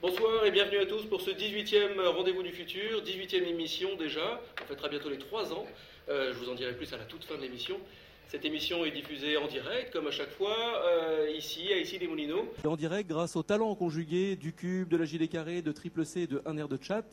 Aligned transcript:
Bonsoir 0.00 0.44
et 0.44 0.52
bienvenue 0.52 0.78
à 0.78 0.86
tous 0.86 1.06
pour 1.06 1.20
ce 1.20 1.32
18e 1.32 2.00
Rendez-vous 2.14 2.44
du 2.44 2.52
Futur, 2.52 3.02
18e 3.02 3.42
émission 3.48 3.96
déjà. 3.96 4.40
On 4.62 4.64
fêtera 4.66 4.88
bientôt 4.88 5.10
les 5.10 5.18
3 5.18 5.52
ans. 5.52 5.66
Euh, 6.08 6.32
je 6.32 6.38
vous 6.38 6.48
en 6.48 6.54
dirai 6.54 6.72
plus 6.74 6.92
à 6.92 6.98
la 6.98 7.02
toute 7.02 7.24
fin 7.24 7.34
de 7.34 7.42
l'émission. 7.42 7.74
Cette 8.28 8.44
émission 8.44 8.84
est 8.84 8.92
diffusée 8.92 9.36
en 9.36 9.48
direct, 9.48 9.92
comme 9.92 10.06
à 10.06 10.12
chaque 10.12 10.30
fois, 10.30 10.54
euh, 10.86 11.28
ici, 11.36 11.72
à 11.72 11.78
Ici 11.78 11.98
des 11.98 12.06
Moulineaux. 12.06 12.48
En 12.64 12.76
direct, 12.76 13.08
grâce 13.08 13.34
au 13.34 13.42
talent 13.42 13.74
conjugué 13.74 14.36
du 14.36 14.52
Cube, 14.52 14.88
de 14.88 14.96
la 14.96 15.04
JD 15.04 15.28
Carré, 15.28 15.62
de 15.62 15.72
Triple 15.72 16.04
C 16.04 16.28
de 16.28 16.42
1 16.46 16.56
air 16.58 16.68
de 16.68 16.78
chat. 16.80 17.04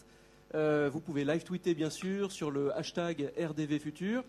Euh, 0.54 0.88
vous 0.94 1.00
pouvez 1.00 1.26
live 1.26 1.44
tweeter, 1.44 1.74
bien 1.74 1.90
sûr, 1.90 2.32
sur 2.32 2.52
le 2.52 2.72
hashtag 2.78 3.32
RDV 3.36 3.80
Futur. 3.80 4.24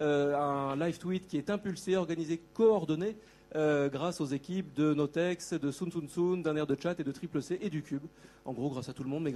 un 0.00 0.74
live 0.74 0.98
tweet 0.98 1.28
qui 1.28 1.38
est 1.38 1.48
impulsé, 1.48 1.96
organisé, 1.96 2.40
coordonné 2.54 3.14
euh, 3.56 3.88
grâce 3.88 4.20
aux 4.20 4.26
équipes 4.26 4.72
de 4.74 4.94
Notex, 4.94 5.54
de 5.54 5.72
Sun 5.72 5.90
Sun 5.90 6.08
Sun, 6.08 6.42
d'un 6.42 6.54
air 6.54 6.68
de 6.68 6.76
chat 6.80 7.00
et 7.00 7.04
de 7.04 7.10
Triple 7.10 7.42
C 7.42 7.58
et 7.60 7.68
du 7.68 7.82
Cube. 7.82 8.04
En 8.44 8.52
gros, 8.52 8.70
grâce 8.70 8.88
à 8.88 8.92
tout 8.92 9.02
le 9.02 9.08
monde, 9.08 9.24
mais 9.24 9.34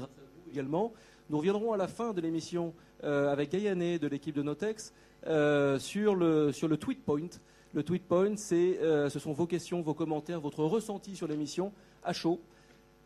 également. 0.50 0.92
Nous 1.30 1.38
reviendrons 1.38 1.72
à 1.72 1.76
la 1.76 1.88
fin 1.88 2.12
de 2.12 2.20
l'émission 2.20 2.74
euh, 3.02 3.32
avec 3.32 3.50
Gaïané 3.50 3.98
de 3.98 4.06
l'équipe 4.06 4.34
de 4.34 4.42
Notex 4.42 4.92
euh, 5.26 5.80
sur, 5.80 6.14
le, 6.14 6.52
sur 6.52 6.68
tweet 6.78 7.04
point. 7.04 7.28
Le 7.72 7.82
tweet 7.82 8.04
point, 8.06 8.36
c'est, 8.36 8.78
ce 8.80 9.18
sont 9.18 9.32
vos 9.32 9.46
questions, 9.46 9.82
vos 9.82 9.94
commentaires, 9.94 10.40
votre 10.40 10.62
ressenti 10.62 11.16
sur 11.16 11.26
l'émission 11.26 11.72
à 12.04 12.12
chaud. 12.12 12.40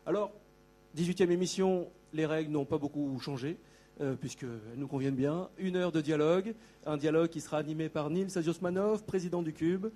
Alors, 0.05 0.31
18e 0.95 1.31
émission, 1.31 1.87
les 2.13 2.27
règles 2.27 2.51
n'ont 2.51 2.65
pas 2.65 2.77
beaucoup 2.77 3.17
changé. 3.19 3.57
puisqu'elles 4.21 4.59
nous 4.77 4.87
conviennent 4.87 5.15
bien. 5.15 5.49
Une 5.57 5.75
heure 5.75 5.91
de 5.91 6.01
dialogue, 6.01 6.53
un 6.85 6.97
dialogue 6.97 7.29
qui 7.29 7.41
sera 7.41 7.57
animé 7.57 7.89
par 7.89 8.11
Nils 8.11 8.37
Aziosmanov, 8.37 9.03
président 9.05 9.41
du 9.41 9.53
Cube, 9.53 9.87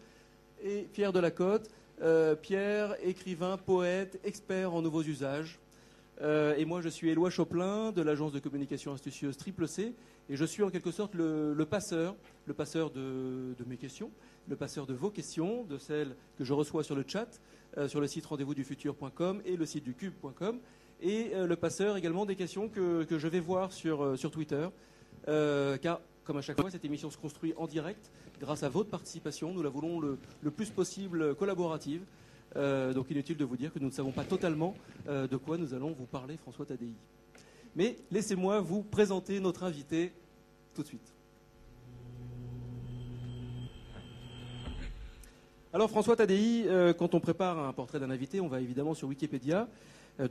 et 0.64 0.88
Pierre 0.92 1.14
Delacote. 1.14 1.70
Euh, 2.02 2.36
Pierre, 2.36 2.96
écrivain, 3.04 3.58
poète, 3.58 4.20
expert 4.24 4.74
en 4.74 4.82
nouveaux 4.82 5.04
usages. 5.04 5.60
Euh, 6.22 6.56
et 6.58 6.66
moi, 6.66 6.82
je 6.82 6.90
suis 6.90 7.10
Éloi 7.10 7.30
Choplin 7.30 7.92
de 7.92 8.02
l'agence 8.02 8.32
de 8.32 8.40
communication 8.40 8.94
astucieuse 8.94 9.38
Triple 9.38 9.68
C. 9.68 9.94
Et 10.30 10.36
je 10.36 10.46
suis 10.46 10.64
en 10.64 10.70
quelque 10.70 10.92
sorte 10.92 11.16
le, 11.16 11.66
passeur, 11.70 12.16
le 12.46 12.54
passeur 12.54 12.92
de, 12.92 13.56
mes 13.68 13.78
questions, 13.78 14.10
le 14.48 14.56
passeur 14.56 14.86
de 14.86 14.94
vos 14.94 15.10
questions, 15.10 15.64
de 15.66 15.78
celles 15.78 16.16
que 16.38 16.44
je 16.44 16.54
reçois 16.54 16.84
sur 16.84 16.96
le 16.96 17.04
chat, 17.06 17.40
euh, 17.78 17.88
sur 17.88 18.00
le 18.00 18.08
site 18.08 18.26
rendez-vous-du-futur.com 18.26 19.42
et 19.46 19.58
le 19.58 19.66
site 19.66 19.84
du 19.84 19.94
cube.com. 19.94 20.60
Et 21.02 21.32
le 21.36 21.56
passeur 21.58 21.98
également 21.98 22.26
des 22.26 22.38
questions 22.38 22.70
que, 22.70 23.06
je 23.10 23.28
vais 23.28 23.42
voir 23.42 23.74
sur, 23.74 24.18
sur 24.18 24.32
Twitter. 24.32 24.70
car, 25.26 26.00
comme 26.24 26.38
à 26.38 26.42
chaque 26.42 26.60
fois, 26.60 26.72
cette 26.72 26.86
émission 26.86 27.10
se 27.10 27.18
construit 27.18 27.54
en 27.58 27.68
direct 27.68 28.10
grâce 28.40 28.64
à 28.64 28.70
votre 28.70 28.90
participation. 28.90 29.54
Nous 29.54 29.62
la 29.62 29.70
voulons 29.70 30.00
le, 30.00 30.18
plus 30.52 30.70
possible 30.70 31.36
collaborative. 31.36 32.02
Euh, 32.56 32.94
donc 32.94 33.10
inutile 33.10 33.36
de 33.36 33.46
vous 33.46 33.58
dire 33.58 33.74
que 33.74 33.80
nous 33.80 33.88
ne 33.88 33.92
savons 33.92 34.12
pas 34.12 34.24
totalement 34.24 34.76
euh, 35.08 35.28
de 35.28 35.38
quoi 35.38 35.58
nous 35.58 35.74
allons 35.74 35.92
vous 35.92 36.06
parler, 36.06 36.38
François 36.38 36.66
Tadei. 36.66 36.94
Mais 37.76 37.98
laissez-moi 38.12 38.62
vous 38.62 38.84
présenter 38.84 39.40
notre 39.40 39.64
invité 39.64 40.14
tout 40.76 40.84
de 40.84 40.88
suite. 40.88 41.14
Alors 45.74 45.90
François 45.90 46.16
Tadei, 46.16 46.66
euh, 46.68 46.94
quand 46.94 47.16
on 47.16 47.20
prépare 47.20 47.58
un 47.58 47.74
portrait 47.74 48.00
d'un 48.00 48.12
invité, 48.12 48.40
on 48.40 48.48
va 48.48 48.62
évidemment 48.62 48.94
sur 48.94 49.08
Wikipédia. 49.08 49.68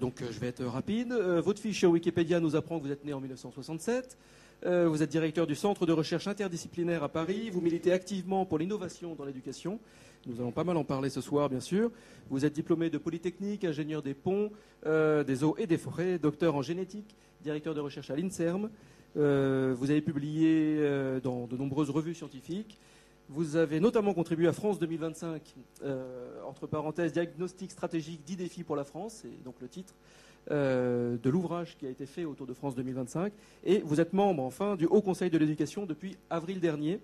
donc 0.00 0.22
je 0.22 0.38
vais 0.38 0.46
être 0.46 0.64
rapide. 0.64 1.12
votre 1.12 1.60
fiche 1.60 1.82
Wikipédia 1.82 2.38
nous 2.38 2.54
apprend 2.54 2.78
que 2.78 2.84
vous 2.84 2.92
êtes 2.92 3.04
né 3.04 3.12
en 3.12 3.20
1967. 3.20 4.16
Euh, 4.64 4.88
vous 4.88 5.02
êtes 5.02 5.10
directeur 5.10 5.46
du 5.46 5.56
Centre 5.56 5.86
de 5.86 5.92
recherche 5.92 6.28
interdisciplinaire 6.28 7.02
à 7.02 7.08
Paris. 7.08 7.50
Vous 7.50 7.60
militez 7.60 7.92
activement 7.92 8.46
pour 8.46 8.58
l'innovation 8.58 9.14
dans 9.16 9.24
l'éducation. 9.24 9.80
Nous 10.26 10.40
allons 10.40 10.52
pas 10.52 10.62
mal 10.62 10.76
en 10.76 10.84
parler 10.84 11.10
ce 11.10 11.20
soir, 11.20 11.48
bien 11.48 11.58
sûr. 11.58 11.90
Vous 12.30 12.44
êtes 12.44 12.52
diplômé 12.52 12.88
de 12.88 12.96
Polytechnique, 12.96 13.64
ingénieur 13.64 14.02
des 14.02 14.14
ponts, 14.14 14.52
euh, 14.86 15.24
des 15.24 15.42
eaux 15.42 15.56
et 15.58 15.66
des 15.66 15.78
forêts, 15.78 16.18
docteur 16.18 16.54
en 16.54 16.62
génétique, 16.62 17.16
directeur 17.42 17.74
de 17.74 17.80
recherche 17.80 18.10
à 18.10 18.16
l'INSERM. 18.16 18.70
Euh, 19.16 19.74
vous 19.76 19.90
avez 19.90 20.00
publié 20.00 20.80
dans 21.24 21.48
de 21.48 21.56
nombreuses 21.56 21.90
revues 21.90 22.14
scientifiques. 22.14 22.78
Vous 23.28 23.56
avez 23.56 23.80
notamment 23.80 24.14
contribué 24.14 24.46
à 24.46 24.52
France 24.52 24.78
2025, 24.78 25.54
entre 26.46 26.68
parenthèses, 26.68 27.12
diagnostic 27.12 27.72
stratégique 27.72 28.22
10 28.24 28.36
défis 28.36 28.62
pour 28.62 28.76
la 28.76 28.84
France, 28.84 29.22
c'est 29.22 29.42
donc 29.42 29.56
le 29.60 29.68
titre. 29.68 29.94
Euh, 30.50 31.16
de 31.22 31.30
l'ouvrage 31.30 31.76
qui 31.78 31.86
a 31.86 31.88
été 31.88 32.04
fait 32.04 32.24
autour 32.24 32.48
de 32.48 32.52
France 32.52 32.74
2025. 32.74 33.32
Et 33.62 33.78
vous 33.78 34.00
êtes 34.00 34.12
membre, 34.12 34.42
enfin, 34.42 34.74
du 34.74 34.86
Haut 34.86 35.00
Conseil 35.00 35.30
de 35.30 35.38
l'éducation 35.38 35.86
depuis 35.86 36.16
avril 36.30 36.58
dernier. 36.58 36.98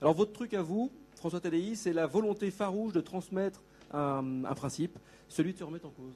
Alors, 0.00 0.14
votre 0.14 0.32
truc 0.32 0.54
à 0.54 0.62
vous, 0.62 0.92
François 1.16 1.40
Tadei, 1.40 1.74
c'est 1.74 1.92
la 1.92 2.06
volonté 2.06 2.52
farouche 2.52 2.92
de 2.92 3.00
transmettre 3.00 3.62
un, 3.92 4.42
principe, 4.54 4.96
celui 5.28 5.54
de 5.54 5.58
se 5.58 5.64
remettre 5.64 5.86
en 5.86 5.90
cause. 5.90 6.14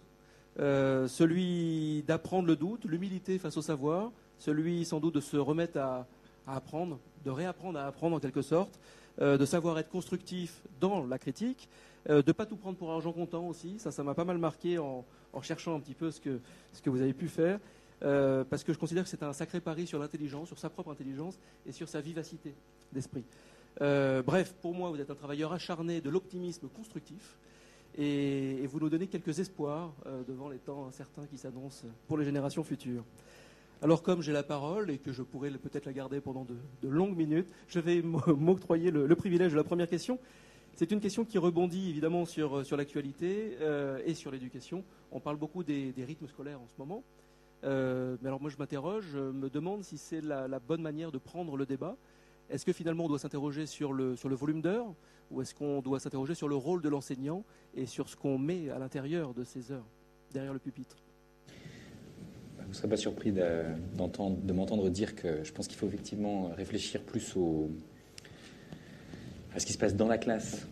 Euh, 0.60 1.08
celui 1.08 2.04
d'apprendre 2.06 2.46
le 2.46 2.54
doute, 2.54 2.84
l'humilité 2.84 3.38
face 3.38 3.56
au 3.56 3.62
savoir, 3.62 4.12
celui 4.38 4.84
sans 4.84 5.00
doute 5.00 5.16
de 5.16 5.20
se 5.20 5.36
remettre 5.36 5.78
à, 5.78 6.06
apprendre, 6.46 7.00
de 7.24 7.30
réapprendre 7.30 7.78
à 7.80 7.86
apprendre 7.86 8.14
en 8.14 8.20
quelque 8.20 8.42
sorte, 8.42 8.78
euh, 9.20 9.36
de 9.36 9.44
savoir 9.44 9.80
être 9.80 9.90
constructif 9.90 10.62
dans 10.80 11.04
la 11.06 11.18
critique, 11.18 11.68
de 12.08 12.22
ne 12.26 12.32
pas 12.32 12.46
tout 12.46 12.56
prendre 12.56 12.76
pour 12.78 12.90
argent 12.92 13.12
comptant 13.12 13.46
aussi. 13.48 13.78
Ça, 13.78 13.90
ça 13.90 14.02
m'a 14.02 14.14
pas 14.14 14.24
mal 14.24 14.38
marqué 14.38 14.78
en, 14.78 15.04
cherchant 15.42 15.76
un 15.76 15.80
petit 15.80 15.94
peu 15.94 16.10
ce 16.10 16.20
que, 16.20 16.40
vous 16.90 17.02
avez 17.02 17.12
pu 17.12 17.28
faire, 17.28 17.60
euh, 18.02 18.44
parce 18.44 18.64
que 18.64 18.72
je 18.72 18.78
considère 18.78 19.04
que 19.04 19.10
c'est 19.10 19.22
un 19.22 19.32
sacré 19.32 19.60
pari 19.60 19.86
sur 19.86 19.98
l'intelligence, 19.98 20.48
sur 20.48 20.58
sa 20.58 20.70
propre 20.70 20.90
intelligence 20.90 21.38
et 21.66 21.72
sur 21.72 21.88
sa 21.88 22.00
vivacité 22.00 22.54
d'esprit. 22.92 23.24
Euh, 23.80 24.22
bref, 24.22 24.54
pour 24.60 24.74
moi, 24.74 24.90
vous 24.90 25.00
êtes 25.00 25.10
un 25.10 25.14
travailleur 25.14 25.52
acharné 25.52 26.00
de 26.00 26.08
l'optimisme 26.08 26.68
constructif 26.68 27.38
et, 27.98 28.66
vous 28.66 28.80
nous 28.80 28.88
donnez 28.88 29.06
quelques 29.06 29.38
espoirs 29.38 29.92
euh, 30.06 30.22
devant 30.24 30.48
les 30.48 30.58
temps 30.58 30.86
incertains 30.86 31.26
qui 31.26 31.38
s'annoncent 31.38 31.86
pour 32.08 32.18
les 32.18 32.24
générations 32.24 32.64
futures. 32.64 33.04
Alors 33.82 34.02
comme 34.02 34.22
j'ai 34.22 34.32
la 34.32 34.42
parole 34.42 34.90
et 34.90 34.98
que 34.98 35.12
je 35.12 35.22
pourrais 35.22 35.50
peut-être 35.50 35.84
la 35.84 35.92
garder 35.92 36.20
pendant 36.20 36.46
de, 36.46 36.88
longues 36.88 37.16
minutes, 37.16 37.50
je 37.68 37.78
vais 37.78 38.02
m'octroyer 38.26 38.90
le, 38.90 39.14
privilège 39.14 39.52
de 39.52 39.56
la 39.56 39.64
première 39.64 39.88
question. 39.88 40.18
C'est 40.76 40.92
une 40.92 41.00
question 41.00 41.24
qui 41.24 41.38
rebondit 41.38 41.88
évidemment 41.88 42.26
sur, 42.26 42.66
sur 42.66 42.76
l'actualité 42.76 43.56
euh, 43.62 43.98
et 44.04 44.12
sur 44.12 44.30
l'éducation. 44.30 44.84
On 45.10 45.20
parle 45.20 45.38
beaucoup 45.38 45.64
des, 45.64 45.94
rythmes 45.96 46.26
scolaires 46.26 46.60
en 46.60 46.68
ce 46.68 46.74
moment. 46.76 47.02
Euh, 47.64 48.18
mais 48.20 48.28
alors 48.28 48.42
moi 48.42 48.50
je 48.50 48.58
m'interroge, 48.58 49.06
je 49.10 49.18
me 49.18 49.48
demande 49.48 49.84
si 49.84 49.96
c'est 49.96 50.20
la, 50.20 50.46
bonne 50.58 50.82
manière 50.82 51.10
de 51.10 51.16
prendre 51.16 51.56
le 51.56 51.64
débat. 51.64 51.96
Est-ce 52.50 52.66
que 52.66 52.74
finalement 52.74 53.06
on 53.06 53.08
doit 53.08 53.18
s'interroger 53.18 53.64
sur 53.64 53.94
le, 53.94 54.16
sur 54.16 54.28
le 54.28 54.36
volume 54.36 54.60
d'heures 54.60 54.92
ou 55.30 55.40
est-ce 55.40 55.54
qu'on 55.54 55.80
doit 55.80 55.98
s'interroger 55.98 56.34
sur 56.34 56.46
le 56.46 56.56
rôle 56.56 56.82
de 56.82 56.90
l'enseignant 56.90 57.42
et 57.74 57.86
sur 57.86 58.10
ce 58.10 58.14
qu'on 58.14 58.36
met 58.36 58.68
à 58.68 58.78
l'intérieur 58.78 59.32
de 59.32 59.44
ces 59.44 59.72
heures, 59.72 59.86
derrière 60.34 60.52
le 60.52 60.58
pupitre? 60.58 60.98
Vous 62.60 62.68
ne 62.68 62.74
serez 62.74 62.88
pas 62.88 62.98
surpris 62.98 63.32
de, 63.32 63.40
de 63.94 64.52
m'entendre 64.52 64.90
dire 64.90 65.14
que 65.14 65.42
je 65.42 65.52
pense 65.54 65.68
qu'il 65.68 65.78
faut 65.78 65.86
effectivement 65.86 66.50
réfléchir 66.54 67.02
plus 67.02 67.34
au, 67.34 67.70
ce 69.58 69.66
qui 69.66 69.72
se 69.72 69.78
passe 69.78 69.96
dans 69.96 70.08
la 70.08 70.18
classe 70.18 70.66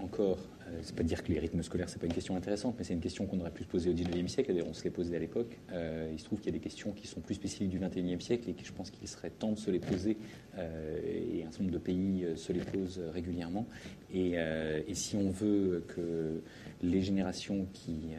encore. 0.00 0.38
Euh, 0.68 0.78
c'est 0.82 0.94
pas 0.94 1.02
dire 1.02 1.22
que 1.22 1.32
les 1.32 1.38
rythmes 1.38 1.62
scolaires, 1.62 1.88
c'est 1.88 1.98
pas 1.98 2.06
une 2.06 2.12
question 2.12 2.36
intéressante, 2.36 2.74
mais 2.78 2.84
c'est 2.84 2.92
une 2.92 3.00
question 3.00 3.26
qu'on 3.26 3.40
aurait 3.40 3.50
pu 3.50 3.62
se 3.62 3.68
poser 3.68 3.90
au 3.90 3.94
19e 3.94 4.28
siècle, 4.28 4.52
on 4.68 4.74
se 4.74 4.84
les 4.84 4.90
posait 4.90 5.16
à 5.16 5.18
l'époque. 5.18 5.58
Euh, 5.72 6.10
il 6.12 6.18
se 6.18 6.24
trouve 6.24 6.40
qu'il 6.40 6.52
y 6.52 6.54
a 6.54 6.58
des 6.58 6.62
questions 6.62 6.92
qui 6.92 7.06
sont 7.06 7.20
plus 7.20 7.34
spécifiques 7.34 7.70
du 7.70 7.78
21e 7.78 8.20
siècle 8.20 8.50
et 8.50 8.52
que 8.52 8.64
je 8.64 8.72
pense 8.72 8.90
qu'il 8.90 9.08
serait 9.08 9.30
temps 9.30 9.52
de 9.52 9.58
se 9.58 9.70
les 9.70 9.78
poser, 9.78 10.16
euh, 10.58 10.98
et 11.04 11.42
un 11.42 11.50
certain 11.50 11.64
nombre 11.64 11.74
de 11.74 11.82
pays 11.82 12.26
se 12.36 12.52
les 12.52 12.60
posent 12.60 13.00
régulièrement. 13.12 13.66
Et, 14.12 14.32
et, 14.32 14.94
si 14.94 15.16
on 15.16 15.30
veut 15.30 15.84
que 15.88 16.42
les 16.82 17.02
générations 17.02 17.66
qui 17.72 18.12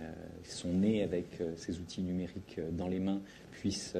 sont 0.43 0.73
nées 0.73 1.03
avec 1.03 1.41
ces 1.55 1.79
outils 1.79 2.01
numériques 2.01 2.59
dans 2.73 2.87
les 2.87 2.99
mains 2.99 3.21
puissent 3.51 3.95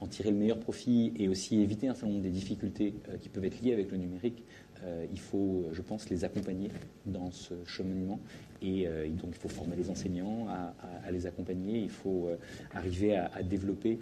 en 0.00 0.06
tirer 0.06 0.30
le 0.30 0.36
meilleur 0.36 0.58
profit 0.58 1.12
et 1.16 1.28
aussi 1.28 1.60
éviter 1.60 1.86
un 1.86 1.94
certain 1.94 2.08
nombre 2.08 2.22
des 2.22 2.30
difficultés 2.30 2.94
qui 3.20 3.28
peuvent 3.28 3.44
être 3.44 3.60
liées 3.62 3.72
avec 3.72 3.92
le 3.92 3.98
numérique, 3.98 4.42
euh, 4.84 5.06
il 5.12 5.20
faut, 5.20 5.66
je 5.72 5.80
pense, 5.82 6.08
les 6.10 6.24
accompagner 6.24 6.70
dans 7.06 7.30
ce 7.30 7.54
cheminement. 7.66 8.18
Et 8.60 8.86
euh, 8.86 9.08
donc, 9.08 9.30
il 9.30 9.38
faut 9.38 9.48
former 9.48 9.76
les 9.76 9.90
enseignants 9.90 10.46
à, 10.48 11.10
les 11.10 11.26
accompagner. 11.26 11.78
Il 11.78 11.90
faut 11.90 12.28
euh, 12.28 12.36
arriver 12.74 13.16
à, 13.16 13.42
développer 13.42 13.98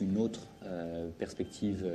une 0.00 0.18
autre 0.18 0.48
perspective 1.16 1.86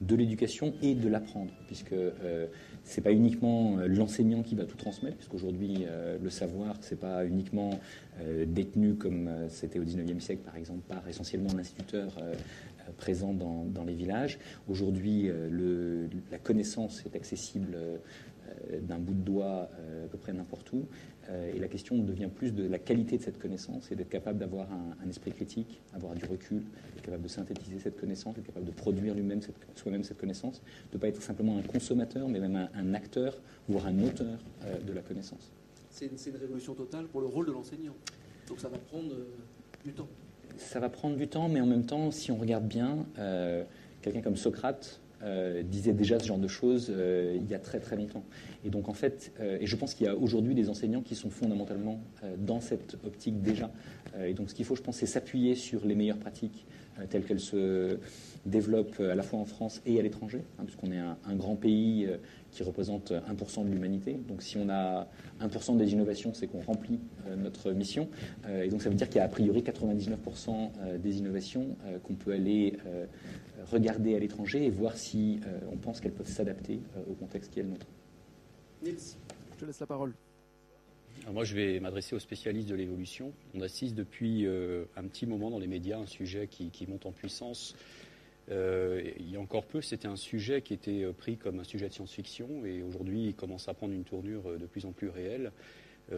de 0.00 0.16
l'éducation 0.16 0.74
et 0.82 0.96
de 0.96 1.08
l'apprendre, 1.08 1.52
puisque 1.66 1.94
ce 1.94 2.96
n'est 2.96 3.02
pas 3.04 3.12
uniquement 3.12 3.76
l'enseignant 3.86 4.42
qui 4.42 4.56
va 4.56 4.64
tout 4.64 4.76
transmettre, 4.76 5.16
puisqu'aujourd'hui, 5.18 5.84
le 6.20 6.30
savoir, 6.30 6.82
ce 6.82 6.92
n'est 6.92 7.00
pas 7.00 7.24
uniquement 7.24 7.78
détenu 8.46 8.94
comme 8.94 9.30
c'était 9.48 9.78
au 9.78 9.84
19e 9.84 10.18
siècle, 10.18 10.42
par 10.44 10.56
exemple, 10.56 10.80
par 10.88 11.06
essentiellement 11.08 11.52
l'instituteur 11.56 12.16
présent 12.96 13.32
dans, 13.32 13.84
les 13.84 13.94
villages. 13.94 14.38
Aujourd'hui, 14.68 15.28
euh, 15.28 16.06
la 16.30 16.38
connaissance 16.38 17.02
est 17.06 17.16
accessible 17.16 17.74
euh, 17.74 17.96
d'un 18.82 18.98
bout 18.98 19.14
de 19.14 19.22
doigt 19.22 19.68
euh, 19.78 20.04
à 20.04 20.08
peu 20.08 20.18
près 20.18 20.32
n'importe 20.32 20.72
où. 20.72 20.86
et 21.54 21.58
la 21.60 21.68
question 21.68 21.96
devient 21.98 22.28
plus 22.34 22.52
de 22.52 22.66
la 22.66 22.78
qualité 22.78 23.16
de 23.16 23.22
cette 23.22 23.38
connaissance 23.38 23.92
et 23.92 23.94
d'être 23.94 24.08
capable 24.08 24.38
d'avoir 24.38 24.66
un, 24.72 25.08
esprit 25.08 25.30
critique, 25.30 25.80
avoir 25.94 26.14
du 26.14 26.24
recul, 26.24 26.62
être 26.96 27.02
capable 27.02 27.22
de 27.22 27.28
synthétiser 27.28 27.78
cette 27.78 28.00
connaissance, 28.00 28.36
être 28.36 28.46
capable 28.46 28.66
de 28.66 28.72
produire 28.72 29.14
lui-même 29.14 29.40
soi-même 29.76 30.02
cette 30.02 30.18
connaissance, 30.18 30.60
de 30.90 30.96
ne 30.96 31.00
pas 31.00 31.06
être 31.08 31.22
simplement 31.22 31.56
un 31.56 31.62
consommateur, 31.62 32.28
mais 32.28 32.40
même 32.40 32.68
un, 32.74 32.94
acteur, 32.94 33.40
voire 33.68 33.86
un 33.86 34.00
auteur 34.00 34.38
de 34.84 34.92
la 34.92 35.02
connaissance. 35.02 35.52
C'est 35.90 36.06
une, 36.06 36.36
révolution 36.36 36.74
totale 36.74 37.06
pour 37.06 37.20
le 37.20 37.28
rôle 37.28 37.46
de 37.46 37.52
l'enseignant. 37.52 37.94
Donc 38.48 38.58
ça 38.58 38.68
va 38.68 38.78
prendre 38.78 39.14
Du 39.84 39.92
temps. 39.92 40.08
Ça 40.56 40.80
va 40.80 40.88
prendre 40.88 41.16
du 41.16 41.28
temps, 41.28 41.48
mais 41.48 41.60
en 41.60 41.66
même 41.66 41.84
temps, 41.84 42.10
si 42.10 42.30
on 42.32 42.36
regarde 42.36 42.66
bien, 42.66 43.06
euh, 43.18 43.64
quelqu'un 44.02 44.20
comme 44.20 44.36
Socrate 44.36 45.00
euh, 45.22 45.62
disait 45.62 45.92
déjà 45.92 46.18
ce 46.18 46.26
genre 46.26 46.38
de 46.38 46.48
choses 46.48 46.90
euh, 46.90 47.36
il 47.38 47.48
y 47.50 47.54
a 47.54 47.58
très 47.58 47.78
très 47.78 47.96
longtemps. 47.96 48.24
Et 48.64 48.70
donc 48.70 48.88
en 48.88 48.94
fait, 48.94 49.32
et 49.40 49.66
je 49.66 49.76
pense 49.76 49.94
qu'il 49.94 50.06
y 50.06 50.08
a 50.08 50.16
aujourd'hui 50.16 50.54
des 50.54 50.68
enseignants 50.68 51.02
qui 51.02 51.14
sont 51.14 51.30
fondamentalement 51.30 52.00
dans 52.38 52.60
cette 52.60 52.96
optique 53.04 53.40
déjà. 53.42 53.70
Et 54.22 54.34
donc 54.34 54.50
ce 54.50 54.54
qu'il 54.54 54.64
faut, 54.64 54.76
je 54.76 54.82
pense, 54.82 54.96
c'est 54.96 55.06
s'appuyer 55.06 55.54
sur 55.54 55.86
les 55.86 55.94
meilleures 55.94 56.18
pratiques 56.18 56.66
telles 57.08 57.24
qu'elles 57.24 57.40
se 57.40 57.98
développent 58.46 59.00
euh, 59.00 59.12
à 59.12 59.14
la 59.14 59.22
fois 59.22 59.38
en 59.38 59.44
France 59.44 59.82
et 59.86 59.98
à 59.98 60.02
l'étranger, 60.02 60.42
hein, 60.58 60.64
puisqu'on 60.64 60.92
est 60.92 60.98
un, 60.98 61.16
un 61.24 61.34
grand 61.34 61.56
pays 61.56 62.06
euh, 62.06 62.16
qui 62.50 62.62
représente 62.62 63.12
1% 63.12 63.64
de 63.64 63.70
l'humanité. 63.70 64.14
Donc 64.28 64.42
si 64.42 64.56
on 64.56 64.68
a 64.68 65.08
1% 65.40 65.76
des 65.76 65.92
innovations, 65.92 66.32
c'est 66.34 66.46
qu'on 66.46 66.60
remplit 66.60 67.00
euh, 67.26 67.36
notre 67.36 67.72
mission. 67.72 68.08
Euh, 68.46 68.64
et 68.64 68.68
donc 68.68 68.82
ça 68.82 68.88
veut 68.88 68.96
dire 68.96 69.08
qu'il 69.08 69.16
y 69.16 69.20
a 69.20 69.24
a 69.24 69.28
priori 69.28 69.62
99% 69.62 70.70
euh, 70.80 70.98
des 70.98 71.18
innovations 71.18 71.76
euh, 71.86 71.98
qu'on 71.98 72.14
peut 72.14 72.32
aller 72.32 72.76
euh, 72.86 73.06
regarder 73.70 74.14
à 74.14 74.18
l'étranger 74.18 74.64
et 74.64 74.70
voir 74.70 74.96
si 74.96 75.40
euh, 75.46 75.58
on 75.72 75.76
pense 75.76 76.00
qu'elles 76.00 76.12
peuvent 76.12 76.28
s'adapter 76.28 76.80
euh, 76.96 77.02
au 77.10 77.14
contexte 77.14 77.52
qui 77.52 77.60
est 77.60 77.62
le 77.62 77.70
nôtre. 77.70 77.86
Nils, 78.82 78.96
je 79.52 79.56
te 79.58 79.64
laisse 79.64 79.80
la 79.80 79.86
parole. 79.86 80.14
Alors 81.22 81.34
moi, 81.34 81.44
je 81.44 81.54
vais 81.54 81.80
m'adresser 81.80 82.16
aux 82.16 82.20
spécialistes 82.20 82.68
de 82.68 82.74
l'évolution. 82.74 83.32
On 83.54 83.60
assiste 83.60 83.94
depuis 83.94 84.46
euh, 84.46 84.86
un 84.96 85.04
petit 85.04 85.26
moment 85.26 85.50
dans 85.50 85.58
les 85.58 85.66
médias 85.66 85.98
à 85.98 86.00
un 86.00 86.06
sujet 86.06 86.46
qui, 86.46 86.70
qui 86.70 86.86
monte 86.86 87.04
en 87.04 87.12
puissance. 87.12 87.76
Euh, 88.50 89.02
il 89.18 89.30
y 89.30 89.36
a 89.36 89.40
encore 89.40 89.64
peu, 89.64 89.80
c'était 89.80 90.08
un 90.08 90.16
sujet 90.16 90.62
qui 90.62 90.74
était 90.74 91.04
euh, 91.04 91.12
pris 91.12 91.36
comme 91.36 91.60
un 91.60 91.64
sujet 91.64 91.88
de 91.88 91.92
science-fiction 91.92 92.64
et 92.64 92.82
aujourd'hui, 92.82 93.26
il 93.26 93.34
commence 93.34 93.68
à 93.68 93.74
prendre 93.74 93.94
une 93.94 94.04
tournure 94.04 94.48
euh, 94.48 94.58
de 94.58 94.66
plus 94.66 94.84
en 94.86 94.92
plus 94.92 95.08
réelle. 95.08 95.52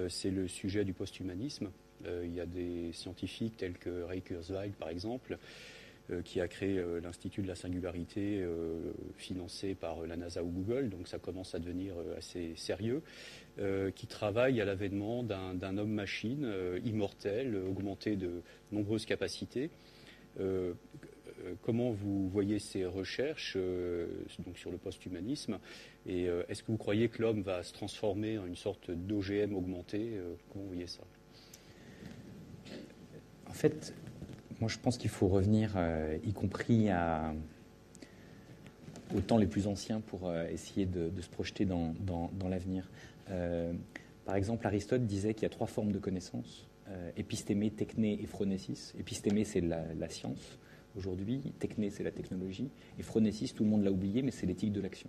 C'est 0.09 0.31
le 0.31 0.49
sujet 0.49 0.87
du 0.87 0.95
post-humanisme. 0.95 1.71
Il 2.07 2.35
y 2.35 2.41
a 2.41 2.47
des 2.47 2.95
scientifiques 2.95 3.59
tels 3.59 3.77
que 3.77 4.05
Ray 4.05 4.23
Kurzweil, 4.23 4.71
par 4.71 4.89
exemple, 4.89 5.37
qui 6.25 6.41
a 6.41 6.49
créé 6.49 6.83
l'Institut 7.03 7.43
de 7.43 7.49
la 7.49 7.57
singularité 7.57 8.43
financé 9.19 9.75
par 9.75 10.07
la 10.07 10.17
NASA 10.17 10.43
ou 10.43 10.49
Google, 10.49 10.89
donc 10.89 11.09
ça 11.09 11.19
commence 11.19 11.55
à 11.55 11.59
devenir 11.59 11.93
assez 12.17 12.55
sérieux, 12.57 13.03
qui 13.95 14.07
travaille 14.07 14.63
à 14.63 14.65
l'avènement 14.65 15.23
d'un 15.23 15.77
homme-machine 15.77 16.51
immortel, 16.87 17.55
augmenté 17.55 18.17
de 18.17 18.41
nombreuses 18.71 19.05
capacités. 19.05 19.69
Comment 21.63 21.91
vous 21.91 22.29
voyez 22.29 22.59
ces 22.59 22.85
recherches 22.85 23.55
euh, 23.57 24.07
sur 24.55 24.71
le 24.71 24.79
post-humanisme 24.79 25.59
et 26.07 26.29
euh, 26.29 26.43
est-ce 26.49 26.63
que 26.63 26.73
vous 26.73 26.79
croyez 26.79 27.09
que 27.09 27.23
l'homme 27.23 27.43
va 27.43 27.63
se 27.63 27.73
transformer 27.73 28.39
en 28.39 28.47
une 28.47 28.57
sorte 28.57 28.91
d'OGM 28.91 29.55
augmenté 29.55 30.13
euh, 30.15 30.35
Comment 30.51 30.65
vous 30.65 30.71
voyez 30.71 30.87
ça? 30.87 31.03
En 33.49 33.53
fait, 33.53 33.95
moi 34.61 34.69
je 34.69 34.79
pense 34.79 34.97
qu'il 34.99 35.11
faut 35.11 35.29
revenir, 35.29 35.75
euh, 35.77 36.17
y 36.25 36.33
compris 36.33 36.89
à, 36.89 37.35
aux 39.15 39.21
temps 39.21 39.39
les 39.39 39.47
plus 39.47 39.67
anciens 39.67 40.01
pour 40.01 40.29
euh, 40.29 40.49
essayer 40.49 40.87
de, 40.87 41.11
se 41.21 41.29
projeter 41.29 41.65
dans, 41.65 41.95
l'avenir. 42.49 42.91
Euh, 43.31 43.73
par 44.25 44.37
exemple, 44.37 44.67
Aristote 44.67 45.07
disait 45.07 45.35
qu'il 45.35 45.45
y 45.45 45.47
a 45.47 45.51
trois 45.51 45.67
formes 45.67 45.93
de 45.93 45.99
connaissance 45.99 46.67
euh, 46.89 47.11
épistémé, 47.17 47.71
techné 47.71 48.21
et 48.21 48.27
phronésis. 48.27 48.95
Épistémé, 48.99 49.45
c'est 49.45 49.61
la 49.61 50.09
science 50.09 50.59
aujourd'hui, 50.97 51.41
techné, 51.59 51.91
c'est 51.91 52.05
la 52.05 52.11
technologie, 52.11 52.71
et 52.99 53.03
phronésis, 53.03 53.55
tout 53.55 53.65
le 53.65 53.71
monde 53.71 53.85
l'a 53.85 53.93
oublié, 53.93 54.23
mais 54.23 54.31
c'est 54.31 54.47
l'éthique 54.47 54.73
de 54.73 54.81
l'action. 54.81 55.09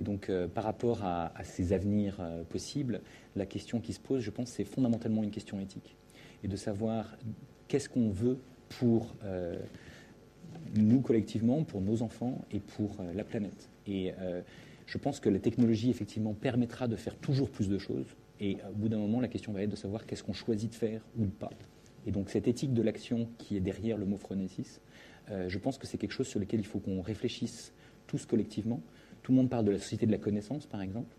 Et 0.00 0.04
donc, 0.04 0.28
euh, 0.28 0.46
par 0.46 0.64
rapport 0.64 1.04
à, 1.04 1.32
ces 1.44 1.72
avenirs 1.72 2.18
euh, 2.20 2.44
possibles, 2.44 3.00
la 3.34 3.46
question 3.46 3.80
qui 3.80 3.92
se 3.92 4.00
pose, 4.00 4.20
je 4.20 4.30
pense, 4.30 4.50
c'est 4.50 4.64
fondamentalement 4.64 5.22
une 5.22 5.30
question 5.30 5.58
éthique. 5.60 5.96
Et 6.44 6.48
de 6.48 6.56
savoir 6.56 7.16
qu'est-ce 7.68 7.88
qu'on 7.88 8.10
veut 8.10 8.38
pour 8.68 9.14
euh, 9.24 9.58
nous 10.74 11.00
collectivement, 11.00 11.64
pour 11.64 11.80
nos 11.80 12.02
enfants 12.02 12.44
et 12.50 12.60
pour 12.60 12.96
la 13.14 13.24
planète. 13.24 13.68
Et 13.86 14.12
je 14.86 14.98
pense 14.98 15.20
que 15.20 15.28
la 15.28 15.38
technologie, 15.38 15.90
effectivement, 15.90 16.34
permettra 16.34 16.88
de 16.88 16.96
faire 16.96 17.14
toujours 17.16 17.50
plus 17.50 17.68
de 17.68 17.78
choses. 17.78 18.06
Et 18.40 18.56
au 18.68 18.74
bout 18.74 18.88
d'un 18.88 18.98
moment, 18.98 19.20
la 19.20 19.28
question 19.28 19.52
va 19.52 19.62
être 19.62 19.70
de 19.70 19.76
savoir 19.76 20.06
qu'est-ce 20.06 20.24
qu'on 20.24 20.32
choisit 20.32 20.70
de 20.70 20.74
faire 20.74 21.02
ou 21.18 21.26
pas. 21.26 21.50
Et 22.06 22.10
donc, 22.10 22.30
cette 22.30 22.48
éthique 22.48 22.74
de 22.74 22.82
l'action 22.82 23.28
qui 23.38 23.56
est 23.56 23.60
derrière 23.60 23.96
le 23.96 24.06
mot 24.06 24.16
phronésis, 24.16 24.80
euh, 25.30 25.48
je 25.48 25.58
pense 25.58 25.78
que 25.78 25.86
c'est 25.86 25.98
quelque 25.98 26.12
chose 26.12 26.28
sur 26.28 26.40
lequel 26.40 26.60
il 26.60 26.66
faut 26.66 26.78
qu'on 26.78 27.00
réfléchisse 27.00 27.72
tous 28.06 28.26
collectivement. 28.26 28.80
Tout 29.22 29.32
le 29.32 29.36
monde 29.36 29.50
parle 29.50 29.64
de 29.64 29.72
la 29.72 29.78
société 29.78 30.06
de 30.06 30.12
la 30.12 30.18
connaissance, 30.18 30.66
par 30.66 30.82
exemple. 30.82 31.14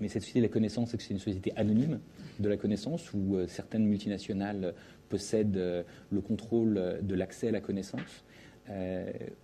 Mais 0.00 0.08
cette 0.08 0.22
société 0.22 0.40
de 0.40 0.46
la 0.46 0.52
connaissance, 0.52 0.90
c'est 0.90 0.96
que 0.96 1.02
c'est 1.02 1.14
une 1.14 1.20
société 1.20 1.52
anonyme 1.56 2.00
de 2.40 2.48
la 2.48 2.56
connaissance 2.56 3.12
où 3.12 3.36
euh, 3.36 3.46
certaines 3.46 3.86
multinationales 3.86 4.74
possèdent 5.08 5.56
euh, 5.56 5.82
le 6.10 6.20
contrôle 6.20 6.98
de 7.00 7.14
l'accès 7.14 7.48
à 7.48 7.52
la 7.52 7.60
connaissance 7.60 8.24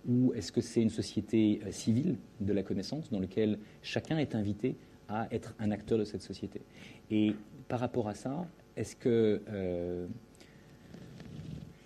Ou 0.07 0.33
est-ce 0.33 0.51
que 0.51 0.61
c'est 0.61 0.81
une 0.81 0.89
société 0.89 1.61
civile 1.71 2.17
de 2.39 2.53
la 2.53 2.63
connaissance 2.63 3.09
dans 3.11 3.19
laquelle 3.19 3.59
chacun 3.81 4.17
est 4.17 4.35
invité 4.35 4.75
à 5.07 5.27
être 5.31 5.55
un 5.59 5.71
acteur 5.71 5.97
de 5.97 6.03
cette 6.03 6.21
société? 6.21 6.61
Et 7.09 7.35
par 7.67 7.79
rapport 7.79 8.09
à 8.09 8.15
ça, 8.15 8.45
est-ce 8.75 8.95
que 8.95 9.41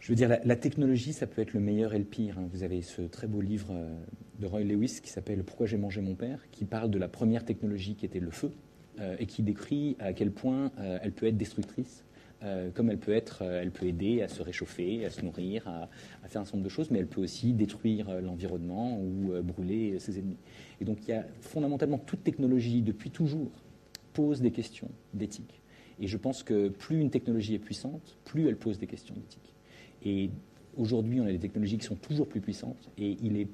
je 0.05 0.11
veux 0.11 0.15
dire, 0.15 0.37
la, 0.43 0.55
technologie, 0.55 1.13
ça 1.13 1.25
peut 1.25 1.41
être 1.41 1.53
le 1.53 1.59
meilleur 1.59 1.95
et 1.95 1.97
le 1.97 2.05
pire. 2.05 2.37
hein. 2.37 2.47
Vous 2.53 2.61
avez 2.61 2.83
ce 2.83 3.01
très 3.01 3.25
beau 3.25 3.41
livre 3.41 3.69
euh, 3.71 3.91
de 4.37 4.45
Roy 4.45 4.61
Lewis 4.61 4.99
qui 5.01 5.09
s'appelle 5.09 5.43
Pourquoi 5.43 5.65
j'ai 5.65 5.77
mangé 5.77 5.99
mon 5.99 6.13
père, 6.13 6.47
qui 6.51 6.63
parle 6.63 6.91
de 6.91 6.99
la 6.99 7.07
première 7.07 7.43
technologie 7.43 7.95
qui 7.95 8.05
était 8.05 8.19
le 8.19 8.29
feu 8.29 8.51
euh, 8.99 9.15
et 9.17 9.25
qui 9.25 9.41
décrit 9.41 9.95
à 9.97 10.13
quel 10.13 10.29
point 10.29 10.71
euh, 10.77 10.99
elle 11.01 11.11
peut 11.11 11.25
être 11.25 11.37
destructrice, 11.37 12.03
comme 12.75 12.91
elle 12.91 12.99
peut 12.99 13.13
être, 13.13 13.41
elle 13.41 13.71
peut 13.71 13.87
aider 13.87 14.21
à 14.21 14.27
se 14.27 14.43
réchauffer, 14.43 15.03
à 15.03 15.09
se 15.09 15.25
nourrir, 15.25 15.67
à, 15.67 15.89
à 16.23 16.27
faire 16.27 16.41
un 16.41 16.45
certain 16.45 16.57
nombre 16.57 16.65
de 16.65 16.69
choses, 16.69 16.91
mais 16.91 16.99
elle 16.99 17.07
peut 17.07 17.21
aussi 17.21 17.53
détruire 17.53 18.21
l'environnement 18.21 18.99
ou 19.01 19.31
brûler 19.41 19.97
ses 19.97 20.19
ennemis. 20.19 20.37
Et 20.79 20.85
donc, 20.85 20.99
il 21.07 21.09
y 21.09 21.13
a 21.13 21.25
fondamentalement 21.41 21.97
toute 21.97 22.23
technologie 22.23 22.83
depuis 22.83 23.09
toujours 23.09 23.49
pose 24.13 24.41
des 24.41 24.51
questions 24.51 24.91
d'éthique. 25.15 25.59
Et 25.99 26.05
je 26.05 26.17
pense 26.17 26.43
que 26.43 26.69
plus 26.69 27.01
une 27.01 27.09
technologie 27.09 27.55
est 27.55 27.59
puissante, 27.59 28.15
plus 28.25 28.47
elle 28.47 28.57
pose 28.57 28.77
des 28.77 28.85
questions 28.85 29.15
d'éthique. 29.15 29.54
Et 30.05 30.29
aujourd'hui, 30.77 31.19
on 31.19 31.25
a 31.25 31.31
des 31.31 31.39
technologies 31.39 31.77
qui 31.77 31.85
sont 31.85 31.95
toujours 31.95 32.27
plus 32.27 32.41
puissantes 32.41 32.89
et 32.97 33.17
il 33.21 33.37
est 33.37 33.47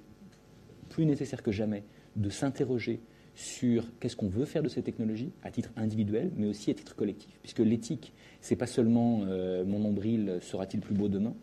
plus 0.89 1.05
nécessaire 1.05 1.41
que 1.41 1.51
jamais 1.51 1.83
de 2.17 2.29
s'interroger 2.29 2.99
sur 3.33 3.85
qu'est-ce 3.99 4.17
qu'on 4.17 4.27
veut 4.27 4.43
faire 4.43 4.61
de 4.61 4.67
ces 4.67 4.81
technologies 4.83 5.31
à 5.41 5.51
titre 5.51 5.71
individuel, 5.77 6.31
mais 6.35 6.47
aussi 6.47 6.69
à 6.69 6.73
titre 6.73 6.95
collectif. 6.95 7.39
Puisque 7.41 7.59
l'éthique, 7.59 8.13
c'est 8.41 8.57
pas 8.57 8.67
seulement 8.67 9.21
euh, 9.23 9.63
mon 9.63 9.79
nombril 9.79 10.39
sera-t-il 10.41 10.81
plus 10.81 10.93
beau 10.93 11.07
demain, 11.07 11.33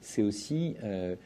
c'est 0.00 0.22
aussi 0.22 0.76
euh, 0.84 1.16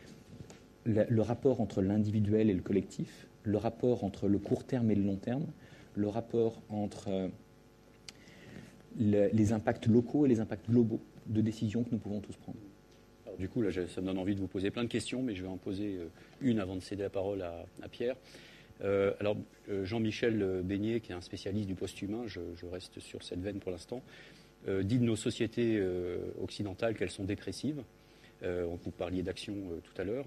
le, 0.84 1.20
rapport 1.20 1.60
entre 1.60 1.82
l'individuel 1.82 2.48
et 2.48 2.54
le 2.54 2.62
collectif, 2.62 3.26
le 3.42 3.58
rapport 3.58 4.04
entre 4.04 4.26
le 4.28 4.38
court 4.38 4.64
terme 4.64 4.90
et 4.90 4.94
le 4.94 5.02
long 5.02 5.16
terme, 5.16 5.46
le 5.94 6.08
rapport 6.08 6.62
entre 6.70 7.08
euh, 7.08 7.28
le- 8.98 9.28
les 9.32 9.52
impacts 9.52 9.86
locaux 9.86 10.24
et 10.24 10.28
les 10.28 10.40
impacts 10.40 10.70
globaux 10.70 11.00
de 11.26 11.42
décisions 11.42 11.84
que 11.84 11.90
nous 11.90 11.98
pouvons 11.98 12.20
tous 12.20 12.36
prendre. 12.36 12.58
Du 13.38 13.48
coup, 13.48 13.62
là, 13.62 13.70
ça 13.72 14.00
me 14.00 14.06
donne 14.06 14.18
envie 14.18 14.34
de 14.34 14.40
vous 14.40 14.46
poser 14.46 14.70
plein 14.70 14.84
de 14.84 14.88
questions, 14.88 15.22
mais 15.22 15.34
je 15.34 15.42
vais 15.42 15.48
en 15.48 15.58
poser 15.58 15.96
euh, 15.96 16.08
une 16.40 16.58
avant 16.58 16.74
de 16.74 16.80
céder 16.80 17.02
la 17.02 17.10
parole 17.10 17.42
à, 17.42 17.88
Pierre. 17.88 18.16
Euh, 18.82 19.12
alors, 19.20 19.36
euh, 19.68 19.84
Jean-Michel 19.84 20.62
Beignet, 20.64 21.00
qui 21.00 21.12
est 21.12 21.14
un 21.14 21.20
spécialiste 21.20 21.68
du 21.68 21.74
post-humain, 21.74 22.24
je, 22.26 22.40
reste 22.70 23.00
sur 23.00 23.22
cette 23.22 23.40
veine 23.40 23.58
pour 23.58 23.70
l'instant, 23.70 24.02
dit 24.82 24.98
de 24.98 25.04
nos 25.04 25.14
sociétés 25.14 25.80
occidentales 26.42 26.96
qu'elles 26.96 27.10
sont 27.10 27.22
dépressives. 27.22 27.84
Euh, 28.42 28.66
vous 28.82 28.90
parliez 28.90 29.22
d'action 29.22 29.54
tout 29.84 30.00
à 30.00 30.04
l'heure. 30.04 30.24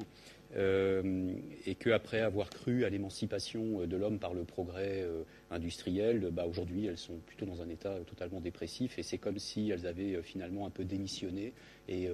Et 1.65 1.75
qu'après 1.75 2.21
avoir 2.21 2.49
cru 2.49 2.85
à 2.85 2.89
l'émancipation 2.89 3.85
de 3.85 3.97
l'homme 3.97 4.17
par 4.17 4.33
le 4.33 4.45
progrès 4.45 5.05
industriel, 5.51 6.29
bah, 6.31 6.45
aujourd'hui 6.47 6.85
elles 6.85 6.97
sont 6.97 7.17
plutôt 7.27 7.45
dans 7.45 7.61
un 7.61 7.69
état 7.69 7.95
totalement 8.07 8.39
dépressif 8.39 8.97
et 8.97 9.03
c'est 9.03 9.19
comme 9.19 9.37
si 9.37 9.69
elles 9.69 9.85
avaient 9.85 10.23
finalement 10.23 10.65
un 10.65 10.71
peu 10.71 10.85
démissionné 10.85 11.53
et, 11.87 12.07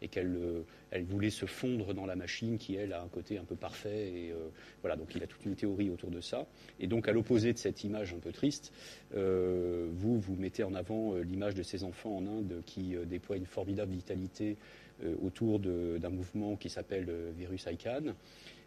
et 0.00 0.08
qu'elles 0.08 0.36
euh, 0.36 0.62
elles 0.90 1.04
voulaient 1.04 1.30
se 1.30 1.46
fondre 1.46 1.92
dans 1.94 2.06
la 2.06 2.16
machine 2.16 2.56
qui, 2.58 2.76
elle, 2.76 2.92
a 2.92 3.02
un 3.02 3.08
côté 3.08 3.38
un 3.38 3.44
peu 3.44 3.56
parfait. 3.56 4.08
Et, 4.08 4.30
euh, 4.32 4.48
voilà, 4.80 4.96
donc 4.96 5.14
il 5.14 5.22
a 5.22 5.26
toute 5.26 5.44
une 5.44 5.54
théorie 5.54 5.90
autour 5.90 6.10
de 6.10 6.20
ça. 6.20 6.46
Et 6.80 6.86
donc 6.86 7.08
à 7.08 7.12
l'opposé 7.12 7.52
de 7.52 7.58
cette 7.58 7.84
image 7.84 8.14
un 8.14 8.18
peu 8.18 8.32
triste, 8.32 8.72
euh, 9.14 9.88
vous, 9.92 10.18
vous 10.18 10.34
mettez 10.34 10.64
en 10.64 10.74
avant 10.74 11.14
l'image 11.16 11.54
de 11.54 11.62
ces 11.62 11.84
enfants 11.84 12.16
en 12.16 12.26
Inde 12.26 12.62
qui 12.64 12.96
déploient 13.06 13.36
une 13.36 13.46
formidable 13.46 13.92
vitalité 13.92 14.56
autour 15.22 15.60
d'un 15.60 16.10
mouvement 16.10 16.56
qui 16.56 16.68
s'appelle 16.68 17.08
Virus 17.36 17.66
ICANN. 17.66 18.14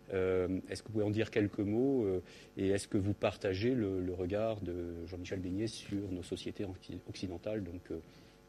Est-ce 0.10 0.82
que 0.82 0.88
vous 0.88 0.94
pouvez 0.94 1.04
en 1.06 1.10
dire 1.10 1.30
quelques 1.30 1.60
mots 1.60 2.08
et 2.58 2.70
est-ce 2.70 2.88
que 2.88 2.98
vous 2.98 3.14
partagez 3.14 3.74
le, 3.74 4.02
le 4.02 4.14
regard 4.14 4.62
de 4.62 5.06
Jean-Michel 5.08 5.40
Beignet 5.40 5.68
sur 5.68 6.10
nos 6.12 6.24
sociétés 6.24 6.64
occi- 6.64 7.00
occidentales, 7.10 7.64
donc 7.64 7.82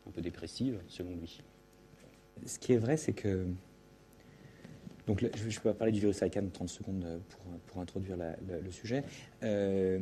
un 0.07 0.11
peu 0.11 0.21
dépressives, 0.21 0.79
selon 0.89 1.11
lui? 1.17 1.41
Ce 2.47 2.59
qui 2.59 2.73
est 2.73 2.79
vrai, 2.79 2.97
c'est 2.97 3.13
que. 3.13 3.47
Donc, 5.07 5.21
je, 5.21 5.51
je 5.51 5.61
peux 5.61 5.73
parler 5.75 5.93
du 5.93 6.01
virus 6.01 6.21
ICANN 6.21 6.51
30 6.51 6.69
secondes 6.69 7.05
euh, 7.05 7.19
pour, 7.29 7.43
pour 7.67 7.81
introduire 7.81 8.17
le 8.17 8.71
sujet. 8.71 9.05
Euh, 9.43 9.99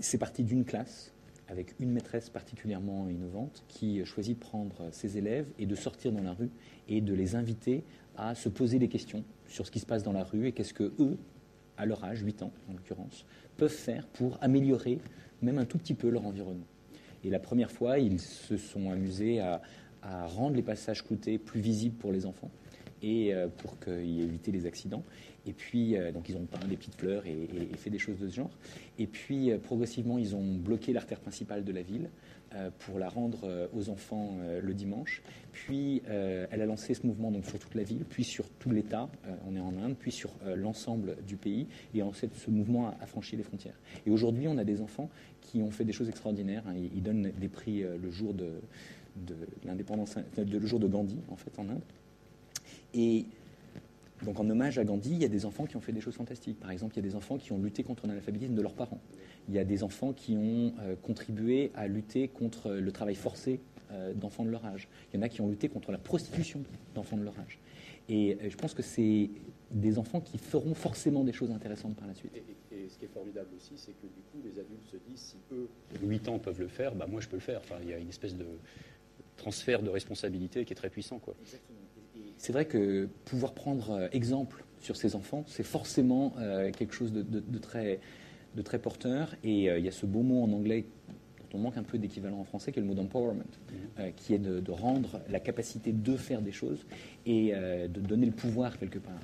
c'est 0.00 0.18
parti 0.18 0.44
d'une 0.44 0.64
classe 0.64 1.12
avec 1.48 1.74
une 1.80 1.90
maîtresse 1.90 2.28
particulièrement 2.28 3.08
innovante 3.08 3.64
qui 3.68 4.04
choisit 4.04 4.38
de 4.38 4.44
prendre 4.44 4.88
ses 4.90 5.16
élèves 5.16 5.46
et 5.58 5.66
de 5.66 5.74
sortir 5.74 6.12
dans 6.12 6.22
la 6.22 6.32
rue 6.32 6.50
et 6.88 7.00
de 7.00 7.14
les 7.14 7.34
inviter 7.34 7.84
à 8.16 8.34
se 8.34 8.48
poser 8.48 8.78
des 8.78 8.88
questions 8.88 9.24
sur 9.46 9.66
ce 9.66 9.70
qui 9.70 9.78
se 9.78 9.86
passe 9.86 10.02
dans 10.02 10.12
la 10.12 10.24
rue 10.24 10.48
et 10.48 10.52
qu'est-ce 10.52 10.74
que 10.74 10.92
eux, 10.98 11.16
à 11.76 11.86
leur 11.86 12.04
âge, 12.04 12.22
8 12.22 12.42
ans 12.42 12.52
en 12.68 12.72
l'occurrence, 12.72 13.26
peuvent 13.56 13.70
faire 13.70 14.06
pour 14.08 14.38
améliorer 14.42 14.98
même 15.42 15.58
un 15.58 15.64
tout 15.64 15.78
petit 15.78 15.94
peu 15.94 16.08
leur 16.08 16.26
environnement. 16.26 16.66
Et 17.24 17.30
la 17.30 17.38
première 17.38 17.70
fois, 17.70 17.98
ils 17.98 18.20
se 18.20 18.56
sont 18.56 18.90
amusés 18.90 19.40
à, 19.40 19.60
à 20.06 20.26
rendre 20.26 20.54
les 20.56 20.62
passages 20.62 21.02
cloutés 21.04 21.36
plus 21.38 21.60
visibles 21.60 21.96
pour 21.96 22.12
les 22.12 22.26
enfants 22.26 22.50
et 23.02 23.34
euh, 23.34 23.48
pour 23.48 23.78
qu'ils 23.78 24.22
éviter 24.22 24.52
les 24.52 24.64
accidents. 24.66 25.02
Et 25.46 25.52
puis, 25.52 25.96
euh, 25.96 26.12
donc, 26.12 26.28
ils 26.28 26.36
ont 26.36 26.46
peint 26.46 26.66
des 26.66 26.76
petites 26.76 26.94
fleurs 26.94 27.26
et, 27.26 27.30
et- 27.32 27.68
et 27.72 27.76
fait 27.76 27.90
des 27.90 27.98
choses 27.98 28.18
de 28.18 28.28
ce 28.28 28.34
genre. 28.36 28.50
Et 28.98 29.06
puis, 29.06 29.50
euh, 29.50 29.58
progressivement, 29.58 30.16
ils 30.18 30.34
ont 30.34 30.54
bloqué 30.54 30.92
l'artère 30.92 31.20
principale 31.20 31.64
de 31.64 31.72
la 31.72 31.82
ville 31.82 32.08
pour 32.78 32.98
la 32.98 33.08
rendre 33.10 33.68
aux 33.74 33.90
enfants 33.90 34.38
le 34.62 34.72
dimanche. 34.72 35.20
Puis, 35.52 36.00
elle 36.06 36.62
a 36.62 36.64
lancé 36.64 36.94
ce 36.94 37.04
mouvement 37.06 37.30
donc, 37.30 37.44
sur 37.44 37.58
toute 37.58 37.74
la 37.74 37.82
ville, 37.82 38.04
puis 38.08 38.24
sur 38.24 38.48
tout 38.48 38.70
l'État, 38.70 39.10
on 39.46 39.56
est 39.56 39.60
en 39.60 39.76
Inde, 39.76 39.96
puis 39.98 40.12
sur 40.12 40.30
l'ensemble 40.54 41.16
du 41.26 41.36
pays. 41.36 41.66
Et 41.92 42.00
ensuite, 42.02 42.34
ce 42.36 42.50
mouvement 42.50 42.94
a, 43.00 43.04
franchi 43.06 43.36
les 43.36 43.42
frontières. 43.42 43.78
Et 44.06 44.10
aujourd'hui, 44.10 44.46
on 44.48 44.56
a 44.56 44.64
des 44.64 44.80
enfants 44.80 45.10
qui 45.42 45.60
ont 45.60 45.70
fait 45.72 45.84
des 45.84 45.92
choses 45.92 46.08
extraordinaires. 46.08 46.62
hein. 46.68 46.74
Ils, 46.94 47.02
donnent 47.02 47.30
des 47.38 47.48
prix 47.48 47.82
le 47.82 48.10
jour 48.10 48.32
de, 48.32 48.52
de 49.26 49.36
l'indépendance, 49.64 50.16
de- 50.36 50.58
le 50.58 50.66
jour 50.66 50.80
de 50.80 50.86
Gandhi, 50.86 51.18
en 51.30 51.36
fait, 51.36 51.58
en 51.58 51.68
Inde. 51.68 51.82
Et 52.94 53.26
donc, 54.24 54.40
en 54.40 54.48
hommage 54.48 54.78
à 54.78 54.84
Gandhi, 54.84 55.10
il 55.12 55.22
y 55.22 55.24
a 55.24 55.28
des 55.28 55.44
enfants 55.44 55.66
qui 55.66 55.76
ont 55.76 55.80
fait 55.80 55.92
des 55.92 56.00
choses 56.00 56.14
fantastiques. 56.14 56.58
Par 56.58 56.70
exemple, 56.70 56.94
il 56.94 57.04
y 57.04 57.06
a 57.06 57.08
des 57.08 57.14
enfants 57.14 57.36
qui 57.36 57.52
ont 57.52 57.58
lutté 57.58 57.82
contre 57.82 58.06
l'analphabétisme 58.06 58.54
de 58.54 58.62
leurs 58.62 58.74
parents. 58.74 59.00
Il 59.48 59.54
y 59.54 59.58
a 59.58 59.64
des 59.64 59.82
enfants 59.82 60.12
qui 60.12 60.36
ont 60.36 60.72
euh, 60.80 60.96
contribué 61.02 61.70
à 61.74 61.86
lutter 61.86 62.28
contre 62.28 62.70
le 62.70 62.92
travail 62.92 63.14
forcé 63.14 63.60
euh, 63.92 64.14
d'enfants 64.14 64.44
de 64.44 64.50
leur 64.50 64.64
âge. 64.64 64.88
Il 65.12 65.16
y 65.16 65.18
en 65.20 65.22
a 65.22 65.28
qui 65.28 65.40
ont 65.40 65.48
lutté 65.48 65.68
contre 65.68 65.92
la 65.92 65.98
prostitution 65.98 66.62
d'enfants 66.94 67.16
de 67.16 67.22
leur 67.24 67.38
âge. 67.38 67.58
Et 68.08 68.36
euh, 68.42 68.50
je 68.50 68.56
pense 68.56 68.74
que 68.74 68.82
c'est 68.82 69.30
des 69.70 69.98
enfants 69.98 70.20
qui 70.20 70.38
feront 70.38 70.74
forcément 70.74 71.24
des 71.24 71.32
choses 71.32 71.50
intéressantes 71.50 71.96
par 71.96 72.06
la 72.06 72.14
suite. 72.14 72.32
Et, 72.34 72.42
ce 72.88 72.98
qui 72.98 73.06
est 73.06 73.08
formidable 73.08 73.48
aussi, 73.56 73.72
c'est 73.74 73.92
que 73.92 74.06
du 74.06 74.22
coup, 74.30 74.38
les 74.44 74.60
adultes 74.60 74.86
se 74.86 74.96
disent 75.10 75.20
si 75.20 75.36
eux, 75.52 75.68
8 76.02 76.28
ans, 76.28 76.38
peuvent 76.38 76.60
le 76.60 76.68
faire, 76.68 76.94
bah 76.94 77.06
moi 77.10 77.20
je 77.20 77.26
peux 77.26 77.36
le 77.36 77.40
faire. 77.42 77.58
Enfin, 77.58 77.76
il 77.82 77.90
y 77.90 77.92
a 77.92 77.98
une 77.98 78.08
espèce 78.08 78.36
de 78.36 78.46
transfert 79.36 79.82
de 79.82 79.90
responsabilité 79.90 80.64
qui 80.64 80.72
est 80.72 80.76
très 80.76 80.90
puissant. 80.90 81.18
Quoi. 81.18 81.34
C'est 82.38 82.52
vrai 82.52 82.64
que 82.66 83.08
pouvoir 83.24 83.52
prendre 83.54 83.90
euh, 83.90 84.08
exemple 84.12 84.64
sur 84.80 84.96
ces 84.96 85.14
enfants, 85.16 85.44
c'est 85.46 85.62
forcément 85.62 86.34
euh, 86.38 86.70
quelque 86.70 86.94
chose 86.94 87.12
de, 87.12 87.22
de- 87.22 87.40
de 87.40 87.58
très, 87.58 88.00
de 88.54 88.62
très 88.62 88.78
porteur. 88.78 89.34
Et 89.44 89.70
euh, 89.70 89.78
il 89.78 89.84
y 89.84 89.88
a 89.88 89.92
ce 89.92 90.06
beau 90.06 90.22
mot 90.22 90.42
en 90.42 90.52
anglais 90.52 90.84
dont 91.50 91.58
on 91.58 91.62
manque 91.62 91.76
un 91.78 91.82
peu 91.82 91.96
d'équivalent 91.98 92.38
en 92.40 92.44
français, 92.44 92.72
qui 92.72 92.78
est 92.78 92.82
le 92.82 92.88
mot 92.88 92.94
d'empowerment, 92.94 93.44
euh, 93.98 94.10
qui 94.16 94.34
est 94.34 94.38
de, 94.38 94.60
de 94.60 94.70
rendre 94.70 95.20
la 95.30 95.40
capacité 95.40 95.92
de 95.92 96.16
faire 96.16 96.42
des 96.42 96.52
choses 96.52 96.84
et 97.24 97.52
de 97.54 98.00
donner 98.00 98.26
le 98.26 98.32
pouvoir 98.32 98.78
quelque 98.78 98.98
part 98.98 99.20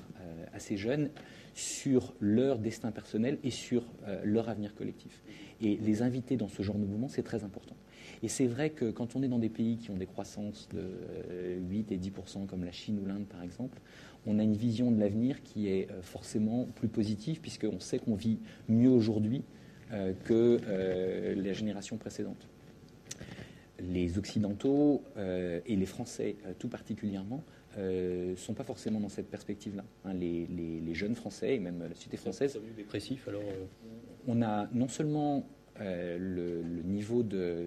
à 0.53 0.59
ces 0.59 0.75
jeunes 0.77 1.09
sur 1.53 2.13
leur 2.19 2.57
destin 2.59 2.91
personnel 2.91 3.37
et 3.43 3.51
sur 3.51 3.85
leur 4.23 4.49
avenir 4.49 4.73
collectif. 4.75 5.21
Et 5.61 5.77
les 5.77 6.01
inviter 6.01 6.35
dans 6.35 6.47
ce 6.49 6.61
genre 6.63 6.75
de 6.77 6.85
mouvement, 6.85 7.07
c'est 7.09 7.23
très 7.23 7.43
important. 7.43 7.75
Et 8.21 8.27
c'est 8.27 8.47
vrai 8.47 8.69
que 8.69 8.91
quand 8.91 9.15
on 9.15 9.23
est 9.23 9.27
dans 9.27 9.39
des 9.39 9.49
pays 9.49 9.77
qui 9.77 9.91
ont 9.91 9.97
des 9.97 10.05
croissances 10.05 10.67
de 10.73 10.81
euh, 11.31 11.59
8 11.69 11.91
et 11.91 11.97
10% 11.97 12.45
comme 12.47 12.63
la 12.63 12.71
Chine 12.71 12.99
ou 13.01 13.05
l'Inde, 13.05 13.25
par 13.25 13.43
exemple, 13.43 13.79
on 14.25 14.39
a 14.39 14.43
une 14.43 14.55
vision 14.55 14.91
de 14.91 14.99
l'avenir 14.99 15.43
qui 15.43 15.67
est 15.67 15.89
euh, 15.91 16.01
forcément 16.01 16.65
plus 16.75 16.87
positive, 16.87 17.41
puisqu'on 17.41 17.79
sait 17.79 17.99
qu'on 17.99 18.15
vit 18.15 18.39
mieux 18.69 18.89
aujourd'hui 18.89 19.43
euh, 19.91 20.13
que 20.23 20.59
euh, 20.67 21.35
les 21.35 21.53
générations 21.53 21.97
précédentes. 21.97 22.47
Les 23.79 24.17
Occidentaux 24.17 25.03
euh, 25.17 25.59
et 25.65 25.75
les 25.75 25.85
Français 25.85 26.35
euh, 26.45 26.53
tout 26.57 26.67
particulièrement 26.69 27.43
ne 27.77 28.35
sont 28.37 28.53
pas 28.53 28.63
forcément 28.63 28.99
dans 28.99 29.09
cette 29.09 29.31
perspective-là. 29.31 29.83
hein. 30.05 30.13
les, 30.13 30.45
les- 30.45 30.79
les 30.79 30.93
jeunes 30.93 31.15
Français 31.15 31.55
et 31.55 31.59
même 31.59 31.79
la 31.81 31.95
société 31.95 32.17
française 32.17 32.51
C'est 32.53 32.75
dépressif, 32.75 33.27
alors 33.27 33.41
euh, 33.41 33.65
on 34.27 34.43
a 34.43 34.69
non 34.73 34.87
seulement 34.87 35.43
euh, 35.81 36.19
le, 36.19 36.61
le 36.61 36.83
niveau 36.83 37.23
de- 37.23 37.65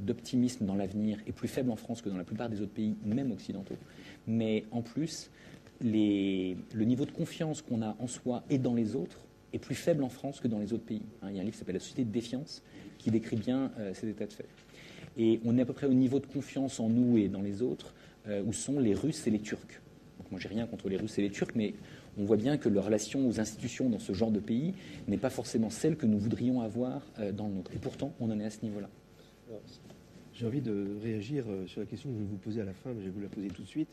d'optimisme 0.00 0.66
dans 0.66 0.74
l'avenir 0.74 1.18
est 1.26 1.32
plus 1.32 1.48
faible 1.48 1.70
en 1.70 1.76
France 1.76 2.02
que 2.02 2.08
dans 2.08 2.16
la 2.16 2.24
plupart 2.24 2.48
des 2.48 2.60
autres 2.60 2.72
pays, 2.72 2.96
même 3.04 3.32
occidentaux, 3.32 3.76
mais 4.26 4.64
en 4.70 4.82
plus, 4.82 5.30
le 5.82 6.84
niveau 6.84 7.06
de 7.06 7.10
confiance 7.10 7.62
qu'on 7.62 7.82
a 7.82 7.96
en 7.98 8.06
soi 8.06 8.44
et 8.50 8.58
dans 8.58 8.74
les 8.74 8.96
autres 8.96 9.18
est 9.52 9.58
plus 9.58 9.74
faible 9.74 10.04
en 10.04 10.08
France 10.08 10.40
que 10.40 10.48
dans 10.48 10.58
les 10.58 10.72
autres 10.72 10.84
pays. 10.84 11.02
hein. 11.22 11.28
il 11.30 11.36
y 11.36 11.38
a 11.38 11.42
un 11.42 11.44
livre 11.44 11.54
qui 11.54 11.58
s'appelle 11.58 11.74
La 11.74 11.80
société 11.80 12.04
de 12.04 12.10
défiance 12.10 12.62
qui 12.98 13.10
décrit 13.10 13.36
bien 13.36 13.72
euh, 13.78 13.92
ces 13.94 14.08
états 14.08 14.26
de 14.26 14.32
fait. 14.32 14.46
Et 15.16 15.40
on 15.44 15.58
est 15.58 15.62
à 15.62 15.64
peu 15.64 15.72
près 15.72 15.86
au 15.86 15.94
niveau 15.94 16.20
de 16.20 16.26
confiance 16.26 16.78
en 16.78 16.88
nous 16.88 17.18
et 17.18 17.28
dans 17.28 17.42
les 17.42 17.62
autres 17.62 17.94
euh, 18.28 18.42
où 18.44 18.52
sont 18.52 18.78
les 18.78 18.94
Russes 18.94 19.26
et 19.26 19.30
les 19.30 19.40
Turcs. 19.40 19.80
Donc 20.18 20.30
moi, 20.30 20.38
j'ai 20.38 20.48
rien 20.48 20.66
contre 20.66 20.88
les 20.88 20.96
Russes 20.96 21.18
et 21.18 21.22
les 21.22 21.30
Turcs, 21.30 21.52
mais 21.56 21.74
on 22.18 22.24
voit 22.24 22.36
bien 22.36 22.58
que 22.58 22.68
leur 22.68 22.84
relation 22.84 23.26
aux 23.26 23.40
institutions 23.40 23.88
dans 23.88 23.98
ce 23.98 24.12
genre 24.12 24.30
de 24.30 24.40
pays 24.40 24.74
n'est 25.08 25.16
pas 25.16 25.30
forcément 25.30 25.70
celle 25.70 25.96
que 25.96 26.06
nous 26.06 26.18
voudrions 26.18 26.60
avoir 26.60 27.02
euh, 27.18 27.32
dans 27.32 27.48
le 27.48 27.54
nôtre. 27.54 27.72
Et 27.74 27.78
pourtant, 27.78 28.12
on 28.20 28.30
en 28.30 28.38
est 28.38 28.44
à 28.44 28.50
ce 28.50 28.62
niveau-là. 28.62 28.88
J'ai 30.32 30.46
envie 30.46 30.60
de 30.60 30.96
réagir 31.02 31.44
euh, 31.48 31.66
sur 31.66 31.80
la 31.80 31.86
question 31.86 32.10
que 32.10 32.16
je 32.16 32.20
vais 32.20 32.28
vous 32.28 32.36
poser 32.36 32.60
à 32.60 32.64
la 32.64 32.72
fin, 32.72 32.92
mais 32.92 33.00
je 33.00 33.06
vais 33.06 33.10
vous 33.10 33.20
la 33.20 33.28
poser 33.28 33.48
tout 33.48 33.62
de 33.62 33.66
suite. 33.66 33.88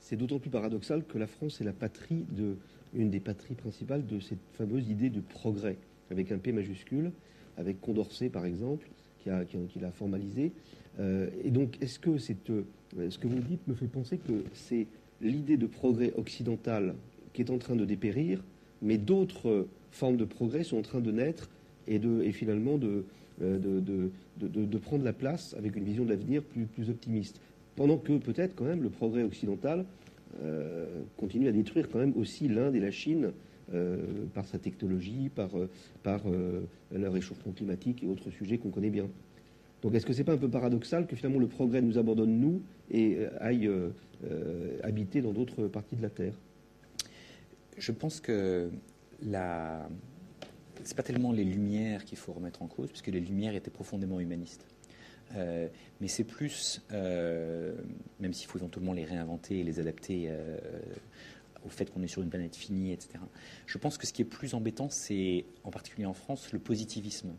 C'est 0.00 0.16
d'autant 0.16 0.38
plus 0.38 0.50
paradoxal 0.50 1.04
que 1.04 1.18
la 1.18 1.26
France 1.26 1.60
est 1.60 1.64
la 1.64 1.72
patrie 1.72 2.24
de, 2.30 2.56
une 2.94 3.10
des 3.10 3.20
patries 3.20 3.54
principales 3.54 4.04
de 4.06 4.18
cette 4.18 4.40
fameuse 4.54 4.88
idée 4.88 5.10
de 5.10 5.20
progrès, 5.20 5.76
avec 6.10 6.32
un 6.32 6.38
P 6.38 6.50
majuscule, 6.50 7.12
avec 7.56 7.80
Condorcet 7.80 8.30
par 8.30 8.46
exemple, 8.46 8.88
qui 9.18 9.78
l'a 9.78 9.92
formalisé. 9.92 10.52
Euh, 10.98 11.28
et 11.44 11.50
donc, 11.50 11.80
est-ce 11.80 12.00
que 12.00 12.10
euh, 12.10 12.64
ce 13.10 13.18
que 13.18 13.28
vous 13.28 13.38
dites 13.38 13.66
me 13.68 13.74
fait 13.74 13.86
penser 13.86 14.18
que 14.18 14.42
c'est 14.54 14.88
l'idée 15.20 15.56
de 15.56 15.66
progrès 15.66 16.12
occidental 16.16 16.96
qui 17.32 17.42
est 17.42 17.50
en 17.50 17.58
train 17.58 17.76
de 17.76 17.84
dépérir, 17.84 18.42
mais 18.80 18.98
d'autres 18.98 19.68
formes 19.92 20.16
de 20.16 20.24
progrès 20.24 20.64
sont 20.64 20.78
en 20.78 20.82
train 20.82 21.00
de 21.00 21.12
naître 21.12 21.48
et, 21.86 22.00
de, 22.00 22.22
et 22.22 22.32
finalement 22.32 22.76
de, 22.76 23.04
de, 23.42 23.80
de- 23.80 24.10
de- 24.38 24.64
de- 24.64 24.78
prendre 24.78 25.04
la 25.04 25.12
place 25.12 25.54
avec 25.58 25.76
une 25.76 25.84
vision 25.84 26.04
de 26.04 26.10
l'avenir 26.10 26.42
plus, 26.42 26.66
plus 26.66 26.90
optimiste. 26.90 27.40
Pendant 27.76 27.98
que 27.98 28.18
peut-être 28.18 28.54
quand 28.54 28.64
même 28.64 28.82
le 28.82 28.90
progrès 28.90 29.22
occidental 29.22 29.84
euh, 30.42 31.02
continue 31.16 31.48
à 31.48 31.52
détruire 31.52 31.88
quand 31.90 31.98
même 31.98 32.14
aussi 32.16 32.48
l'Inde 32.48 32.74
et 32.74 32.80
la 32.80 32.90
Chine 32.90 33.32
euh, 33.72 33.96
par 34.34 34.46
sa 34.46 34.58
technologie, 34.58 35.30
par, 35.34 35.56
euh, 35.56 35.68
par 36.02 36.20
euh, 36.26 36.62
leur 36.92 37.12
réchauffement 37.12 37.52
climatique 37.52 38.02
et 38.02 38.06
autres 38.06 38.30
sujets 38.30 38.58
qu'on 38.58 38.70
connaît 38.70 38.90
bien. 38.90 39.08
Donc 39.82 39.94
est-ce 39.94 40.06
que 40.06 40.12
c'est 40.12 40.24
pas 40.24 40.34
un 40.34 40.38
peu 40.38 40.48
paradoxal 40.48 41.06
que 41.06 41.16
finalement 41.16 41.40
le 41.40 41.48
progrès 41.48 41.82
nous 41.82 41.98
abandonne 41.98 42.38
nous 42.38 42.62
et 42.90 43.16
euh, 43.16 43.30
aille 43.40 43.66
euh, 43.66 43.88
euh, 44.24 44.78
habiter 44.82 45.20
dans 45.22 45.32
d'autres 45.32 45.66
parties 45.66 45.96
de 45.96 46.02
la 46.02 46.10
Terre? 46.10 46.34
Je 47.78 47.92
pense 47.92 48.20
que 48.20 48.68
la... 49.22 49.88
c'est 50.84 50.96
pas 50.96 51.02
tellement 51.02 51.32
les 51.32 51.44
Lumières 51.44 52.04
qu'il 52.04 52.18
faut 52.18 52.32
remettre 52.32 52.62
en 52.62 52.66
cause, 52.66 52.88
puisque 52.88 53.08
les 53.08 53.20
Lumières 53.20 53.54
étaient 53.54 53.70
profondément 53.70 54.20
humanistes. 54.20 54.66
Euh, 55.36 55.68
mais 56.00 56.08
c'est 56.08 56.24
plus, 56.24 56.82
euh, 56.92 57.74
même 58.20 58.32
s'il 58.32 58.48
faut 58.48 58.58
éventuellement 58.58 58.92
les 58.92 59.04
réinventer 59.04 59.60
et 59.60 59.64
les 59.64 59.80
adapter 59.80 60.26
euh, 60.28 60.58
au 61.64 61.68
fait 61.68 61.90
qu'on 61.90 62.02
est 62.02 62.08
sur 62.08 62.22
une 62.22 62.28
planète 62.28 62.56
finie, 62.56 62.92
etc. 62.92 63.14
Je 63.66 63.78
pense 63.78 63.98
que 63.98 64.06
ce 64.06 64.12
qui 64.12 64.22
est 64.22 64.26
plus 64.26 64.54
embêtant, 64.54 64.88
c'est 64.90 65.44
en 65.64 65.70
particulier 65.70 66.06
en 66.06 66.14
France 66.14 66.52
le 66.52 66.58
positivisme 66.58 67.30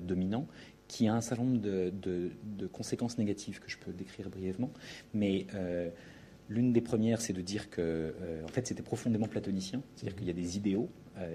dominant 0.00 0.46
qui 0.88 1.08
a 1.08 1.14
un 1.14 1.20
certain 1.20 1.44
nombre 1.44 1.60
de, 1.60 2.30
conséquences 2.72 3.18
négatives 3.18 3.60
que 3.60 3.68
je 3.68 3.76
peux 3.76 3.92
décrire 3.92 4.30
brièvement. 4.30 4.70
Mais 5.12 5.46
l'une 6.48 6.72
des 6.72 6.80
premières, 6.80 7.20
c'est 7.20 7.32
de 7.32 7.42
dire 7.42 7.68
que 7.68 8.14
en 8.44 8.48
fait, 8.48 8.66
c'était 8.66 8.82
profondément 8.82 9.26
platonicien, 9.26 9.82
c'est-à-dire 9.96 10.16
qu'il 10.16 10.26
y 10.28 10.30
a 10.30 10.34
des 10.34 10.56
idéaux 10.56 10.88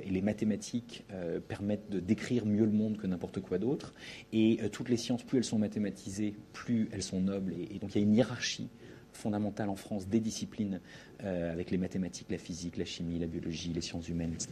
et 0.04 0.10
les 0.10 0.22
mathématiques 0.22 1.06
euh, 1.12 1.40
permettent 1.40 1.90
de 1.90 2.00
décrire 2.00 2.46
mieux 2.46 2.66
le 2.66 2.72
monde 2.72 2.98
que 2.98 3.08
n'importe 3.08 3.40
quoi 3.40 3.58
d'autre. 3.58 3.94
Et 4.34 4.60
euh, 4.62 4.70
toutes 4.70 4.90
les 4.90 4.98
sciences, 4.98 5.24
plus 5.24 5.38
elles 5.38 5.44
sont 5.46 5.60
mathématisées, 5.60 6.36
plus 6.54 6.90
elles 6.92 7.04
sont 7.04 7.22
nobles. 7.22 7.54
Et, 7.54 7.80
donc 7.80 7.96
il 7.96 8.00
y 8.00 8.02
a 8.02 8.04
une 8.04 8.16
hiérarchie 8.16 8.70
fondamentale 9.14 9.70
en 9.70 9.76
France 9.76 10.08
des 10.08 10.20
disciplines 10.20 10.80
euh, 11.24 11.52
avec 11.52 11.72
les 11.72 11.78
mathématiques, 11.78 12.28
la 12.30 12.38
physique, 12.38 12.78
la 12.78 12.86
chimie, 12.86 13.20
la 13.20 13.28
biologie, 13.28 13.74
les 13.74 13.82
sciences 13.82 14.08
humaines, 14.10 14.34
etc. 14.34 14.50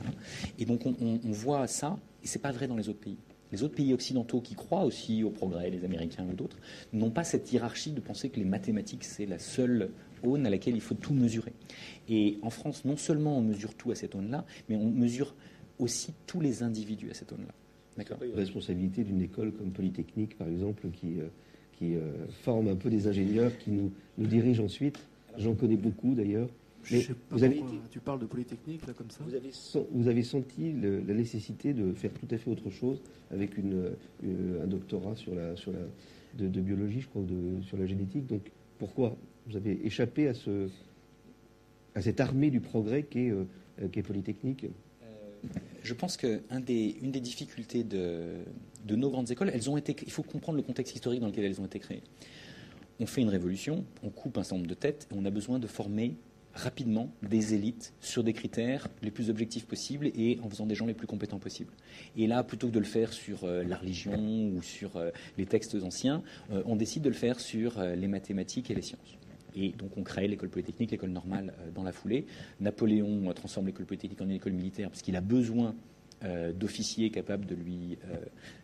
Et 0.59 0.65
donc 0.65 0.85
on, 0.85 0.95
on- 1.01 1.19
on 1.23 1.31
voit 1.31 1.67
ça, 1.67 1.97
et 2.23 2.27
c'est 2.27 2.39
pas 2.41 2.51
vrai 2.51 2.67
dans 2.67 2.75
les 2.75 2.89
autres 2.89 2.99
pays. 2.99 3.17
Les 3.51 3.63
autres 3.63 3.75
pays 3.75 3.93
occidentaux 3.93 4.41
qui 4.41 4.55
croient 4.55 4.83
aussi 4.83 5.23
au 5.23 5.29
progrès, 5.29 5.69
les 5.69 5.85
Américains 5.85 6.25
ou 6.29 6.33
d'autres, 6.33 6.57
n'ont 6.91 7.11
pas 7.11 7.23
cette 7.23 7.49
hiérarchie 7.53 7.91
de 7.93 8.01
penser 8.01 8.29
que 8.29 8.39
les 8.39 8.45
mathématiques 8.45 9.05
c'est 9.05 9.25
la 9.25 9.39
seule 9.39 9.91
aune 10.23 10.45
à 10.45 10.49
laquelle 10.49 10.75
il 10.75 10.81
faut 10.81 10.95
tout 10.95 11.13
mesurer. 11.13 11.53
Et 12.09 12.37
en 12.41 12.49
France, 12.49 12.85
non 12.85 12.97
seulement 12.97 13.37
on 13.37 13.41
mesure 13.41 13.73
tout 13.75 13.91
à 13.91 13.95
cette 13.95 14.15
aune-là, 14.15 14.45
mais 14.69 14.75
on 14.75 14.89
mesure 14.89 15.35
aussi 15.79 16.13
tous 16.25 16.39
les 16.39 16.63
individus 16.63 17.09
à 17.09 17.13
cette 17.13 17.31
aune-là. 17.31 17.53
D'accord 17.97 18.17
responsabilité 18.35 19.03
d'une 19.03 19.21
école 19.21 19.51
comme 19.53 19.71
Polytechnique, 19.71 20.37
par 20.37 20.47
exemple, 20.47 20.87
qui, 20.91 21.19
euh, 21.19 21.25
qui 21.77 21.95
euh, 21.95 22.11
forme 22.43 22.67
un 22.67 22.75
peu 22.75 22.89
des 22.89 23.07
ingénieurs 23.07 23.57
qui 23.57 23.71
nous, 23.71 23.91
nous 24.17 24.27
dirigent 24.27 24.63
ensuite. 24.63 24.99
J'en 25.37 25.55
connais 25.55 25.77
beaucoup 25.77 26.13
d'ailleurs. 26.13 26.49
Je 26.83 26.95
Mais 26.95 27.01
sais 27.01 27.13
pas 27.13 27.35
vous 27.35 27.43
avez 27.43 27.61
tu 27.91 27.99
parles 27.99 28.19
de 28.19 28.25
Polytechnique, 28.25 28.85
là, 28.87 28.93
comme 28.93 29.09
ça 29.09 29.23
Vous 29.27 29.35
avez, 29.35 29.51
sen- 29.51 29.83
vous 29.91 30.07
avez 30.07 30.23
senti 30.23 30.71
le- 30.71 31.01
la 31.01 31.13
nécessité 31.15 31.73
de 31.73 31.91
faire 31.93 32.11
tout 32.13 32.27
à 32.33 32.37
fait 32.37 32.49
autre 32.49 32.69
chose 32.69 33.01
avec 33.31 33.57
une, 33.57 33.89
une- 34.23 34.59
un 34.63 34.67
doctorat 34.67 35.15
sur 35.15 35.35
la, 35.35 35.55
sur 35.55 35.71
la, 35.73 35.79
de, 36.37 36.47
de 36.47 36.61
biologie, 36.61 37.01
je 37.01 37.07
crois, 37.07 37.23
ou 37.23 37.25
de, 37.25 37.61
sur 37.63 37.77
la 37.77 37.85
génétique. 37.87 38.25
Donc 38.27 38.51
pourquoi 38.79 39.17
vous 39.47 39.55
avez 39.55 39.85
échappé 39.85 40.27
à, 40.27 40.33
ce, 40.33 40.69
à 41.95 42.01
cette 42.01 42.19
armée 42.19 42.49
du 42.49 42.59
progrès 42.59 43.03
qu'est 43.03 43.29
euh, 43.29 43.45
qu'est 43.91 44.03
Polytechnique 44.03 44.65
Je 45.83 45.93
pense 45.93 46.17
qu'une 46.17 46.41
des, 46.65 46.97
des 47.01 47.19
difficultés 47.19 47.83
de, 47.83 48.37
nos 48.89 49.09
grandes 49.09 49.31
écoles, 49.31 49.51
elles 49.53 49.69
ont 49.69 49.77
été, 49.77 49.95
il 50.05 50.11
faut 50.11 50.23
comprendre 50.23 50.57
le 50.57 50.63
contexte 50.63 50.95
historique 50.95 51.21
dans 51.21 51.27
lequel 51.27 51.45
elles 51.45 51.61
ont 51.61 51.65
été 51.65 51.79
créées. 51.79 52.03
On 52.99 53.05
fait 53.05 53.21
une 53.21 53.29
révolution, 53.29 53.85
on 54.01 54.09
coupe 54.09 54.37
un 54.37 54.43
certain 54.43 54.55
nombre 54.55 54.69
de 54.69 54.73
têtes, 54.73 55.07
et 55.11 55.15
on 55.15 55.25
a 55.25 55.29
besoin 55.29 55.59
de 55.59 55.67
former 55.67 56.15
rapidement 56.57 57.11
des 57.21 57.53
élites 57.53 57.93
sur 58.01 58.23
des 58.23 58.33
critères 58.33 58.87
les 59.03 59.11
plus 59.11 59.29
objectifs 59.29 59.67
possibles 59.67 60.07
et 60.07 60.39
en 60.43 60.49
faisant 60.49 60.65
des 60.65 60.75
gens 60.75 60.87
les 60.87 60.95
plus 60.95 61.07
compétents 61.07 61.37
possibles. 61.37 61.71
Et 62.17 62.25
là, 62.27 62.43
plutôt 62.43 62.67
que 62.67 62.73
de 62.73 62.79
le 62.79 62.85
faire 62.85 63.13
sur 63.13 63.43
euh, 63.43 63.63
la 63.63 63.77
religion 63.77 64.49
ou 64.49 64.61
sur 64.63 64.97
euh, 64.97 65.11
les 65.37 65.45
textes 65.45 65.75
anciens, 65.75 66.23
euh, 66.51 66.63
on 66.65 66.75
décide 66.75 67.03
de 67.03 67.09
le 67.09 67.15
faire 67.15 67.39
sur 67.39 67.77
euh, 67.77 67.95
les 67.95 68.07
mathématiques 68.07 68.71
et 68.71 68.75
les 68.75 68.81
sciences. 68.81 69.17
Et 69.57 69.69
donc 69.77 69.97
on 69.97 70.03
crée 70.03 70.27
l'école 70.27 70.49
polytechnique, 70.49 70.91
l'école 70.91 71.09
normale 71.09 71.53
euh, 71.59 71.71
dans 71.73 71.83
la 71.83 71.91
foulée. 71.91 72.25
Napoléon 72.59 73.29
euh, 73.29 73.33
transforme 73.33 73.65
l'école 73.67 73.85
polytechnique 73.85 74.21
en 74.21 74.25
une 74.25 74.31
école 74.31 74.53
militaire 74.53 74.89
parce 74.89 75.01
qu'il 75.01 75.15
a 75.15 75.21
besoin 75.21 75.75
euh, 76.23 76.51
d'officiers 76.51 77.09
capables 77.11 77.45
de 77.45 77.55
lui 77.55 77.97
euh, 78.05 78.17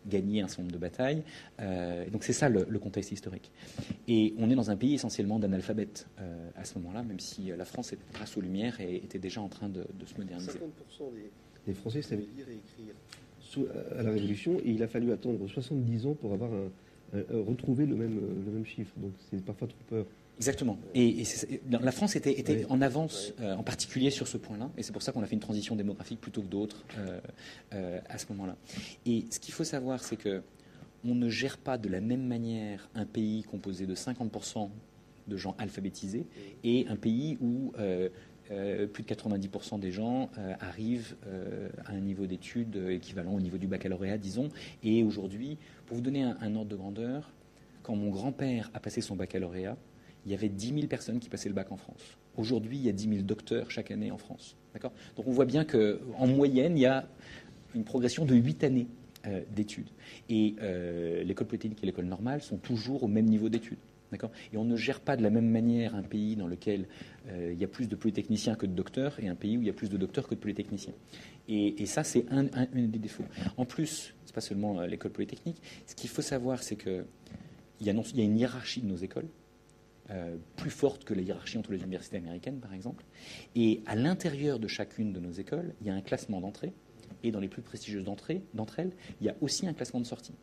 gagner 0.06 0.40
un 0.42 0.48
certain 0.48 0.62
nombre 0.62 0.74
de 0.74 0.78
batailles. 0.78 1.22
Euh, 1.60 2.08
donc 2.10 2.24
c'est 2.24 2.32
ça 2.32 2.48
le, 2.48 2.66
le 2.68 2.78
contexte 2.78 3.12
historique. 3.12 3.50
Et 4.08 4.34
on 4.38 4.50
est 4.50 4.54
dans 4.56 4.70
un 4.70 4.76
pays 4.76 4.94
essentiellement 4.94 5.38
d'analphabètes 5.38 6.06
euh, 6.20 6.48
à 6.56 6.64
ce 6.64 6.78
moment-là, 6.78 7.02
même 7.02 7.20
si 7.20 7.50
la 7.56 7.64
France, 7.64 7.94
grâce 8.12 8.36
aux 8.36 8.40
Lumières, 8.40 8.80
était 8.80 9.18
déjà 9.20 9.40
en 9.40 9.48
train 9.48 9.68
de, 9.68 9.84
de 9.98 10.06
se 10.06 10.16
moderniser. 10.16 10.50
50% 10.50 11.14
des, 11.14 11.30
des 11.66 11.74
Français 11.74 12.02
savaient 12.02 12.22
lire 12.36 12.48
et 12.48 12.54
écrire 12.56 12.94
sous- 13.40 13.66
à 13.98 14.02
la 14.02 14.10
Révolution, 14.10 14.58
et 14.64 14.70
il 14.70 14.82
a 14.82 14.88
fallu 14.88 15.12
attendre 15.12 15.46
70 15.46 16.06
ans 16.06 16.14
pour 16.14 16.32
avoir 16.32 16.52
un, 16.52 16.66
un- 17.12 17.18
un- 17.18 17.44
retrouver 17.44 17.86
le 17.86 17.94
même, 17.94 18.20
le 18.46 18.50
même 18.50 18.66
chiffre. 18.66 18.92
Donc 18.96 19.12
c'est 19.30 19.40
parfois 19.44 19.68
trop 19.68 19.78
peur. 19.88 20.06
Exactement. 20.36 20.78
Et, 20.94 21.22
la 21.70 21.92
France 21.92 22.16
était, 22.16 22.38
était 22.38 22.56
Oui. 22.56 22.66
en 22.68 22.82
avance, 22.82 23.32
euh, 23.40 23.54
en 23.54 23.62
particulier 23.62 24.10
sur 24.10 24.26
ce 24.26 24.36
point-là, 24.36 24.70
et 24.76 24.82
c'est 24.82 24.92
pour 24.92 25.02
ça 25.02 25.12
qu'on 25.12 25.22
a 25.22 25.26
fait 25.26 25.34
une 25.34 25.40
transition 25.40 25.76
démographique 25.76 26.20
plutôt 26.20 26.42
que 26.42 26.48
d'autres 26.48 26.84
euh, 26.98 27.20
euh, 27.72 28.00
à 28.08 28.18
ce 28.18 28.26
moment-là. 28.30 28.56
Et 29.06 29.26
ce 29.30 29.38
qu'il 29.38 29.54
faut 29.54 29.64
savoir, 29.64 30.02
c'est 30.02 30.16
que 30.16 30.42
on 31.04 31.14
ne 31.14 31.28
gère 31.28 31.58
pas 31.58 31.76
de 31.76 31.88
la 31.88 32.00
même 32.00 32.26
manière 32.26 32.88
un 32.94 33.04
pays 33.04 33.42
composé 33.42 33.86
de 33.86 33.94
50% 33.94 34.70
de 35.28 35.36
gens 35.36 35.54
alphabétisés 35.58 36.26
et 36.64 36.86
un 36.88 36.96
pays 36.96 37.36
où 37.40 37.72
euh, 38.50 38.86
plus 38.86 39.02
de 39.04 39.08
90% 39.08 39.80
des 39.80 39.90
gens 39.90 40.28
euh, 40.36 40.52
arrivent 40.60 41.16
euh, 41.26 41.70
à 41.86 41.92
un 41.92 42.00
niveau 42.00 42.26
d'études 42.26 42.76
équivalent 42.90 43.32
au 43.32 43.40
niveau 43.40 43.56
du 43.56 43.66
baccalauréat, 43.66 44.18
disons. 44.18 44.50
Et 44.82 45.02
aujourd'hui, 45.02 45.56
pour 45.86 45.96
vous 45.96 46.02
donner 46.02 46.24
un, 46.24 46.36
un 46.42 46.54
ordre 46.54 46.68
de 46.70 46.76
grandeur, 46.76 47.32
quand 47.82 47.96
mon 47.96 48.10
grand-père 48.10 48.70
a 48.74 48.80
passé 48.80 49.00
son 49.00 49.16
baccalauréat, 49.16 49.78
il 50.24 50.32
y 50.32 50.34
avait 50.34 50.48
10 50.48 50.74
000 50.74 50.86
personnes 50.86 51.20
qui 51.20 51.28
passaient 51.28 51.48
le 51.48 51.54
bac 51.54 51.70
en 51.72 51.76
France. 51.76 52.16
Aujourd'hui, 52.36 52.78
il 52.78 52.84
y 52.84 52.88
a 52.88 52.92
10 52.92 53.08
000 53.08 53.22
docteurs 53.22 53.70
chaque 53.70 53.90
année 53.90 54.10
en 54.10 54.18
France. 54.18 54.56
D'accord? 54.72 54.92
Donc 55.16 55.26
on 55.26 55.32
voit 55.32 55.44
bien 55.44 55.64
qu'en 55.64 56.26
moyenne, 56.26 56.76
il 56.76 56.82
y 56.82 56.86
a 56.86 57.06
une 57.74 57.84
progression 57.84 58.24
de 58.24 58.34
8 58.34 58.64
années 58.64 58.88
euh, 59.26 59.40
d'études. 59.54 59.88
Et 60.28 60.54
euh, 60.60 61.22
l'école 61.24 61.46
polytechnique 61.46 61.82
et 61.82 61.86
l'école 61.86 62.06
normale 62.06 62.42
sont 62.42 62.56
toujours 62.56 63.02
au 63.02 63.08
même 63.08 63.26
niveau 63.26 63.48
d'études. 63.48 63.78
D'accord? 64.12 64.30
Et 64.52 64.56
on 64.56 64.64
ne 64.64 64.76
gère 64.76 65.00
pas 65.00 65.16
de 65.16 65.22
la 65.22 65.30
même 65.30 65.48
manière 65.48 65.94
un 65.94 66.02
pays 66.02 66.36
dans 66.36 66.46
lequel 66.46 66.86
euh, 67.28 67.50
il 67.52 67.58
y 67.58 67.64
a 67.64 67.68
plus 67.68 67.88
de 67.88 67.96
polytechniciens 67.96 68.54
que 68.54 68.66
de 68.66 68.72
docteurs 68.72 69.18
et 69.20 69.28
un 69.28 69.34
pays 69.34 69.56
où 69.56 69.60
il 69.60 69.66
y 69.66 69.70
a 69.70 69.74
plus 69.74 69.88
de 69.90 69.96
docteurs 69.96 70.28
que 70.28 70.34
de 70.34 70.40
polytechniciens. 70.40 70.92
Et, 71.48 71.84
ça, 71.86 72.04
c'est 72.04 72.24
un, 72.30 72.44
des 72.72 72.98
défauts. 72.98 73.24
En 73.56 73.64
plus, 73.64 74.14
c'est 74.24 74.34
pas 74.34 74.40
seulement 74.40 74.80
l'école 74.82 75.10
polytechnique. 75.10 75.60
Ce 75.86 75.94
qu'il 75.94 76.08
faut 76.08 76.22
savoir, 76.22 76.62
c'est 76.62 76.76
que 76.76 77.04
il 77.80 77.86
y, 77.86 77.90
a 77.90 77.92
non- 77.92 78.02
il 78.02 78.18
y 78.18 78.22
a 78.22 78.24
une 78.24 78.38
hiérarchie 78.38 78.80
de 78.80 78.86
nos 78.86 78.96
écoles 78.96 79.26
euh, 80.10 80.36
plus 80.56 80.70
forte 80.70 81.04
que 81.04 81.14
la 81.14 81.22
hiérarchie 81.22 81.56
entre 81.56 81.72
les 81.72 81.82
universités 81.82 82.18
américaines, 82.18 82.60
par 82.60 82.74
exemple. 82.74 83.04
Et 83.54 83.82
à 83.86 83.94
l'intérieur 83.94 84.58
de 84.58 84.68
chacune 84.68 85.12
de 85.14 85.20
nos 85.20 85.32
écoles, 85.32 85.74
il 85.80 85.86
y 85.86 85.90
a 85.90 85.94
un 85.94 86.02
classement 86.02 86.40
d'entrée. 86.40 86.72
Et 87.22 87.30
dans 87.30 87.40
les 87.40 87.48
plus 87.48 87.62
prestigieuses 87.62 88.04
d'entre 88.04 88.80
elles, 88.80 88.92
il 89.20 89.26
y 89.26 89.30
a 89.30 89.36
aussi 89.40 89.66
un 89.66 89.72
classement 89.72 90.00
de 90.00 90.04
sortie. 90.04 90.34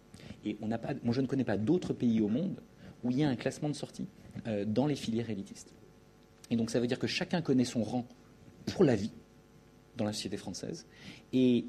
Et 0.45 0.57
on 0.61 0.69
pas, 0.69 0.95
moi, 1.03 1.13
je 1.13 1.21
ne 1.21 1.27
connais 1.27 1.43
pas 1.43 1.57
d'autres 1.57 1.93
pays 1.93 2.21
au 2.21 2.27
monde 2.27 2.59
où 3.03 3.11
il 3.11 3.19
y 3.19 3.23
a 3.23 3.29
un 3.29 3.35
classement 3.35 3.69
de 3.69 3.75
sortie 3.75 4.07
euh, 4.47 4.65
dans 4.65 4.87
les 4.87 4.95
filières 4.95 5.29
élitistes. 5.29 5.73
Et 6.49 6.55
donc, 6.55 6.71
ça 6.71 6.79
veut 6.79 6.87
dire 6.87 6.97
que 6.97 7.07
chacun 7.07 7.43
connaît 7.43 7.65
son 7.65 7.83
rang 7.83 8.07
pour 8.65 8.83
la 8.83 8.95
vie 8.95 9.11
dans 9.95 10.05
la 10.05 10.13
société 10.13 10.37
française. 10.37 10.87
Et 11.33 11.65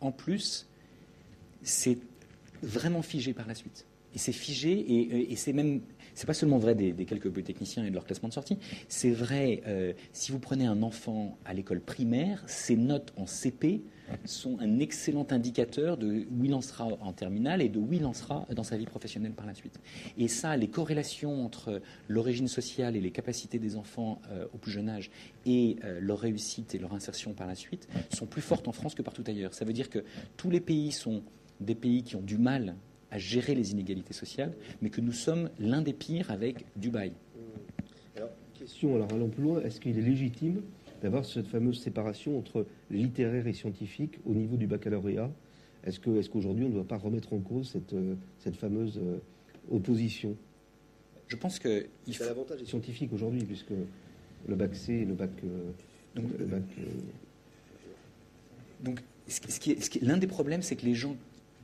en 0.00 0.12
plus, 0.12 0.68
c'est 1.62 1.98
vraiment 2.62 3.02
figé 3.02 3.34
par 3.34 3.48
la 3.48 3.56
suite. 3.56 3.86
Et 4.14 4.18
c'est 4.18 4.32
figé, 4.32 5.30
et 5.30 5.36
c'est 5.36 5.52
même, 5.52 5.82
c'est 6.16 6.26
pas 6.26 6.34
seulement 6.34 6.58
vrai 6.58 6.74
des, 6.74 6.92
quelques 7.04 7.30
polytechniciens 7.30 7.84
et 7.84 7.90
de 7.90 7.94
leur 7.94 8.04
classement 8.04 8.28
de 8.28 8.34
sortie, 8.34 8.58
c'est 8.88 9.10
vrai, 9.10 9.62
euh, 9.66 9.92
si 10.12 10.32
vous 10.32 10.38
prenez 10.38 10.66
un 10.66 10.82
enfant 10.82 11.38
à 11.44 11.54
l'école 11.54 11.80
primaire, 11.80 12.42
ses 12.46 12.74
notes 12.74 13.12
en 13.16 13.26
CP 13.26 13.82
sont 14.24 14.58
un 14.60 14.78
excellent 14.78 15.26
indicateur 15.30 15.96
de 15.96 16.26
où 16.30 16.44
il 16.44 16.54
en 16.54 16.60
sera 16.60 16.86
en 16.86 17.12
terminale 17.12 17.60
et 17.60 17.68
de 17.68 17.78
où 17.78 17.92
il 17.92 18.04
en 18.06 18.12
sera 18.12 18.46
dans 18.54 18.62
sa 18.62 18.76
vie 18.76 18.86
professionnelle 18.86 19.32
par 19.32 19.46
la 19.46 19.54
suite. 19.54 19.78
Et 20.16 20.28
ça, 20.28 20.56
les 20.56 20.68
corrélations 20.68 21.44
entre 21.44 21.82
l'origine 22.08 22.48
sociale 22.48 22.96
et 22.96 23.00
les 23.00 23.10
capacités 23.10 23.58
des 23.58 23.76
enfants 23.76 24.22
euh, 24.30 24.46
au 24.54 24.58
plus 24.58 24.70
jeune 24.70 24.88
âge 24.88 25.10
et 25.44 25.76
euh, 25.84 25.98
leur 26.00 26.20
réussite 26.20 26.74
et 26.74 26.78
leur 26.78 26.94
insertion 26.94 27.34
par 27.34 27.46
la 27.46 27.54
suite 27.54 27.88
sont 28.14 28.26
plus 28.26 28.42
fortes 28.42 28.68
en 28.68 28.72
France 28.72 28.94
que 28.94 29.02
partout 29.02 29.24
ailleurs. 29.26 29.52
Ça 29.52 29.64
veut 29.64 29.74
dire 29.74 29.90
que 29.90 30.04
tous 30.36 30.50
les 30.50 30.60
pays 30.60 30.92
sont 30.92 31.22
des 31.60 31.74
pays 31.74 32.02
qui 32.02 32.16
ont 32.16 32.22
du 32.22 32.38
mal 32.38 32.76
à 33.10 33.18
gérer 33.18 33.54
les 33.54 33.72
inégalités 33.72 34.12
sociales, 34.14 34.52
mais 34.82 34.90
que 34.90 35.00
nous 35.00 35.12
sommes 35.12 35.50
l'un 35.58 35.80
des 35.82 35.92
pires 35.92 36.30
avec 36.30 36.64
Dubaï. 36.76 37.12
Alors, 38.16 38.30
question, 38.58 38.94
alors 38.96 39.12
allons 39.12 39.28
plus 39.28 39.42
loin, 39.42 39.60
est-ce 39.62 39.80
qu'il 39.80 39.96
est 39.98 40.02
légitime 40.02 40.62
d'avoir 41.02 41.24
cette 41.24 41.46
fameuse 41.46 41.80
séparation 41.80 42.38
entre 42.38 42.66
littéraire 42.90 43.46
et 43.46 43.52
scientifique 43.52 44.18
au 44.24 44.34
niveau 44.34 44.56
du 44.56 44.66
baccalauréat? 44.66 45.30
Est-ce 45.84 46.00
que, 46.00 46.10
est-ce 46.18 46.28
qu'aujourd'hui 46.30 46.64
on 46.64 46.68
ne 46.68 46.74
doit 46.74 46.88
pas 46.88 46.96
remettre 46.98 47.32
en 47.32 47.38
cause 47.38 47.68
cette, 47.70 47.92
euh, 47.92 48.14
cette 48.40 48.56
fameuse 48.56 48.98
euh, 48.98 49.18
opposition? 49.70 50.36
Je 51.28 51.36
pense 51.36 51.58
que 51.60 51.86
il 52.06 52.16
faut... 52.16 52.24
L'avantage 52.24 52.60
des 52.60 52.66
scientifiques 52.66 53.12
aujourd'hui, 53.12 53.44
puisque 53.44 53.70
le 54.48 54.54
bac 54.56 54.74
C 54.74 54.94
et 54.94 55.04
le 55.04 55.14
bac. 55.14 55.30
euh, 55.44 55.70
Donc, 56.16 56.26
le 56.38 56.44
bac, 56.46 56.62
euh, 56.78 56.82
Donc, 58.82 59.00
ce 59.28 59.40
qui- 59.40 59.52
ce 59.52 59.60
qui 59.60 59.70
est- 59.72 59.80
ce 59.80 59.90
qui 59.90 59.98
est- 59.98 60.02
l'un 60.02 60.16
des 60.18 60.26
problèmes, 60.26 60.62
c'est 60.62 60.76
que 60.76 60.84
les 60.86 60.94
gens 60.94 61.16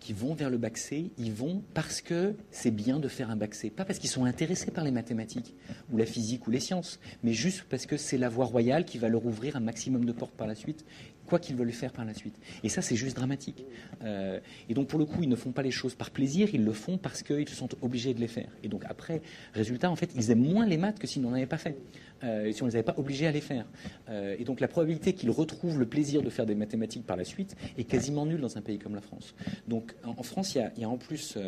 qui 0.03 0.13
vont 0.13 0.35
vers 0.35 0.51
le 0.51 0.59
bac 0.59 0.77
C, 0.77 1.11
ils 1.17 1.33
vont 1.33 1.63
parce 1.75 2.01
que 2.01 2.35
c'est 2.51 2.73
bien 2.73 2.99
de 2.99 3.07
faire 3.09 3.31
un 3.31 3.37
bac 3.37 3.55
C. 3.55 3.71
Pas 3.71 3.85
parce 3.85 3.99
qu'ils 3.99 4.11
sont 4.11 4.25
intéressés 4.25 4.73
par 4.73 4.83
les 4.85 4.91
mathématiques 4.91 5.55
ou 5.93 5.97
la 5.97 6.07
physique 6.07 6.47
ou 6.47 6.51
les 6.51 6.61
sciences, 6.61 6.99
mais 7.23 7.33
juste 7.33 7.65
parce 7.71 7.87
que 7.87 7.97
c'est 7.97 8.19
la 8.19 8.29
voie 8.29 8.47
royale 8.47 8.85
qui 8.85 8.99
va 8.99 9.09
leur 9.09 9.25
ouvrir 9.25 9.55
un 9.57 9.61
maximum 9.61 10.05
de 10.05 10.13
portes 10.13 10.35
par 10.35 10.49
la 10.49 10.57
suite, 10.57 10.85
quoi 11.27 11.39
qu'ils 11.39 11.57
veulent 11.57 11.73
faire 11.73 11.93
par 11.93 12.05
la 12.05 12.15
suite. 12.15 12.35
Et 12.63 12.69
ça, 12.69 12.83
c'est 12.83 12.97
juste 12.97 13.17
dramatique. 13.17 13.65
Euh, 14.03 14.41
et 14.69 14.75
donc, 14.75 14.89
pour 14.89 14.99
le 14.99 15.05
coup, 15.05 15.23
ils 15.23 15.29
ne 15.29 15.37
font 15.37 15.53
pas 15.53 15.63
les 15.63 15.71
choses 15.71 15.95
par 15.95 16.11
plaisir, 16.11 16.49
ils 16.53 16.65
le 16.65 16.73
font 16.73 16.99
parce 16.99 17.23
qu'ils 17.23 17.49
se 17.49 17.55
sont 17.55 17.69
obligés 17.81 18.15
de 18.15 18.21
les 18.21 18.29
faire. 18.29 18.51
Et 18.63 18.69
donc, 18.69 18.85
après, 18.89 19.23
résultat, 19.55 19.91
en 19.91 19.97
fait, 19.97 20.11
ils 20.15 20.31
aiment 20.31 20.45
moins 20.45 20.67
les 20.67 20.77
maths 20.77 20.99
que 20.99 21.07
s'ils 21.07 21.23
n'en 21.23 21.33
avaient 21.33 21.47
pas 21.47 21.59
fait, 21.59 21.79
euh, 22.25 22.53
si 22.53 22.63
on 22.63 22.67
ne 22.67 22.71
les 22.71 22.77
avait 22.77 22.85
pas 22.85 22.95
obligés 22.99 23.27
à 23.27 23.33
les 23.33 23.41
faire. 23.41 23.67
Euh, 24.09 24.37
et 24.39 24.45
donc, 24.45 24.61
la 24.61 24.69
probabilité 24.69 25.15
qu'ils 25.15 25.31
retrouvent 25.31 25.79
le 25.79 25.87
plaisir 25.87 26.23
de 26.23 26.31
faire 26.31 26.47
des 26.47 26.55
mathématiques 26.55 27.07
par 27.07 27.17
la 27.17 27.25
suite 27.25 27.57
est 27.79 27.85
quasiment 27.85 28.27
nulle 28.27 28.41
dans 28.41 28.59
un 28.59 28.63
pays 28.63 28.79
comme 28.79 28.95
la 28.95 29.01
France. 29.01 29.35
Donc, 29.69 29.95
en, 30.05 30.23
France, 30.23 30.55
il 30.55 30.71
y, 30.77 30.81
y 30.81 30.85
a 30.85 30.89
en 30.89 30.99
plus 30.99 31.39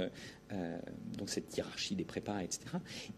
donc 1.19 1.31
cette 1.31 1.57
hiérarchie 1.57 1.97
des 1.97 2.05
prépas, 2.05 2.41
etc., 2.41 2.61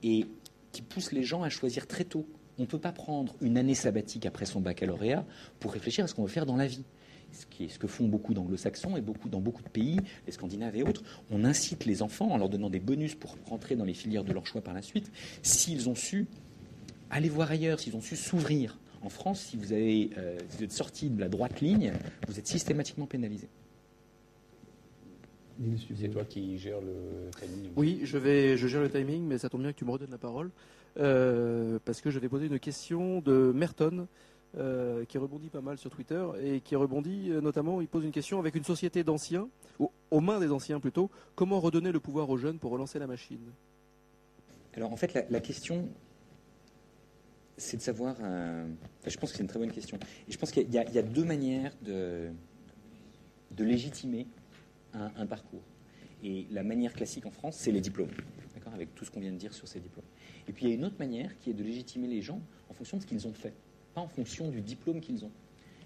et 0.03 0.25
qui 0.73 0.83
pousse 0.83 1.13
les 1.13 1.23
gens 1.23 1.43
à 1.43 1.49
choisir 1.49 1.87
très 1.87 2.05
tôt. 2.05 2.27
On 2.59 2.63
ne 2.63 2.67
peut 2.67 2.79
pas 2.79 2.93
prendre 2.93 3.35
une 3.41 3.59
année 3.59 3.75
sabbatique 3.75 4.27
après 4.27 4.47
son 4.47 4.61
baccalauréat 4.61 5.25
pour 5.61 5.73
réfléchir 5.73 6.05
à 6.05 6.09
ce 6.09 6.15
qu'on 6.15 6.23
veut 6.23 6.29
faire 6.29 6.47
dans 6.47 6.57
la 6.57 6.67
vie. 6.67 6.85
Ce, 7.33 7.45
qui 7.45 7.65
est 7.65 7.69
ce 7.69 7.79
que 7.79 7.87
font 7.87 8.07
beaucoup 8.07 8.35
d'anglo-saxons 8.35 8.97
et 8.97 9.01
beaucoup, 9.01 9.29
dans 9.29 9.41
beaucoup 9.41 9.63
de 9.63 9.69
pays, 9.69 9.99
les 10.27 10.33
Scandinaves 10.33 10.77
et 10.77 10.83
autres. 10.83 11.03
On 11.31 11.45
incite 11.45 11.85
les 11.85 12.03
enfants 12.03 12.31
en 12.31 12.39
leur 12.39 12.49
donnant 12.49 12.71
des 12.71 12.81
bonus 12.81 13.15
pour 13.15 13.37
rentrer 13.47 13.77
dans 13.77 13.85
les 13.85 13.95
filières 13.95 14.25
de 14.25 14.33
leur 14.33 14.47
choix 14.47 14.63
par 14.63 14.75
la 14.75 14.81
suite, 14.81 15.11
s'ils 15.43 15.89
ont 15.89 15.95
su 15.95 16.27
aller 17.11 17.29
voir 17.29 17.51
ailleurs, 17.51 17.81
s'ils 17.81 17.97
ont 17.97 18.01
su 18.01 18.17
s'ouvrir. 18.17 18.79
En 19.03 19.09
France, 19.09 19.41
si 19.41 19.57
vous, 19.57 19.73
avez, 19.73 20.11
euh, 20.17 20.39
si 20.49 20.59
vous 20.59 20.65
êtes 20.65 20.73
sorti 20.73 21.11
de 21.11 21.21
la 21.21 21.29
droite 21.29 21.61
ligne, 21.61 21.93
vous 22.27 22.39
êtes 22.39 22.47
systématiquement 22.47 23.07
pénalisé. 23.07 23.49
C'est 25.99 26.09
toi 26.09 26.25
qui 26.25 26.59
gères 26.59 26.81
le 26.81 27.31
timing. 27.39 27.71
Oui, 27.77 28.01
je, 28.05 28.19
vais, 28.19 28.57
je 28.57 28.67
gère 28.67 28.83
le 28.83 28.91
timing, 28.91 29.23
mais 29.23 29.39
ça 29.39 29.49
tombe 29.49 29.63
bien 29.63 29.73
que 29.73 29.79
tu 29.79 29.85
me 29.85 29.91
redonnes 29.91 30.11
la 30.11 30.19
parole, 30.19 30.51
euh, 30.99 31.79
parce 31.85 32.01
que 32.01 32.11
je 32.11 32.19
vais 32.19 32.29
poser 32.29 32.47
une 32.47 32.59
question 32.59 33.21
de 33.21 33.53
Merton, 33.55 34.07
euh, 34.57 35.05
qui 35.05 35.19
rebondit 35.19 35.51
pas 35.51 35.61
mal 35.61 35.77
sur 35.79 35.91
Twitter, 35.91 36.25
et 36.43 36.61
qui 36.61 36.77
rebondit 36.77 37.31
euh, 37.31 37.41
notamment, 37.41 37.81
il 37.81 37.89
pose 37.89 38.05
une 38.05 38.13
question 38.13 38.39
avec 38.39 38.55
une 38.55 38.65
société 38.65 39.05
d'anciens, 39.05 39.49
ou 39.79 39.91
aux 40.11 40.21
mains 40.21 40.41
des 40.41 40.51
anciens 40.51 40.81
plutôt, 40.81 41.11
comment 41.35 41.61
redonner 41.61 41.93
le 41.93 42.01
pouvoir 42.01 42.31
aux 42.31 42.39
jeunes 42.39 42.59
pour 42.59 42.71
relancer 42.71 42.99
la 42.99 43.07
machine? 43.07 43.53
Alors 44.75 44.93
en 44.93 44.97
fait, 44.97 45.27
la, 45.31 45.41
question, 45.41 45.89
c'est 47.57 47.79
de 47.79 47.83
savoir. 47.83 48.17
je 48.19 49.17
pense 49.17 49.31
que 49.31 49.37
c'est 49.37 49.43
une 49.43 49.49
très 49.49 49.59
bonne 49.59 49.73
question. 49.73 49.99
Et 50.29 50.33
je 50.33 50.39
pense 50.39 50.51
qu'il 50.51 50.71
y, 50.71 50.79
a- 50.79 51.03
deux 51.03 51.25
manières 51.25 51.73
de, 51.83 52.29
légitimer 53.59 54.27
un 54.93 55.25
parcours. 55.25 55.63
Et 56.23 56.47
la 56.51 56.63
manière 56.63 56.93
classique 56.93 57.27
en 57.27 57.31
France, 57.31 57.57
c'est 57.57 57.73
les 57.73 57.81
diplômes, 57.81 58.11
avec 58.75 58.95
tout 58.95 59.05
ce 59.05 59.11
qu'on 59.11 59.21
vient 59.21 59.33
de 59.33 59.39
dire 59.39 59.55
sur 59.55 59.69
ces 59.69 59.81
diplômes. 59.81 60.05
Et 60.49 60.53
puis 60.53 60.65
il 60.65 60.69
y 60.69 60.73
a 60.73 60.75
une 60.75 60.85
autre 60.85 60.99
manière 60.99 61.37
qui 61.39 61.51
est 61.51 61.55
de 61.55 61.63
légitimer 61.63 62.09
les 62.09 62.23
gens 62.23 62.41
en 62.69 62.75
fonction 62.75 62.97
de 62.97 63.03
ce 63.03 63.07
qu'ils 63.07 63.27
ont 63.27 63.33
fait, 63.33 63.55
pas 63.95 64.01
en 64.01 64.09
fonction 64.09 64.51
du 64.51 64.61
diplôme 64.61 65.01
qu'ils 65.01 65.25
ont. 65.25 65.33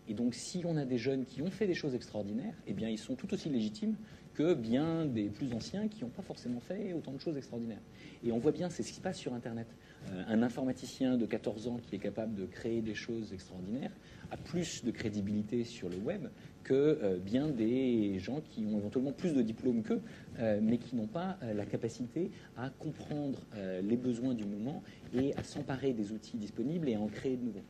Et 0.08 0.14
donc, 0.14 0.34
si 0.34 0.62
on 0.64 0.76
a 0.76 0.84
des 0.84 0.98
jeunes 0.98 1.24
qui 1.24 1.40
ont 1.40 1.50
fait 1.50 1.68
des 1.68 1.74
choses 1.74 1.94
extraordinaires, 1.94 2.54
eh 2.66 2.72
bien, 2.72 2.88
ils 2.88 2.98
sont 2.98 3.14
tout 3.14 3.32
aussi 3.32 3.48
légitimes 3.48 3.94
que 4.34 4.54
bien 4.54 5.04
des 5.04 5.28
plus 5.28 5.52
anciens 5.52 5.86
qui 5.86 6.02
n'ont 6.02 6.10
pas 6.10 6.22
forcément 6.22 6.58
fait 6.58 6.92
autant 6.94 7.12
de 7.12 7.20
choses 7.20 7.36
extraordinaires. 7.36 7.82
Et 8.24 8.32
on 8.32 8.38
voit 8.38 8.50
bien, 8.52 8.70
c'est 8.70 8.82
ce 8.82 8.88
qui 8.88 8.94
se 8.94 9.00
passe 9.00 9.18
sur 9.18 9.34
Internet. 9.34 9.68
Euh, 10.08 10.22
un 10.28 10.42
informaticien 10.42 11.16
de 11.16 11.26
14 11.26 11.68
ans 11.68 11.78
qui 11.82 11.96
est 11.96 11.98
capable 11.98 12.34
de 12.34 12.46
créer 12.46 12.80
des 12.80 12.94
choses 12.94 13.32
extraordinaires 13.32 13.92
a 14.30 14.36
plus 14.36 14.84
de 14.84 14.90
crédibilité 14.90 15.64
sur 15.64 15.88
le 15.88 15.96
web 15.98 16.28
que 16.62 16.98
euh, 17.02 17.18
bien 17.18 17.48
des 17.48 18.18
gens 18.18 18.40
qui 18.40 18.64
ont 18.66 18.78
éventuellement 18.78 19.12
plus 19.12 19.34
de 19.34 19.42
diplômes 19.42 19.82
qu'eux, 19.82 20.00
euh, 20.38 20.60
mais 20.62 20.78
qui 20.78 20.96
n'ont 20.96 21.06
pas 21.06 21.38
la 21.54 21.66
capacité 21.66 22.30
à 22.56 22.70
comprendre 22.70 23.38
les 23.82 23.96
besoins 23.96 24.34
du 24.34 24.44
moment 24.44 24.82
et 25.14 25.34
à 25.36 25.42
s'emparer 25.42 25.92
des 25.92 26.12
outils 26.12 26.36
disponibles 26.36 26.88
et 26.88 26.94
à 26.94 27.00
en 27.00 27.08
créer 27.08 27.36
de 27.36 27.44
nouveaux. 27.44 27.64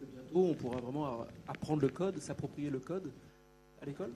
Bientôt, 0.00 0.50
on 0.50 0.54
pourra 0.54 0.80
vraiment 0.80 1.26
apprendre 1.46 1.82
le 1.82 1.88
code, 1.88 2.18
s'approprier 2.18 2.70
le 2.70 2.80
code 2.80 3.10
à 3.80 3.86
l'école? 3.86 4.10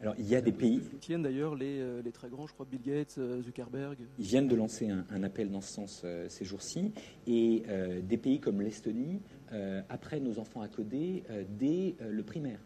Alors, 0.00 0.14
il 0.16 0.28
y 0.28 0.36
a 0.36 0.40
des 0.40 0.52
pays, 0.52 0.80
Tiennent 1.00 1.22
d'ailleurs 1.24 1.56
les, 1.56 1.80
euh, 1.80 2.02
les 2.02 2.12
très 2.12 2.28
grands, 2.28 2.46
je 2.46 2.52
crois, 2.52 2.66
Bill 2.70 2.80
Gates, 2.80 3.16
euh, 3.18 3.42
Zuckerberg. 3.42 3.98
Ils 4.18 4.24
viennent 4.24 4.46
de 4.46 4.54
lancer 4.54 4.88
un, 4.88 5.04
un 5.10 5.22
appel 5.24 5.50
dans 5.50 5.60
ce 5.60 5.72
sens 5.72 6.02
euh, 6.04 6.28
ces 6.28 6.44
jours-ci, 6.44 6.92
et 7.26 7.64
euh, 7.68 8.00
des 8.00 8.16
pays 8.16 8.38
comme 8.38 8.60
l'Estonie 8.62 9.20
euh, 9.52 9.82
apprennent 9.88 10.28
aux 10.28 10.38
enfants 10.38 10.60
à 10.60 10.68
coder 10.68 11.24
euh, 11.30 11.42
dès 11.58 11.96
euh, 12.00 12.12
le 12.12 12.22
primaire. 12.22 12.60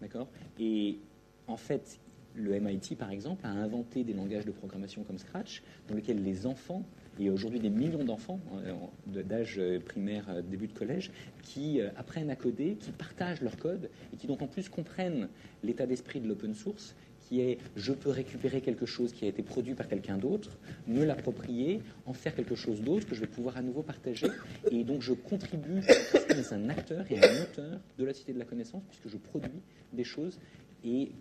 D'accord? 0.00 0.28
Et 0.58 0.98
en 1.46 1.58
fait, 1.58 2.00
le 2.34 2.58
MIT, 2.58 2.96
par 2.96 3.10
exemple, 3.10 3.44
a 3.44 3.50
inventé 3.50 4.02
des 4.02 4.14
langages 4.14 4.46
de 4.46 4.52
programmation 4.52 5.04
comme 5.04 5.18
Scratch, 5.18 5.62
dans 5.88 5.94
lesquels 5.94 6.22
les 6.24 6.46
enfants, 6.46 6.86
et 7.18 7.30
aujourd'hui 7.30 7.60
des 7.60 7.70
millions 7.70 8.04
d'enfants 8.04 8.40
euh, 8.64 9.22
d'âge 9.22 9.56
euh, 9.58 9.78
primaire, 9.80 10.24
euh, 10.28 10.42
début 10.42 10.66
de 10.66 10.72
collège, 10.72 11.10
qui 11.42 11.80
apprennent 11.96 12.30
à 12.30 12.36
coder, 12.36 12.76
qui 12.78 12.92
partagent 12.92 13.42
leur 13.42 13.56
code, 13.56 13.90
et 14.12 14.16
qui 14.16 14.26
donc 14.26 14.42
en 14.42 14.46
plus 14.46 14.68
comprennent 14.68 15.28
l'état 15.62 15.86
d'esprit 15.86 16.20
de 16.20 16.28
l'open 16.28 16.54
source, 16.54 16.94
qui 17.20 17.40
est 17.40 17.58
je 17.76 17.92
peux 17.92 18.10
récupérer 18.10 18.60
quelque 18.60 18.86
chose 18.86 19.12
qui 19.12 19.24
a 19.24 19.28
été 19.28 19.42
produit 19.42 19.74
par 19.74 19.88
quelqu'un 19.88 20.18
d'autre, 20.18 20.58
me 20.86 21.04
l'approprier, 21.04 21.80
en 22.06 22.12
faire 22.12 22.34
quelque 22.34 22.54
chose 22.54 22.80
d'autre 22.80 23.06
que 23.06 23.14
je 23.14 23.20
vais 23.20 23.26
pouvoir 23.26 23.56
à 23.56 23.62
nouveau 23.62 23.82
partager. 23.82 24.28
Et 24.70 24.84
donc 24.84 25.02
je 25.02 25.12
contribue 25.12 25.82
suis 25.82 26.54
un 26.54 26.68
acteur 26.68 27.04
et 27.10 27.18
un 27.18 27.40
moteur 27.40 27.80
de 27.98 28.04
la 28.04 28.14
cité 28.14 28.32
de 28.32 28.38
la 28.38 28.44
connaissance 28.44 28.82
puisque 28.88 29.08
je 29.08 29.16
produis 29.16 29.62
des 29.92 30.04
choses 30.04 30.38
et 30.84 31.12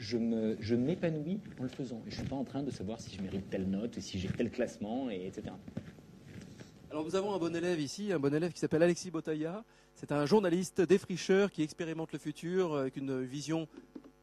je 0.00 0.74
m'épanouis 0.74 1.40
en 1.58 1.64
le 1.64 1.68
faisant. 1.68 2.00
Je 2.06 2.10
ne 2.10 2.14
suis 2.20 2.28
pas 2.28 2.36
en 2.36 2.44
train 2.44 2.62
de 2.62 2.70
savoir 2.70 3.00
si 3.00 3.14
je 3.14 3.20
mérite 3.20 3.48
telle 3.50 3.68
note, 3.68 3.98
et 3.98 4.00
si 4.00 4.18
j'ai 4.18 4.28
tel 4.28 4.50
classement, 4.50 5.10
et 5.10 5.26
etc. 5.26 5.54
Alors 6.90 7.04
nous 7.04 7.14
avons 7.14 7.34
un 7.34 7.38
bon 7.38 7.54
élève 7.54 7.78
ici, 7.78 8.12
un 8.12 8.18
bon 8.18 8.34
élève 8.34 8.52
qui 8.52 8.58
s'appelle 8.58 8.82
Alexis 8.82 9.10
Botaya. 9.10 9.64
C'est 9.94 10.10
un 10.10 10.24
journaliste 10.26 10.80
défricheur 10.80 11.50
qui 11.52 11.62
expérimente 11.62 12.12
le 12.12 12.18
futur 12.18 12.76
avec 12.76 12.96
une 12.96 13.22
vision 13.22 13.68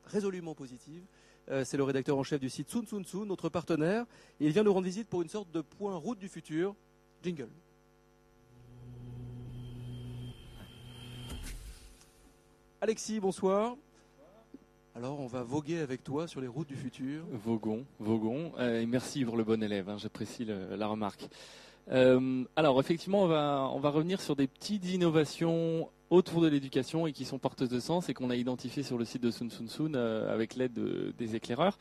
résolument 0.06 0.56
positive. 0.56 1.04
Euh, 1.50 1.64
C'est 1.64 1.78
le 1.78 1.84
rédacteur 1.84 2.18
en 2.18 2.24
chef 2.24 2.42
du 2.42 2.50
site 2.50 2.70
Sun 2.70 2.86
Sun 2.86 3.06
Sun, 3.06 3.26
notre 3.26 3.48
partenaire. 3.48 4.06
Il 4.40 4.52
vient 4.52 4.64
nous 4.64 4.74
rendre 4.74 4.86
visite 4.86 5.08
pour 5.08 5.22
une 5.22 5.30
sorte 5.30 5.52
de 5.52 5.62
point 5.62 5.96
route 5.96 6.20
du 6.20 6.28
futur. 6.28 6.76
Jingle. 7.24 7.50
Alexis, 12.82 13.20
bonsoir. 13.20 13.78
Alors 14.98 15.20
on 15.20 15.28
va 15.28 15.44
voguer 15.44 15.78
avec 15.78 16.04
toi 16.04 16.28
sur 16.28 16.42
les 16.42 16.48
routes 16.48 16.70
du 16.70 16.76
futur. 16.76 17.24
Vogon, 17.32 17.86
Vogon. 18.00 18.52
Euh, 18.58 18.82
et 18.82 18.88
merci 18.88 19.24
pour 19.24 19.38
le 19.38 19.44
bon 19.44 19.62
élève, 19.62 19.88
hein, 19.90 19.98
j'apprécie 20.00 20.44
la 20.44 20.88
remarque. 20.88 21.30
Euh, 21.92 22.44
alors 22.56 22.80
effectivement, 22.80 23.22
on 23.22 23.28
va, 23.28 23.90
revenir 23.92 24.20
sur 24.20 24.36
des 24.36 24.48
petites 24.48 24.90
innovations 24.90 25.88
autour 26.10 26.42
de 26.42 26.48
l'éducation 26.48 27.06
et 27.06 27.14
qui 27.14 27.26
sont 27.26 27.38
porteuses 27.38 27.70
de 27.70 27.80
sens 27.80 28.10
et 28.10 28.16
qu'on 28.16 28.32
a 28.32 28.36
identifiées 28.36 28.82
sur 28.82 28.98
le 28.98 29.06
site 29.06 29.22
de 29.22 29.30
Sun 29.30 29.52
Sun 29.52 29.68
Sun 29.68 29.96
euh, 29.96 30.34
avec 30.34 30.56
l'aide 30.56 30.74
de- 30.74 31.14
des 31.16 31.36
éclaireurs. 31.36 31.78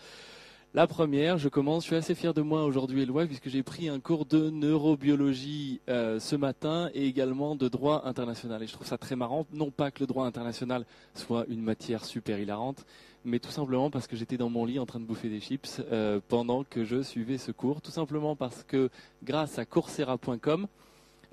La 0.77 0.87
première, 0.87 1.39
je 1.39 1.49
commence, 1.49 1.85
je 1.85 1.87
suis 1.87 1.97
assez 1.97 2.15
fier 2.15 2.35
de 2.35 2.43
moi 2.43 2.65
aujourd'hui, 2.65 3.01
Éloi, 3.01 3.25
puisque 3.25 3.49
j'ai 3.49 3.63
pris 3.63 3.89
un 3.89 3.99
cours 3.99 4.27
de 4.27 4.51
neurobiologie 4.51 5.81
euh, 5.89 6.21
ce 6.21 6.37
matin 6.37 6.91
et 6.93 7.07
également 7.07 7.57
de 7.57 7.67
droit 7.69 8.03
international. 8.05 8.63
Et 8.63 8.67
je 8.67 8.75
trouve 8.75 8.87
ça 8.87 8.99
très 8.99 9.17
marrant, 9.17 9.47
non 9.55 9.71
pas 9.71 9.91
que 9.91 10.01
le 10.01 10.07
droit 10.07 10.27
international 10.27 10.85
soit 11.15 11.47
une 11.49 11.63
matière 11.63 12.05
super 12.05 12.39
hilarante, 12.39 12.85
mais 13.25 13.39
tout 13.39 13.51
simplement 13.51 13.89
parce 13.89 14.07
que 14.07 14.17
j'étais 14.17 14.37
dans 14.37 14.51
mon 14.51 14.67
lit 14.67 14.79
en 14.79 14.85
train 14.85 15.01
de 15.01 15.07
bouffer 15.07 15.31
des 15.31 15.41
chips 15.41 15.81
euh, 15.93 16.21
pendant 16.29 16.63
que 16.63 16.85
je 16.85 17.01
suivais 17.01 17.39
ce 17.39 17.53
cours. 17.53 17.81
Tout 17.81 17.91
simplement 17.91 18.37
parce 18.37 18.63
que 18.63 18.91
grâce 19.25 19.59
à 19.59 19.65
coursera.com, 19.65 20.67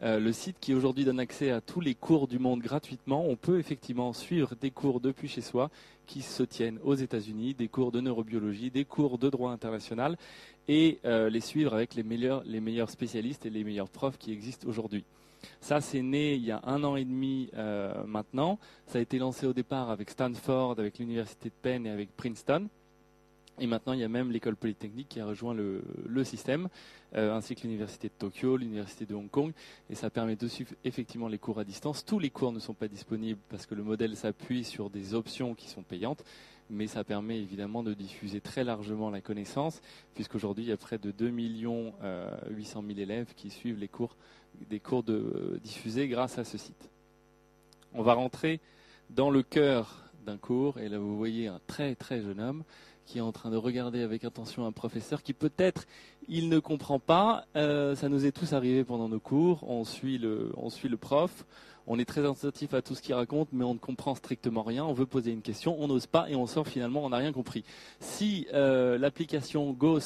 euh, 0.03 0.19
le 0.19 0.33
site 0.33 0.57
qui 0.59 0.73
aujourd'hui 0.73 1.05
donne 1.05 1.19
accès 1.19 1.51
à 1.51 1.61
tous 1.61 1.79
les 1.79 1.95
cours 1.95 2.27
du 2.27 2.39
monde 2.39 2.61
gratuitement, 2.61 3.25
on 3.25 3.35
peut 3.35 3.59
effectivement 3.59 4.11
suivre 4.11 4.55
des 4.59 4.71
cours 4.71 4.99
depuis 4.99 5.27
chez 5.27 5.41
soi 5.41 5.69
qui 6.05 6.21
se 6.21 6.43
tiennent 6.43 6.79
aux 6.83 6.95
États-Unis, 6.95 7.53
des 7.53 7.67
cours 7.67 7.91
de 7.91 8.01
neurobiologie, 8.01 8.69
des 8.69 8.85
cours 8.85 9.17
de 9.17 9.29
droit 9.29 9.51
international 9.51 10.17
et 10.67 10.99
euh, 11.05 11.29
les 11.29 11.41
suivre 11.41 11.73
avec 11.73 11.95
les 11.95 12.03
meilleurs, 12.03 12.89
spécialistes 12.89 13.45
et 13.45 13.49
les 13.49 13.63
meilleurs 13.63 13.89
profs 13.89 14.17
qui 14.17 14.31
existent 14.31 14.67
aujourd'hui. 14.67 15.03
Ça, 15.59 15.81
c'est 15.81 16.01
né 16.01 16.35
il 16.35 16.45
y 16.45 16.51
a 16.51 16.61
un 16.63 16.83
an 16.83 16.95
et 16.95 17.03
demi 17.03 17.49
euh, 17.55 18.03
maintenant. 18.05 18.59
Ça 18.87 18.99
a 18.99 19.01
été 19.01 19.17
lancé 19.17 19.45
au 19.45 19.53
départ 19.53 19.89
avec 19.89 20.09
Stanford, 20.09 20.79
avec 20.79 20.99
l'université 20.99 21.49
de 21.49 21.55
Penn 21.61 21.85
et 21.85 21.89
avec 21.89 22.15
Princeton. 22.15 22.69
Et 23.59 23.67
maintenant, 23.67 23.93
il 23.93 23.99
y 23.99 24.03
a 24.03 24.09
même 24.09 24.31
l'école 24.31 24.55
polytechnique 24.55 25.09
qui 25.09 25.19
a 25.19 25.25
rejoint 25.25 25.53
le, 25.53 26.23
système, 26.23 26.69
euh, 27.15 27.35
ainsi 27.35 27.55
que 27.55 27.61
l'université 27.61 28.07
de 28.07 28.13
Tokyo, 28.17 28.57
l'université 28.57 29.05
de 29.05 29.13
Hong 29.13 29.29
Kong. 29.29 29.53
Et 29.89 29.95
ça 29.95 30.09
permet 30.09 30.35
de 30.35 30.47
suivre 30.47 30.71
effectivement 30.83 31.27
les 31.27 31.37
cours 31.37 31.59
à 31.59 31.63
distance. 31.63 32.03
Tous 32.03 32.17
les 32.17 32.31
cours 32.31 32.51
ne 32.51 32.59
sont 32.59 32.73
pas 32.73 32.87
disponibles 32.87 33.39
parce 33.49 33.67
que 33.67 33.75
le 33.75 33.83
modèle 33.83 34.15
s'appuie 34.15 34.63
sur 34.63 34.89
des 34.89 35.13
options 35.13 35.53
qui 35.53 35.69
sont 35.69 35.83
payantes. 35.83 36.23
Mais 36.69 36.87
ça 36.87 37.03
permet 37.03 37.39
évidemment 37.39 37.83
de 37.83 37.93
diffuser 37.93 38.41
très 38.41 38.63
largement 38.63 39.11
la 39.11 39.21
connaissance, 39.21 39.81
puisqu'aujourd'hui, 40.15 40.63
il 40.63 40.69
y 40.69 40.71
a 40.71 40.77
près 40.77 40.97
de 40.97 41.11
2 41.11 41.29
millions 41.29 41.93
euh, 42.03 42.31
800 42.49 42.83
000 42.87 42.99
élèves 42.99 43.33
qui 43.35 43.51
suivent 43.51 43.77
les 43.77 43.89
cours, 43.89 44.15
des 44.69 44.79
cours 44.79 45.03
diffusés 45.61 46.07
grâce 46.07 46.39
à 46.39 46.45
ce 46.45 46.57
site. 46.57 46.89
On 47.93 48.01
va 48.01 48.13
rentrer 48.13 48.59
dans 49.11 49.29
le 49.29 49.43
cœur 49.43 50.03
d'un 50.25 50.37
cours, 50.37 50.79
et 50.79 50.89
là 50.89 50.97
vous 50.97 51.17
voyez 51.17 51.47
un 51.47 51.59
très 51.67 51.95
très 51.95 52.21
jeune 52.21 52.39
homme 52.39 52.63
qui 53.05 53.17
est 53.17 53.21
en 53.21 53.31
train 53.31 53.49
de 53.49 53.57
regarder 53.57 54.01
avec 54.01 54.23
attention 54.23 54.65
un 54.65 54.71
professeur 54.71 55.23
qui 55.23 55.33
peut-être 55.33 55.85
il 56.27 56.49
ne 56.49 56.59
comprend 56.59 56.99
pas. 56.99 57.45
Euh, 57.55 57.95
ça 57.95 58.09
nous 58.09 58.25
est 58.25 58.31
tous 58.31 58.53
arrivé 58.53 58.83
pendant 58.83 59.09
nos 59.09 59.19
cours. 59.19 59.63
On 59.69 59.83
suit 59.83 60.17
le, 60.17 60.51
on 60.57 60.69
suit 60.69 60.89
le 60.89 60.97
prof. 60.97 61.45
On 61.85 61.99
est 61.99 62.05
très 62.05 62.21
attentif 62.21 62.73
à 62.73 62.81
tout 62.81 62.95
ce 62.95 63.01
qu'il 63.01 63.13
raconte, 63.13 63.49
mais 63.51 63.65
on 63.65 63.73
ne 63.73 63.79
comprend 63.79 64.15
strictement 64.15 64.63
rien. 64.63 64.85
On 64.85 64.93
veut 64.93 65.05
poser 65.05 65.31
une 65.31 65.41
question, 65.41 65.75
on 65.79 65.87
n'ose 65.87 66.07
pas 66.07 66.29
et 66.29 66.35
on 66.35 66.47
sort 66.47 66.67
finalement, 66.67 67.03
on 67.03 67.09
n'a 67.09 67.17
rien 67.17 67.33
compris. 67.33 67.63
Si 67.99 68.47
euh, 68.53 68.97
l'application 68.97 69.71
Go 69.73 69.99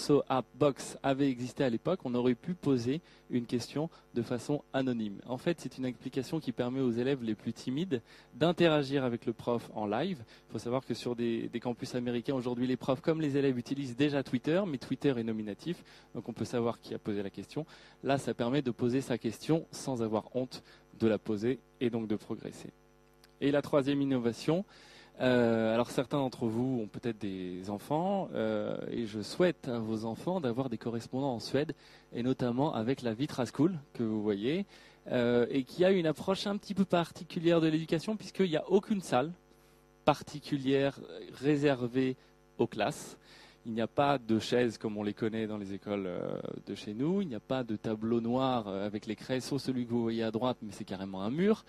avait 1.03 1.29
existé 1.29 1.63
à 1.63 1.69
l'époque, 1.69 1.99
on 2.03 2.15
aurait 2.15 2.35
pu 2.35 2.53
poser 2.55 3.01
une 3.29 3.45
question 3.45 3.89
de 4.15 4.21
façon 4.21 4.63
anonyme. 4.73 5.19
En 5.27 5.37
fait, 5.37 5.59
c'est 5.59 5.77
une 5.77 5.85
application 5.85 6.39
qui 6.39 6.51
permet 6.51 6.79
aux 6.79 6.91
élèves 6.91 7.23
les 7.23 7.35
plus 7.35 7.53
timides 7.53 8.01
d'interagir 8.35 9.03
avec 9.03 9.25
le 9.25 9.33
prof 9.33 9.69
en 9.75 9.85
live. 9.85 10.23
Il 10.49 10.53
faut 10.53 10.59
savoir 10.59 10.85
que 10.85 10.93
sur 10.93 11.15
des, 11.15 11.49
des 11.49 11.59
campus 11.59 11.93
américains, 11.93 12.33
aujourd'hui, 12.33 12.65
les 12.65 12.77
profs 12.77 13.01
comme 13.01 13.21
les 13.21 13.37
élèves 13.37 13.57
utilisent 13.57 13.95
déjà 13.95 14.23
Twitter, 14.23 14.61
mais 14.65 14.77
Twitter 14.77 15.13
est 15.17 15.23
nominatif, 15.23 15.83
donc 16.15 16.27
on 16.27 16.33
peut 16.33 16.45
savoir 16.45 16.79
qui 16.79 16.93
a 16.93 16.99
posé 16.99 17.21
la 17.21 17.29
question. 17.29 17.65
Là, 18.03 18.17
ça 18.17 18.33
permet 18.33 18.61
de 18.61 18.71
poser 18.71 19.01
sa 19.01 19.17
question 19.17 19.65
sans 19.71 20.01
avoir 20.01 20.35
honte 20.35 20.63
de 20.99 21.07
la 21.07 21.17
poser 21.17 21.59
et 21.79 21.89
donc 21.89 22.07
de 22.07 22.15
progresser. 22.15 22.69
Et 23.41 23.51
la 23.51 23.61
troisième 23.61 24.01
innovation, 24.01 24.65
euh, 25.19 25.73
alors 25.73 25.89
certains 25.89 26.17
d'entre 26.17 26.45
vous 26.45 26.81
ont 26.83 26.87
peut-être 26.87 27.17
des 27.17 27.71
enfants 27.71 28.29
euh, 28.35 28.77
et 28.91 29.07
je 29.07 29.21
souhaite 29.21 29.67
à 29.67 29.79
vos 29.79 30.05
enfants 30.05 30.39
d'avoir 30.39 30.69
des 30.69 30.77
correspondants 30.77 31.33
en 31.33 31.39
Suède 31.39 31.73
et 32.13 32.21
notamment 32.21 32.75
avec 32.75 33.01
la 33.01 33.15
Vitra 33.15 33.45
School 33.45 33.73
que 33.93 34.03
vous 34.03 34.21
voyez 34.21 34.67
euh, 35.11 35.47
et 35.49 35.63
qui 35.63 35.83
a 35.85 35.89
une 35.89 36.05
approche 36.05 36.45
un 36.45 36.55
petit 36.57 36.75
peu 36.75 36.85
particulière 36.85 37.61
de 37.61 37.67
l'éducation 37.67 38.15
puisqu'il 38.15 38.49
n'y 38.49 38.57
a 38.57 38.69
aucune 38.69 39.01
salle 39.01 39.31
particulière 40.05 40.99
réservée 41.33 42.15
aux 42.59 42.67
classes. 42.67 43.17
Il 43.67 43.73
n'y 43.73 43.81
a 43.81 43.87
pas 43.87 44.17
de 44.17 44.39
chaises 44.39 44.77
comme 44.77 44.95
on 44.95 45.03
les 45.03 45.13
connaît 45.13 45.45
dans 45.45 45.57
les 45.57 45.73
écoles 45.73 46.05
euh, 46.07 46.39
de 46.65 46.73
chez 46.73 46.93
nous. 46.93 47.21
Il 47.21 47.27
n'y 47.27 47.35
a 47.35 47.41
pas 47.41 47.65
de 47.65 47.75
tableau 47.75 48.21
noir 48.21 48.69
euh, 48.69 48.85
avec 48.85 49.05
les 49.05 49.17
craies, 49.17 49.41
sauf 49.41 49.61
celui 49.61 49.85
que 49.85 49.91
vous 49.91 50.01
voyez 50.01 50.23
à 50.23 50.31
droite, 50.31 50.55
mais 50.61 50.71
c'est 50.71 50.85
carrément 50.85 51.21
un 51.21 51.29
mur. 51.29 51.65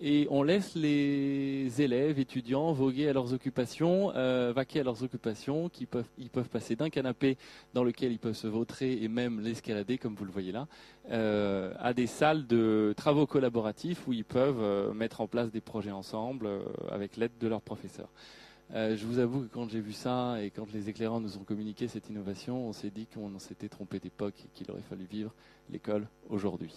Et 0.00 0.28
on 0.30 0.44
laisse 0.44 0.76
les 0.76 1.82
élèves, 1.82 2.20
étudiants, 2.20 2.72
voguer 2.72 3.08
à 3.08 3.12
leurs 3.12 3.32
occupations, 3.32 4.12
euh, 4.14 4.52
vaquer 4.54 4.78
à 4.78 4.84
leurs 4.84 5.02
occupations, 5.02 5.68
qui 5.68 5.86
peuvent, 5.86 6.48
passer 6.52 6.76
d'un 6.76 6.88
canapé 6.88 7.36
dans 7.74 7.82
lequel 7.82 8.12
ils 8.12 8.20
peuvent 8.20 8.34
se 8.34 8.46
vautrer 8.46 9.02
et 9.02 9.08
même 9.08 9.40
l'escalader, 9.40 9.98
comme 9.98 10.14
vous 10.14 10.24
le 10.24 10.32
voyez 10.32 10.52
là, 10.52 10.68
à 11.80 11.92
des 11.92 12.06
salles 12.06 12.46
de 12.46 12.94
travaux 12.96 13.26
collaboratifs 13.26 14.06
où 14.06 14.12
ils 14.12 14.24
peuvent 14.24 14.94
mettre 14.94 15.20
en 15.20 15.26
place 15.26 15.50
des 15.50 15.60
projets 15.60 15.90
ensemble 15.90 16.48
avec 16.90 17.16
l'aide 17.16 17.32
de 17.40 17.48
leurs 17.48 17.60
professeurs. 17.60 18.10
Euh, 18.74 18.96
je 18.96 19.04
vous 19.04 19.18
avoue 19.18 19.42
que 19.42 19.52
quand 19.52 19.68
j'ai 19.68 19.80
vu 19.80 19.92
ça 19.92 20.40
et 20.40 20.50
quand 20.50 20.72
les 20.72 20.88
éclairants 20.88 21.20
nous 21.20 21.36
ont 21.38 21.44
communiqué 21.44 21.88
cette 21.88 22.08
innovation, 22.08 22.68
on 22.68 22.72
s'est 22.72 22.90
dit 22.90 23.06
qu'on 23.06 23.38
s'était 23.38 23.68
trompé 23.68 23.98
d'époque 23.98 24.34
et 24.44 24.48
qu'il 24.54 24.70
aurait 24.70 24.82
fallu 24.82 25.04
vivre 25.04 25.34
l'école 25.70 26.06
aujourd'hui. 26.28 26.74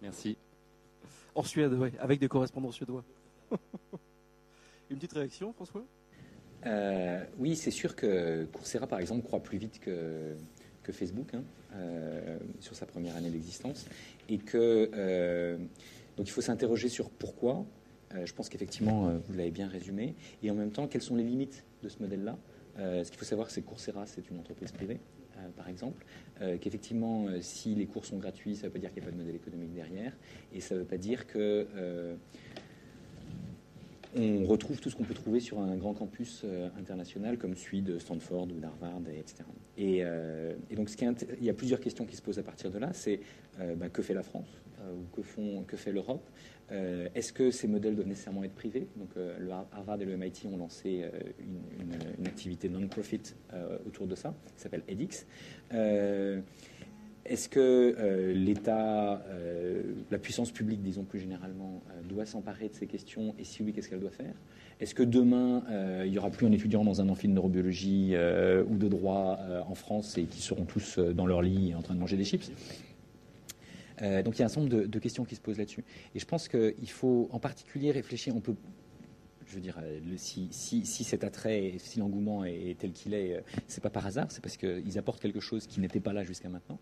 Merci. 0.00 0.36
En 1.34 1.42
Suède, 1.42 1.72
oui, 1.72 1.90
avec 1.98 2.20
des 2.20 2.28
correspondants 2.28 2.70
suédois. 2.70 3.04
Une 4.90 4.96
petite 4.96 5.12
réaction, 5.12 5.52
François? 5.52 5.84
Euh, 6.66 7.24
oui, 7.38 7.56
c'est 7.56 7.70
sûr 7.70 7.94
que 7.94 8.44
Coursera, 8.46 8.86
par 8.86 9.00
exemple, 9.00 9.22
croit 9.24 9.40
plus 9.40 9.58
vite 9.58 9.80
que, 9.80 10.34
que 10.82 10.92
Facebook 10.92 11.34
hein, 11.34 11.42
euh, 11.74 12.38
sur 12.60 12.74
sa 12.74 12.86
première 12.86 13.16
année 13.16 13.30
d'existence. 13.30 13.86
Et 14.28 14.38
que, 14.38 14.90
euh, 14.94 15.58
donc 16.16 16.26
il 16.26 16.30
faut 16.30 16.40
s'interroger 16.40 16.88
sur 16.88 17.10
pourquoi. 17.10 17.64
Euh, 18.14 18.26
je 18.26 18.34
pense 18.34 18.48
qu'effectivement, 18.48 19.08
euh, 19.08 19.18
vous 19.26 19.34
l'avez 19.34 19.50
bien 19.50 19.68
résumé. 19.68 20.14
Et 20.42 20.50
en 20.50 20.54
même 20.54 20.70
temps, 20.70 20.86
quelles 20.86 21.02
sont 21.02 21.16
les 21.16 21.24
limites 21.24 21.64
de 21.82 21.88
ce 21.88 22.00
modèle-là? 22.00 22.38
Euh, 22.78 23.04
Ce 23.04 23.10
qu'il 23.10 23.18
faut 23.18 23.24
savoir, 23.24 23.50
c'est 23.50 23.62
que 23.62 23.66
Coursera, 23.66 24.06
c'est 24.06 24.30
une 24.30 24.38
entreprise 24.38 24.72
privée, 24.72 25.00
par 25.56 25.68
exemple. 25.68 26.04
Qu'effectivement, 26.60 27.26
si 27.40 27.74
les 27.74 27.86
cours 27.86 28.04
sont 28.04 28.18
gratuits, 28.18 28.56
ça 28.56 28.62
ne 28.62 28.66
veut 28.66 28.72
pas 28.72 28.78
dire 28.78 28.92
qu'il 28.92 29.02
n'y 29.02 29.08
a 29.08 29.10
pas 29.10 29.16
de 29.16 29.20
modèle 29.20 29.36
économique 29.36 29.72
derrière. 29.72 30.12
Et 30.52 30.60
ça 30.60 30.74
ne 30.74 30.80
veut 30.80 30.86
pas 30.86 30.96
dire 30.96 31.26
que. 31.26 31.66
on 34.16 34.44
retrouve 34.44 34.80
tout 34.80 34.90
ce 34.90 34.96
qu'on 34.96 35.04
peut 35.04 35.14
trouver 35.14 35.38
sur 35.38 35.60
un 35.60 35.76
grand 35.76 35.94
campus 35.94 36.44
international 36.76 37.38
comme 37.38 37.56
celui 37.56 37.82
de 37.82 37.98
Stanford 37.98 38.48
ou 38.48 38.60
d'Harvard, 38.60 39.00
et 39.12 39.18
etc. 39.18 39.44
Et, 39.76 40.04
donc, 40.74 40.90
il 41.40 41.44
y 41.44 41.50
a 41.50 41.54
plusieurs 41.54 41.80
questions 41.80 42.04
qui 42.04 42.16
se 42.16 42.22
posent 42.22 42.38
à 42.38 42.44
partir 42.44 42.70
de 42.70 42.78
là. 42.78 42.90
C'est 42.92 43.20
bah, 43.76 43.88
que 43.88 44.02
fait 44.02 44.14
la 44.14 44.24
France? 44.24 44.60
Ou 44.92 45.62
que, 45.62 45.76
fait 45.76 45.92
l'Europe. 45.92 46.28
Euh, 46.70 47.08
Est-ce 47.14 47.32
que 47.32 47.50
ces 47.50 47.66
modèles 47.66 47.94
doivent 47.94 48.08
nécessairement 48.08 48.44
être 48.44 48.54
privés? 48.54 48.86
Donc, 48.96 49.10
euh, 49.16 49.36
le 49.38 49.50
Har- 49.50 49.68
Harvard 49.72 50.00
et 50.00 50.04
le 50.04 50.16
MIT 50.16 50.46
ont 50.52 50.56
lancé 50.56 51.02
euh, 51.02 51.10
une, 52.18 52.26
activité 52.26 52.68
non-profit 52.68 53.34
euh, 53.52 53.78
autour 53.86 54.06
de 54.06 54.14
ça, 54.14 54.34
qui 54.56 54.62
s'appelle. 54.62 54.82
Euh, 55.72 56.40
est-ce 57.24 57.48
que 57.48 57.94
euh, 57.98 58.32
l'État, 58.32 59.22
euh, 59.28 59.82
la 60.10 60.18
puissance 60.18 60.50
publique, 60.50 60.82
disons 60.82 61.04
plus 61.04 61.20
généralement, 61.20 61.82
euh, 61.90 62.02
doit 62.08 62.24
s'emparer 62.24 62.68
de 62.68 62.74
ces 62.74 62.86
questions? 62.86 63.34
Et 63.38 63.44
si 63.44 63.62
oui, 63.62 63.72
qu'est-ce 63.72 63.88
qu'elle 63.88 64.00
doit 64.00 64.10
faire? 64.10 64.34
Est-ce 64.80 64.94
que 64.94 65.02
demain, 65.02 65.62
euh, 65.70 66.04
il 66.06 66.12
n'y 66.12 66.18
aura 66.18 66.30
plus 66.30 66.46
un 66.46 66.52
étudiant 66.52 66.84
dans 66.84 67.00
un 67.00 67.08
amphi 67.08 67.28
de 67.28 67.32
neurobiologie 67.32 68.12
euh, 68.12 68.64
ou 68.64 68.76
de 68.76 68.88
droit 68.88 69.38
euh, 69.40 69.60
en 69.68 69.74
France 69.74 70.16
et 70.16 70.24
qui 70.24 70.40
seront 70.40 70.64
tous 70.64 70.98
euh, 70.98 71.12
dans 71.12 71.26
leur 71.26 71.42
lit 71.42 71.74
en 71.74 71.82
train 71.82 71.94
de 71.94 72.00
manger 72.00 72.16
des 72.16 72.24
chips? 72.24 72.50
Euh, 74.02 74.22
donc 74.22 74.36
il 74.36 74.40
y 74.40 74.42
a 74.42 74.46
un 74.46 74.48
certain 74.48 74.68
nombre 74.68 74.86
de, 74.86 74.98
questions 74.98 75.24
qui 75.24 75.34
se 75.34 75.40
posent 75.40 75.58
là-dessus. 75.58 75.84
Et 76.14 76.18
je 76.18 76.26
pense 76.26 76.48
qu'il 76.48 76.90
faut 76.90 77.28
en 77.32 77.38
particulier 77.38 77.90
réfléchir, 77.90 78.36
on 78.36 78.40
peut 78.40 78.54
je 79.46 79.54
veux 79.54 79.60
dire, 79.62 79.78
euh, 79.82 79.98
si, 80.18 80.84
cet 80.84 81.24
attrait, 81.24 81.76
si 81.78 82.00
l'engouement 82.00 82.44
est, 82.44 82.76
tel 82.78 82.92
qu'il 82.92 83.14
est, 83.14 83.34
euh, 83.34 83.40
c'est 83.66 83.82
pas 83.82 83.88
par 83.88 84.04
hasard, 84.04 84.30
c'est 84.30 84.42
parce 84.42 84.58
qu'ils 84.58 84.98
apportent 84.98 85.22
quelque 85.22 85.40
chose 85.40 85.66
qui 85.66 85.80
n'était 85.80 86.00
pas 86.00 86.12
là 86.12 86.22
jusqu'à 86.22 86.50
maintenant. 86.50 86.78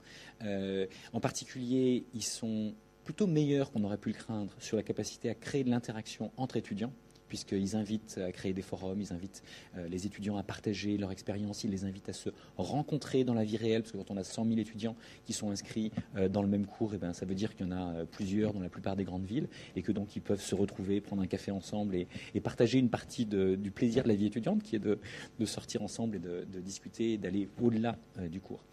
En 1.12 1.20
particulier, 1.20 2.07
ils 2.12 2.24
sont 2.24 2.74
plutôt 3.05 3.29
meilleurs 3.29 3.70
qu'on 3.70 3.85
aurait 3.85 3.98
pu 3.98 4.09
le 4.09 4.16
craindre 4.16 4.52
sur 4.59 4.76
la 4.76 4.83
capacité 4.83 5.31
à 5.31 5.37
créer 5.37 5.62
de 5.62 5.70
l'interaction 5.70 6.33
entre 6.37 6.57
étudiants 6.57 6.92
puisqu'ils 7.29 7.77
invitent 7.77 8.19
à 8.19 8.33
créer 8.33 8.53
des 8.53 8.62
forums, 8.62 9.01
ils 9.01 9.12
invitent 9.12 9.43
euh, 9.77 9.89
les 9.89 10.07
étudiants 10.07 10.37
à 10.37 10.43
partager 10.43 10.97
leur 10.97 11.11
expérience, 11.12 11.65
ils 11.65 11.71
les 11.71 11.85
invitent 11.85 12.09
à 12.09 12.12
se 12.12 12.31
rencontrer 12.57 13.25
dans 13.25 13.35
la 13.35 13.45
vie 13.45 13.57
réelle, 13.57 13.83
parce 13.83 13.93
que 13.93 13.99
quand 13.99 14.11
on 14.11 14.17
a 14.17 14.25
100 14.25 14.47
000 14.47 14.59
étudiants 14.59 14.97
qui 15.25 15.33
sont 15.33 15.51
inscrits 15.51 15.93
euh, 16.17 16.29
dans 16.29 16.43
le 16.43 16.49
même 16.49 16.67
cours, 16.67 16.93
eh 16.95 16.99
ben, 16.99 17.12
ça 17.12 17.27
veut 17.27 17.35
dire 17.35 17.55
qu'il 17.55 17.67
y 17.67 17.69
en 17.69 17.73
a 17.73 17.93
euh, 17.93 18.05
plusieurs 18.05 18.53
dans 18.53 18.61
la 18.61 18.69
plupart 18.69 18.97
des 18.97 19.05
grandes 19.05 19.25
villes, 19.25 19.49
et 19.75 19.83
que 19.83 19.93
donc 19.93 20.17
ils 20.17 20.23
peuvent 20.23 20.41
se 20.41 20.55
retrouver, 20.55 21.01
prendre 21.01 21.23
un 21.23 21.27
café 21.27 21.51
ensemble 21.51 21.95
et, 21.95 22.07
et 22.35 22.41
partager 22.41 22.79
une 22.79 22.91
partie 22.91 23.27
du 23.27 23.71
plaisir 23.71 24.05
de 24.05 24.09
la 24.09 24.15
vie 24.15 24.27
étudiante, 24.27 24.62
qui 24.62 24.77
est 24.77 24.81
de, 24.81 24.99
sortir 25.45 25.83
ensemble 25.83 26.17
et 26.17 26.19
de, 26.19 26.61
discuter 26.61 27.12
et 27.12 27.19
d'aller 27.19 27.49
au-delà 27.62 27.97
du 28.31 28.41
cours. 28.41 28.65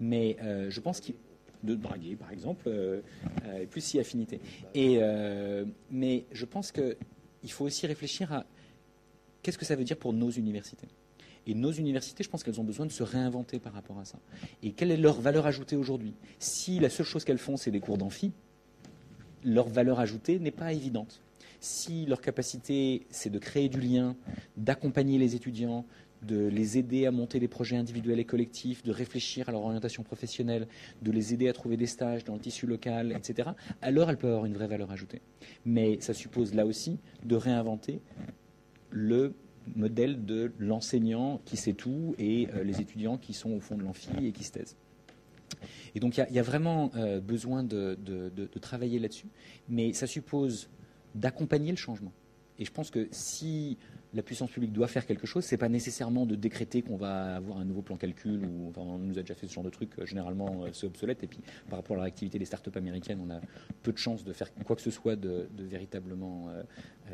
Mais 0.00 0.36
je 0.68 0.80
pense 0.80 1.00
qu'il 1.00 1.14
de 1.62 1.74
draguer, 1.74 2.16
par 2.16 2.30
exemple, 2.32 2.62
euh, 2.66 3.00
plus 3.70 3.80
si 3.80 4.00
affinité. 4.00 4.40
Et, 4.74 5.00
mais 5.90 6.24
je 6.32 6.44
pense 6.44 6.72
que 6.72 6.96
il 7.42 7.50
faut 7.50 7.64
aussi 7.64 7.86
réfléchir 7.86 8.32
à 8.32 8.44
qu'est-ce 9.42 9.58
que 9.58 9.64
ça 9.64 9.76
veut 9.76 9.84
dire 9.84 9.96
pour 9.96 10.12
nos 10.12 10.30
universités. 10.30 10.88
Et 11.46 11.54
nos 11.54 11.72
universités, 11.72 12.22
je 12.22 12.28
pense 12.28 12.44
qu'elles 12.44 12.60
ont 12.60 12.64
besoin 12.64 12.86
de 12.86 12.92
se 12.92 13.02
réinventer 13.02 13.58
par 13.58 13.72
rapport 13.72 13.98
à 13.98 14.04
ça. 14.04 14.18
Et 14.62 14.72
quelle 14.72 14.92
est 14.92 14.96
leur 14.96 15.20
valeur 15.20 15.46
ajoutée 15.46 15.76
aujourd'hui? 15.76 16.14
Si 16.38 16.78
la 16.78 16.88
seule 16.88 17.06
chose 17.06 17.24
qu'elles 17.24 17.38
font, 17.38 17.56
c'est 17.56 17.72
des 17.72 17.80
cours 17.80 17.98
d'amphi, 17.98 18.32
leur 19.44 19.68
valeur 19.68 19.98
ajoutée 19.98 20.38
n'est 20.38 20.52
pas 20.52 20.72
évidente. 20.72 21.20
Si 21.58 22.06
leur 22.06 22.20
capacité, 22.20 23.06
c'est 23.10 23.30
de 23.30 23.38
créer 23.38 23.68
du 23.68 23.80
lien, 23.80 24.16
d'accompagner 24.56 25.18
les 25.18 25.34
étudiants, 25.34 25.84
de 26.22 26.46
les 26.46 26.78
aider 26.78 27.06
à 27.06 27.10
monter 27.10 27.40
des 27.40 27.48
projets 27.48 27.76
individuels 27.76 28.18
et 28.20 28.24
collectifs, 28.24 28.82
de 28.82 28.92
réfléchir 28.92 29.48
à 29.48 29.52
leur 29.52 29.62
orientation 29.62 30.02
professionnelle, 30.02 30.68
de 31.02 31.10
les 31.10 31.34
aider 31.34 31.48
à 31.48 31.52
trouver 31.52 31.76
des 31.76 31.86
stages 31.86 32.24
dans 32.24 32.34
le 32.34 32.40
tissu 32.40 32.66
local, 32.66 33.12
etc., 33.12 33.50
alors 33.80 34.08
elles 34.10 34.16
peuvent 34.18 34.30
avoir 34.30 34.46
une 34.46 34.54
vraie 34.54 34.68
valeur 34.68 34.90
ajoutée. 34.90 35.20
Mais 35.64 36.00
ça 36.00 36.14
suppose 36.14 36.54
là 36.54 36.64
aussi 36.66 36.98
de 37.24 37.34
réinventer 37.34 38.00
le 38.90 39.34
modèle 39.76 40.24
de 40.24 40.52
l'enseignant 40.58 41.40
qui 41.44 41.56
sait 41.56 41.72
tout 41.72 42.14
et 42.18 42.48
euh, 42.54 42.64
les 42.64 42.80
étudiants 42.80 43.16
qui 43.16 43.32
sont 43.32 43.50
au 43.52 43.60
fond 43.60 43.76
de 43.76 43.82
l'amphi 43.82 44.10
et 44.22 44.32
qui 44.32 44.44
se 44.44 44.52
taisent. 44.52 44.76
Et 45.94 46.00
donc 46.00 46.16
il 46.18 46.26
y 46.34 46.38
a- 46.38 46.42
vraiment 46.42 46.90
euh, 46.96 47.20
besoin 47.20 47.62
de 47.62 47.96
travailler 48.60 48.98
là-dessus, 48.98 49.28
mais 49.68 49.92
ça 49.92 50.06
suppose 50.06 50.68
d'accompagner 51.14 51.70
le 51.70 51.76
changement. 51.76 52.12
Et 52.58 52.64
je 52.64 52.72
pense 52.72 52.90
que 52.90 53.08
si 53.10 53.76
la 54.14 54.22
puissance 54.22 54.50
publique 54.50 54.72
doit 54.72 54.88
faire 54.88 55.06
quelque 55.06 55.26
chose, 55.26 55.44
c'est 55.44 55.56
pas 55.56 55.68
nécessairement 55.68 56.26
de 56.26 56.34
décréter 56.34 56.82
qu'on 56.82 56.96
va 56.96 57.36
avoir 57.36 57.58
un 57.58 57.64
nouveau 57.64 57.82
plan 57.82 57.96
calcul 57.96 58.44
ou 58.44 58.72
on 58.76 58.98
nous 58.98 59.18
a 59.18 59.22
déjà 59.22 59.34
fait 59.34 59.46
ce 59.46 59.52
genre 59.52 59.64
de 59.64 59.70
truc. 59.70 59.90
euh, 59.98 60.06
généralement, 60.06 60.64
euh, 60.64 60.68
c'est 60.72 60.86
obsolète. 60.86 61.22
Et 61.22 61.26
puis, 61.26 61.40
par 61.68 61.78
rapport 61.78 61.94
à 61.94 61.98
la 61.98 62.02
réactivité 62.04 62.38
des 62.38 62.44
startups 62.44 62.76
américaines, 62.76 63.20
on 63.26 63.30
a 63.30 63.40
peu 63.82 63.92
de 63.92 63.98
chances 63.98 64.24
de 64.24 64.32
faire 64.32 64.52
quoi 64.64 64.76
que 64.76 64.82
ce 64.82 64.90
soit 64.90 65.16
de, 65.16 65.48
véritablement 65.58 66.48
euh, 66.50 66.62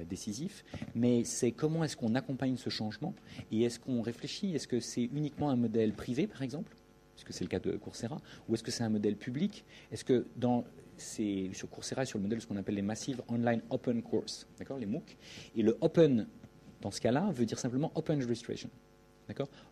décisif. 0.08 0.64
Mais 0.94 1.24
c'est 1.24 1.52
comment 1.52 1.84
est-ce 1.84 1.96
qu'on 1.96 2.14
accompagne 2.14 2.56
ce 2.56 2.70
changement 2.70 3.14
et 3.52 3.62
est-ce 3.62 3.78
qu'on 3.78 4.02
réfléchit? 4.02 4.54
Est-ce 4.54 4.68
que 4.68 4.80
c'est 4.80 5.04
uniquement 5.04 5.50
un 5.50 5.56
modèle 5.56 5.92
privé, 5.92 6.26
par 6.26 6.42
exemple 6.42 6.74
puisque 7.14 7.32
c'est 7.32 7.42
le 7.42 7.48
cas 7.48 7.58
de 7.58 7.76
Coursera, 7.76 8.20
ou 8.48 8.54
est-ce 8.54 8.62
que 8.62 8.70
c'est 8.70 8.84
un 8.84 8.90
modèle 8.90 9.16
public? 9.16 9.64
Est-ce 9.90 10.04
que 10.04 10.28
dans 10.36 10.64
sur 10.98 11.68
Coursera, 11.70 12.04
sur 12.04 12.18
le 12.18 12.22
modèle 12.22 12.38
de 12.38 12.42
ce 12.42 12.46
qu'on 12.46 12.56
appelle 12.56 12.74
les 12.74 12.82
Massive 12.82 13.22
Online 13.28 13.60
Open 13.70 14.02
Course, 14.02 14.46
d'accord, 14.58 14.78
les 14.78 14.86
MOOC, 14.86 15.16
et 15.56 15.62
le 15.62 15.76
open 15.80 16.26
dans 16.80 16.90
ce 16.90 17.00
cas-là 17.00 17.30
veut 17.32 17.46
dire 17.46 17.58
simplement 17.58 17.92
open 17.94 18.18
registration. 18.20 18.70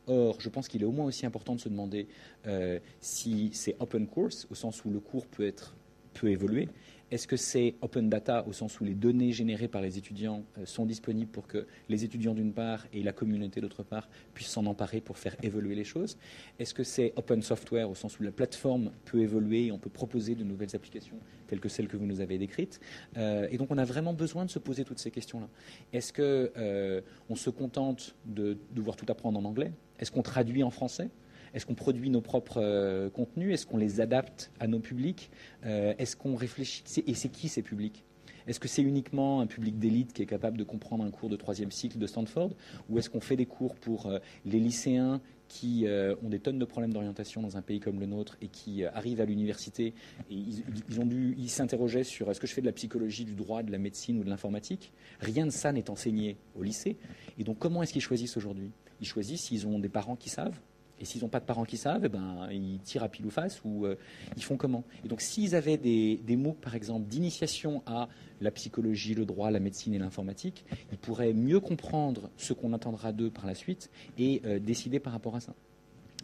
Or, 0.07 0.41
je 0.41 0.49
pense 0.49 0.69
qu'il 0.69 0.83
est 0.83 0.87
au 0.87 0.93
moins 0.93 1.07
aussi 1.07 1.27
important 1.27 1.55
de 1.55 1.61
se 1.61 1.69
demander 1.69 2.09
euh, 2.47 2.79
si 3.01 3.51
c'est 3.53 3.77
open 3.81 4.07
course, 4.07 4.47
au 4.51 4.55
sens 4.55 4.85
où 4.85 4.91
le 4.91 5.01
cours 5.01 5.27
peut, 5.27 5.47
être, 5.47 5.75
peut 6.15 6.31
évoluer. 6.31 6.69
Est-ce 7.13 7.29
que 7.29 7.37
c'est 7.37 7.77
open 7.83 8.11
data, 8.11 8.45
au 8.49 8.53
sens 8.53 8.81
où 8.81 8.85
les 8.85 8.95
données 8.95 9.31
générées 9.31 9.69
par 9.69 9.81
les 9.81 9.97
étudiants 9.97 10.43
euh, 10.59 10.67
sont 10.67 10.87
disponibles 10.87 11.31
pour 11.31 11.47
que 11.47 11.67
les 11.89 12.05
étudiants 12.05 12.35
d'une 12.35 12.53
part 12.53 12.85
et 12.93 13.03
la 13.05 13.13
communauté 13.13 13.61
d'autre 13.61 13.85
part 13.85 14.09
puissent 14.35 14.49
s'en 14.49 14.67
emparer 14.67 15.01
pour 15.01 15.17
faire 15.17 15.37
évoluer 15.43 15.77
les 15.77 15.85
choses? 15.85 16.19
Est-ce 16.59 16.75
que 16.75 16.83
c'est 16.83 17.13
open 17.15 17.43
software, 17.43 17.89
au 17.89 17.95
sens 17.95 18.19
où 18.19 18.25
la 18.25 18.33
plateforme 18.33 18.91
peut 19.05 19.21
évoluer 19.21 19.67
et 19.67 19.73
on 19.73 19.79
peut 19.79 19.91
proposer 19.91 20.35
de 20.35 20.43
nouvelles 20.43 20.75
applications 20.75 21.17
telles 21.47 21.61
que 21.61 21.69
celles 21.69 21.87
que 21.87 21.97
vous 21.97 22.07
nous 22.07 22.21
avez 22.21 22.39
décrites? 22.39 22.81
Euh, 23.17 23.47
Et 23.53 23.57
donc, 23.57 23.71
on 23.71 23.79
a 23.79 23.85
vraiment 23.85 24.13
besoin 24.13 24.45
de 24.45 24.51
se 24.51 24.59
poser 24.59 24.85
toutes 24.85 24.99
ces 24.99 25.13
questions-là. 25.13 25.49
Est-ce 25.93 26.13
que 26.13 26.51
euh, 26.57 27.01
on 27.31 27.37
se 27.37 27.51
contente 27.51 28.17
de 28.25 28.59
devoir 28.73 28.97
tout 28.97 29.07
apprendre 29.09 29.39
en 29.39 29.45
anglais? 29.45 29.73
Est-ce 30.01 30.11
qu'on 30.11 30.23
traduit 30.23 30.65
en 30.65 30.71
français? 30.71 31.09
Est-ce 31.57 31.65
qu'on 31.65 31.75
produit 31.75 32.11
nos 32.11 32.21
propres 32.21 32.61
euh, 32.61 33.09
contenus? 33.09 33.55
Est-ce 33.55 33.65
qu'on 33.65 33.79
les 33.79 34.03
adapte 34.03 34.53
à 34.61 34.67
nos 34.67 34.79
publics? 34.79 35.31
Euh, 35.65 35.95
Est-ce 35.97 36.15
qu'on 36.15 36.37
réfléchit? 36.37 36.85
Et 37.07 37.15
c'est 37.15 37.31
qui 37.31 37.49
ces 37.49 37.63
publics? 37.63 38.05
Est-ce 38.47 38.61
que 38.61 38.69
c'est 38.69 38.83
uniquement 38.83 39.41
un 39.41 39.47
public 39.47 39.79
d'élite 39.79 40.13
qui 40.13 40.21
est 40.21 40.27
capable 40.27 40.59
de 40.59 40.65
comprendre 40.65 41.03
un 41.03 41.11
cours 41.11 41.31
de 41.31 41.37
troisième 41.37 41.71
cycle 41.71 41.97
de 41.97 42.07
Stanford? 42.07 42.51
Ou 42.91 42.99
est-ce 42.99 43.09
qu'on 43.09 43.23
fait 43.23 43.37
des 43.37 43.47
cours 43.47 43.75
pour 43.75 44.05
euh, 44.05 44.19
les 44.45 44.61
lycéens 44.61 45.23
qui 45.49 45.87
ont 46.25 46.29
des 46.29 46.41
tonnes 46.41 46.59
de 46.59 46.65
problèmes 46.65 46.93
d'orientation 46.93 47.41
dans 47.41 47.57
un 47.57 47.63
pays 47.63 47.79
comme 47.79 48.01
le 48.01 48.07
nôtre 48.07 48.37
et 48.43 48.49
qui 48.49 48.85
arrivent 48.85 49.21
à 49.21 49.25
l'université 49.25 49.95
et 50.29 50.35
ils, 50.35 50.65
ils 50.91 51.35
ils 51.39 51.49
s'interrogeaient 51.49 52.03
sur 52.03 52.29
est-ce 52.29 52.41
que 52.41 52.49
je 52.49 52.53
fais 52.53 52.63
de 52.63 52.67
la 52.67 52.73
psychologie, 52.73 53.25
du 53.25 53.37
droit, 53.37 53.63
de 53.63 53.71
la 53.71 53.79
médecine 53.79 54.19
ou 54.19 54.25
de 54.25 54.29
l'informatique? 54.29 54.93
Rien 55.21 55.47
de 55.47 55.53
ça 55.53 55.71
n'est 55.71 55.89
enseigné 55.89 56.37
au 56.57 56.65
lycée. 56.65 56.97
Et 57.39 57.45
donc 57.45 57.61
comment 57.61 57.85
est-ce 57.85 57.93
qu'ils 57.93 58.03
choisissent 58.03 58.37
aujourd'hui? 58.37 58.73
Ils 59.01 59.07
choisissent 59.07 59.43
s'ils 59.43 59.69
ont 59.69 59.79
des 59.79 59.89
parents 59.89 60.17
qui 60.17 60.31
savent. 60.31 60.59
Et 60.99 61.05
s'ils 61.05 61.23
n'ont 61.23 61.29
pas 61.29 61.41
de 61.41 61.45
parents 61.45 61.65
qui 61.65 61.77
savent, 61.77 62.03
eh 62.07 62.09
ben, 62.09 62.49
ils 62.51 62.79
tirent 62.81 63.03
à 63.03 63.09
pile 63.11 63.27
ou 63.27 63.31
face 63.31 63.61
ou 63.65 63.85
euh, 63.85 63.97
ils 64.37 64.43
font 64.43 64.57
comment? 64.57 64.83
Et 65.05 65.09
donc 65.09 65.21
s'ils 65.21 65.55
avaient 65.55 65.77
des, 65.77 66.17
des 66.25 66.37
par 66.61 66.75
exemple, 66.75 67.07
d'initiation 67.07 67.83
à 67.85 68.09
la 68.41 68.51
psychologie, 68.51 69.15
le 69.15 69.27
droit, 69.27 69.51
la 69.51 69.61
médecine 69.61 69.93
et 69.95 69.99
l'informatique, 69.99 70.65
ils 70.93 70.99
pourraient 70.99 71.35
mieux 71.35 71.61
comprendre 71.61 72.31
ce 72.39 72.53
qu'on 72.55 72.73
attendra 72.73 73.13
d'eux 73.13 73.31
par 73.31 73.47
la 73.47 73.55
suite 73.55 73.91
et 74.17 74.41
euh, 74.47 74.59
décider 74.59 74.99
par 74.99 75.13
rapport 75.13 75.37
à 75.37 75.41
ça. 75.41 75.55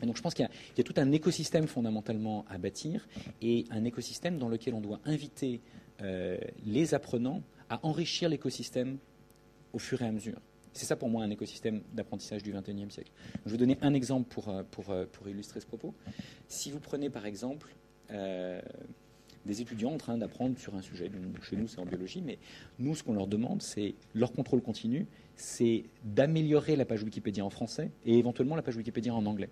Et 0.03 0.07
donc 0.07 0.17
je 0.17 0.23
pense 0.23 0.33
qu'il 0.35 0.45
y, 0.45 0.49
a- 0.49 0.51
il 0.75 0.79
y 0.79 0.81
a 0.81 0.85
tout 0.85 0.95
un 0.97 1.13
écosystème 1.13 1.67
fondamentalement 1.67 2.45
à 2.49 2.57
bâtir 2.59 3.07
et 3.43 3.67
un 3.71 3.85
écosystème 3.85 4.39
dans 4.39 4.49
lequel 4.49 4.75
on 4.75 4.81
doit 4.81 5.01
inviter 5.05 5.61
euh, 6.01 6.39
les 6.65 6.95
apprenants 6.95 7.43
à 7.69 7.79
enrichir 7.87 8.29
l'écosystème 8.29 8.97
au 9.73 9.79
fur 9.79 10.01
et 10.03 10.07
à 10.07 10.13
mesure. 10.13 10.39
C'est 10.73 10.87
ça 10.87 10.97
pour 10.97 11.09
moi 11.09 11.23
un 11.23 11.31
écosystème 11.31 11.83
d'apprentissage 11.93 12.43
du 12.43 12.53
XXIe 12.53 12.91
siècle. 12.91 13.13
Je 13.45 13.51
vais 13.51 13.59
donner 13.59 13.79
un 13.83 13.95
exemple 13.95 14.29
pour, 14.29 14.49
euh, 14.49 14.63
euh, 14.89 15.07
pour 15.11 15.29
illustrer 15.29 15.61
ce 15.61 15.67
propos. 15.67 15.95
Si 16.49 16.71
vous 16.71 16.81
prenez 16.81 17.11
par 17.11 17.27
exemple 17.27 17.75
euh, 18.11 18.61
des 19.45 19.61
étudiants 19.61 19.93
en 19.93 19.99
train 19.99 20.17
d'apprendre 20.17 20.59
sur 20.59 20.75
un 20.75 20.83
sujet, 20.83 21.09
donc 21.09 21.43
chez 21.43 21.57
nous 21.57 21.69
c'est 21.69 21.79
en 21.79 21.87
biologie, 21.87 22.23
mais 22.23 22.39
nous 22.79 22.95
ce 22.95 23.03
qu'on 23.03 23.15
leur 23.15 23.27
demande 23.27 23.61
c'est 23.61 23.95
leur 24.15 24.33
contrôle 24.33 24.63
continu, 24.63 25.07
c'est 25.37 25.85
d'améliorer 26.05 26.77
la 26.77 26.85
page 26.85 27.03
Wikipédia 27.03 27.45
en 27.45 27.51
français 27.51 27.91
et 28.07 28.19
éventuellement 28.19 28.57
la 28.57 28.63
page 28.63 28.77
Wikipédia 28.77 29.15
en 29.15 29.27
anglais. 29.27 29.51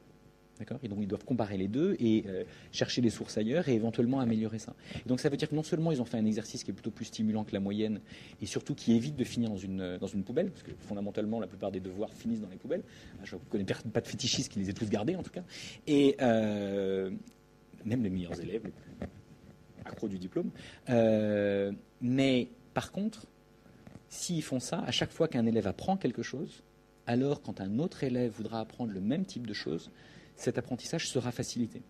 Et 0.82 0.88
donc 0.88 0.98
ils 1.00 1.06
doivent 1.06 1.24
comparer 1.24 1.56
les 1.56 1.68
deux 1.68 1.96
et 1.98 2.24
euh, 2.26 2.44
chercher 2.72 3.00
des 3.00 3.10
sources 3.10 3.38
ailleurs 3.38 3.68
et 3.68 3.74
éventuellement 3.74 4.20
améliorer 4.20 4.58
ça. 4.58 4.74
Et 4.94 5.08
donc 5.08 5.20
ça 5.20 5.28
veut 5.28 5.36
dire 5.36 5.48
que 5.48 5.54
non 5.54 5.62
seulement 5.62 5.92
ils 5.92 6.00
ont 6.00 6.04
fait 6.04 6.18
un 6.18 6.26
exercice 6.26 6.64
qui 6.64 6.70
est 6.70 6.74
plutôt 6.74 6.90
plus 6.90 7.06
stimulant 7.06 7.44
que 7.44 7.52
la 7.52 7.60
moyenne 7.60 8.00
et 8.40 8.46
surtout 8.46 8.74
qui 8.74 8.94
évite 8.94 9.16
de 9.16 9.24
finir 9.24 9.50
dans 9.50 9.56
une, 9.56 10.22
poubelle, 10.24 10.50
parce 10.50 10.62
que 10.62 10.72
fondamentalement 10.80 11.40
la 11.40 11.46
plupart 11.46 11.70
des 11.70 11.80
devoirs 11.80 12.12
finissent 12.12 12.40
dans 12.40 12.48
les 12.48 12.56
poubelles. 12.56 12.82
Ah, 13.20 13.24
Je 13.24 13.36
ne 13.36 13.40
connais 13.48 13.64
pas 13.64 14.00
de 14.00 14.06
fétichistes 14.06 14.52
qui 14.52 14.58
les 14.58 14.70
aient 14.70 14.74
tous 14.74 14.90
gardés 14.90 15.16
en 15.16 15.22
tout 15.22 15.30
cas. 15.30 15.42
Et 15.86 16.16
euh, 16.20 17.10
même 17.84 18.02
les 18.02 18.10
meilleurs 18.10 18.38
élèves, 18.40 18.64
les 18.64 18.70
plus 18.70 19.08
accros 19.84 20.08
du 20.08 20.18
diplôme. 20.18 20.50
Euh, 20.88 21.72
mais 22.00 22.48
par 22.74 22.92
contre, 22.92 23.26
s'ils 24.08 24.42
font 24.42 24.60
ça, 24.60 24.80
à 24.80 24.90
chaque 24.90 25.10
fois 25.10 25.28
qu'un 25.28 25.46
élève 25.46 25.66
apprend 25.66 25.96
quelque 25.96 26.22
chose, 26.22 26.62
alors 27.06 27.42
quand 27.42 27.60
un 27.60 27.78
autre 27.78 28.04
élève 28.04 28.32
voudra 28.32 28.60
apprendre 28.60 28.92
le 28.92 29.00
même 29.00 29.24
type 29.24 29.46
de 29.46 29.54
choses, 29.54 29.90
cet 30.40 30.58
apprentissage 30.58 31.08
sera 31.08 31.32
facilité. 31.32 31.82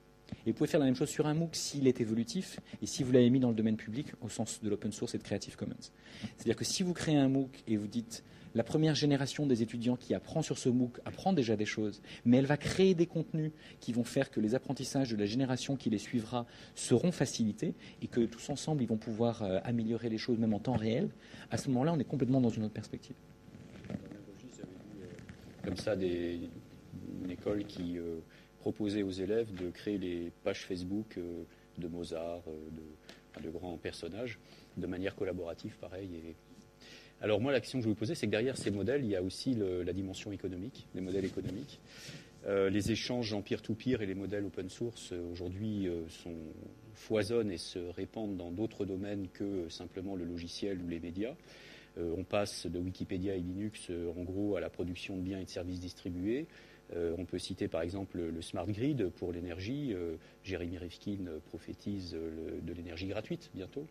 Et 0.47 0.53
vous 0.53 0.57
pouvez 0.57 0.69
faire 0.69 0.81
la 0.81 0.87
même 0.87 0.95
chose 0.95 1.09
sur 1.09 1.27
un 1.27 1.35
MOOC 1.35 1.55
s'il 1.57 1.87
est 1.87 2.01
évolutif 2.01 2.61
et 2.83 2.87
si 2.87 3.03
vous 3.03 3.13
l'avez 3.13 3.31
mis 3.31 3.41
dans 3.41 3.49
le 3.49 3.55
domaine 3.55 3.77
public 3.77 4.09
au 4.21 4.29
sens 4.29 4.61
de 4.63 4.69
l'open 4.69 4.93
source 4.93 5.15
et 5.15 5.19
de 5.19 5.23
Creative 5.23 5.57
Commons. 5.57 5.91
C'est-à-dire 6.37 6.57
que 6.57 6.65
si 6.65 6.83
vous 6.83 6.93
créez 6.93 7.17
un 7.17 7.29
MOOC 7.29 7.63
et 7.67 7.77
vous 7.77 7.89
dites 7.89 8.25
la 8.55 8.65
première 8.65 8.97
génération 8.97 9.47
des 9.47 9.63
étudiants 9.63 9.97
qui 9.97 10.13
apprend 10.13 10.43
sur 10.43 10.59
ce 10.59 10.69
MOOC 10.69 10.99
apprend 11.05 11.33
déjà 11.33 11.57
des 11.57 11.67
choses, 11.67 12.03
mais 12.25 12.39
elle 12.39 12.47
va 12.47 12.57
créer 12.57 12.95
des 12.95 13.07
contenus 13.07 13.53
qui 13.79 13.93
vont 13.93 14.03
faire 14.03 14.31
que 14.31 14.41
les 14.41 14.57
apprentissages 14.57 15.11
de 15.11 15.17
la 15.17 15.27
génération 15.27 15.77
qui 15.77 15.91
les 15.91 15.99
suivra 15.99 16.47
seront 16.75 17.13
facilités 17.13 17.75
et 18.03 18.09
que 18.09 18.23
tous 18.23 18.51
ensemble 18.51 18.83
ils 18.83 18.89
vont 18.89 18.97
pouvoir 18.97 19.43
euh, 19.43 19.61
améliorer 19.63 20.09
les 20.09 20.19
choses 20.19 20.39
même 20.39 20.55
en 20.55 20.59
temps 20.59 20.77
réel, 20.77 21.11
à 21.51 21.57
ce 21.57 21.69
moment-là 21.69 21.93
on 21.93 21.99
est 22.01 22.05
complètement 22.05 22.41
dans 22.41 22.49
une 22.49 22.65
autre 22.65 22.75
perspective. 22.75 23.15
comme 25.63 25.77
ça 25.77 25.95
des, 25.95 26.41
une 27.23 27.31
école 27.31 27.65
qui 27.65 27.99
euh, 27.99 28.21
proposait 28.61 29.03
aux 29.03 29.11
élèves 29.11 29.53
de 29.55 29.71
créer 29.71 29.99
les 29.99 30.31
pages 30.45 30.67
Facebook 30.67 31.17
euh, 31.17 31.43
de 31.79 31.89
Mozart, 31.89 32.43
euh, 32.47 33.41
de, 33.43 33.51
grands 33.51 33.79
personnages, 33.79 34.39
de 34.77 34.87
manière 34.87 35.17
collaborative, 35.17 35.77
pareil. 35.81 36.11
Alors 37.23 37.41
moi, 37.41 37.53
la 37.53 37.61
question 37.61 37.79
que 37.79 37.85
je 37.85 37.89
vous 37.89 37.95
poser, 37.95 38.15
c'est 38.15 38.27
que 38.27 38.31
derrière 38.31 38.57
ces 38.57 38.71
modèles, 38.71 39.03
il 39.03 39.11
y 39.11 39.17
a 39.17 39.23
aussi 39.23 39.57
la 39.57 39.93
dimension 39.93 40.31
économique, 40.31 40.87
les 40.95 41.01
modèles 41.01 41.25
économiques. 41.25 41.81
Euh, 42.47 42.71
les 42.71 42.91
échanges 42.91 43.33
en 43.33 43.43
peer-to-peer 43.43 44.01
et 44.01 44.07
les 44.07 44.15
modèles 44.15 44.45
open 44.45 44.69
source 44.71 45.13
aujourd'hui 45.31 45.89
foisonnent 46.95 47.51
et 47.51 47.59
se 47.59 47.79
répandent 47.79 48.37
dans 48.37 48.51
d'autres 48.51 48.85
domaines 48.85 49.29
que 49.29 49.69
simplement 49.69 50.17
le 50.17 50.25
logiciel 50.25 50.81
ou 50.83 50.89
les 50.89 51.01
médias. 51.01 51.35
On 51.99 52.25
passe 52.25 52.67
de 52.67 52.79
Wikipédia 52.79 53.35
et 53.35 53.41
Linux 53.41 53.91
en 54.17 54.23
gros 54.23 54.57
à 54.57 54.61
la 54.61 54.71
production 54.71 55.17
de 55.17 55.23
biens 55.23 55.41
et 55.41 55.45
de 55.45 55.51
services 55.51 55.81
distribués. 55.81 56.47
Euh, 56.97 57.15
on 57.19 57.25
peut 57.25 57.39
citer 57.39 57.69
par 57.69 57.83
exemple 57.83 58.19
le, 58.19 58.43
smart 58.43 58.67
grid 58.67 59.09
pour 59.11 59.33
l'énergie. 59.33 59.93
Euh, 59.95 60.17
Jérémy 60.43 60.79
Rifkin 60.79 61.19
prophétise 61.49 62.13
de 62.13 62.73
l'énergie 62.73 63.07
gratuite 63.07 63.51
bientôt. 63.55 63.87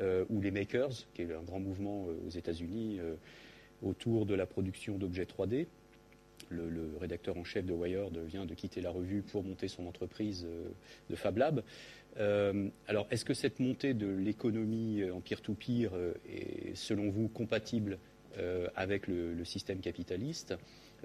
Euh, 0.00 0.24
ou 0.28 0.40
les 0.40 0.50
makers, 0.50 0.92
qui 1.14 1.22
est 1.22 1.32
un 1.32 1.42
grand 1.42 1.60
mouvement 1.60 2.06
aux 2.26 2.30
États-Unis 2.30 3.00
autour 3.82 4.26
de 4.26 4.34
la 4.34 4.46
production 4.46 4.98
d'objets 4.98 5.24
3D. 5.24 5.66
Le, 6.50 6.90
rédacteur 7.00 7.36
en 7.36 7.44
chef 7.44 7.64
de 7.64 7.72
Wired 7.72 8.16
vient 8.26 8.44
de 8.44 8.54
quitter 8.54 8.80
la 8.80 8.90
revue 8.90 9.22
pour 9.22 9.42
monter 9.42 9.66
son 9.66 9.86
entreprise 9.86 10.46
de 11.10 11.16
Fab 11.16 11.38
Lab. 11.38 11.62
Alors, 12.86 13.06
est-ce 13.10 13.24
que 13.24 13.34
cette 13.34 13.60
montée 13.60 13.94
de 13.94 14.06
l'économie 14.06 15.02
en 15.10 15.20
peer-to-peer 15.20 15.90
est, 16.28 16.74
selon 16.74 17.08
vous, 17.10 17.28
compatible 17.28 17.98
avec 18.76 19.06
le 19.06 19.44
système 19.44 19.80
capitaliste? 19.80 20.54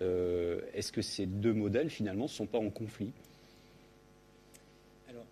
Euh, 0.01 0.61
Est-ce 0.73 0.91
que 0.91 1.01
ces 1.01 1.25
deux 1.25 1.53
modèles, 1.53 1.89
finalement, 1.89 2.23
ne 2.23 2.29
sont 2.29 2.45
pas 2.45 2.59
en 2.59 2.69
conflit? 2.69 3.11
Alors, 5.09 5.25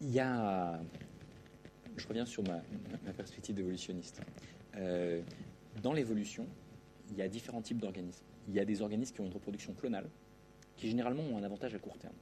il 0.00 0.10
y 0.10 0.20
a. 0.20 0.80
Je 1.96 2.06
reviens 2.06 2.26
sur 2.26 2.44
ma, 2.44 2.60
perspective 3.12 3.56
d'évolutionniste. 3.56 4.20
Euh, 4.76 5.20
dans 5.82 5.92
l'évolution, 5.92 6.46
il 7.10 7.16
y 7.16 7.22
a 7.22 7.28
différents 7.28 7.62
types 7.62 7.78
d'organismes. 7.78 8.24
Il 8.48 8.54
y 8.54 8.60
a 8.60 8.64
des 8.64 8.82
organismes 8.82 9.14
qui 9.14 9.20
ont 9.20 9.26
une 9.26 9.32
reproduction 9.32 9.72
clonale, 9.74 10.08
qui 10.76 10.88
généralement 10.88 11.24
ont 11.24 11.38
un 11.38 11.42
avantage 11.42 11.74
à 11.74 11.78
court 11.78 11.98
terme, 11.98 12.14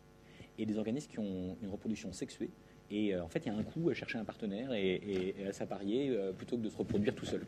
et 0.58 0.64
des 0.64 0.78
organismes 0.78 1.10
qui 1.10 1.18
ont 1.18 1.58
une 1.62 1.68
reproduction 1.68 2.12
sexuée. 2.12 2.48
Et 2.90 3.14
euh, 3.14 3.22
en 3.22 3.28
fait, 3.28 3.40
il 3.44 3.48
y 3.48 3.50
a 3.50 3.54
un 3.54 3.62
coût 3.62 3.90
à 3.90 3.94
chercher 3.94 4.16
un 4.16 4.24
partenaire 4.24 4.72
et, 4.72 5.34
à 5.46 5.52
s'apparier 5.52 6.16
plutôt 6.38 6.56
que 6.56 6.62
de 6.62 6.70
se 6.70 6.76
reproduire 6.76 7.14
tout 7.14 7.26
seul. 7.26 7.44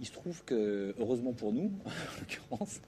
Il 0.00 0.06
se 0.06 0.12
trouve 0.12 0.42
que, 0.44 0.94
heureusement 0.98 1.32
pour 1.32 1.52
nous, 1.52 1.70
en 1.84 1.90
l'occurrence, 2.20 2.80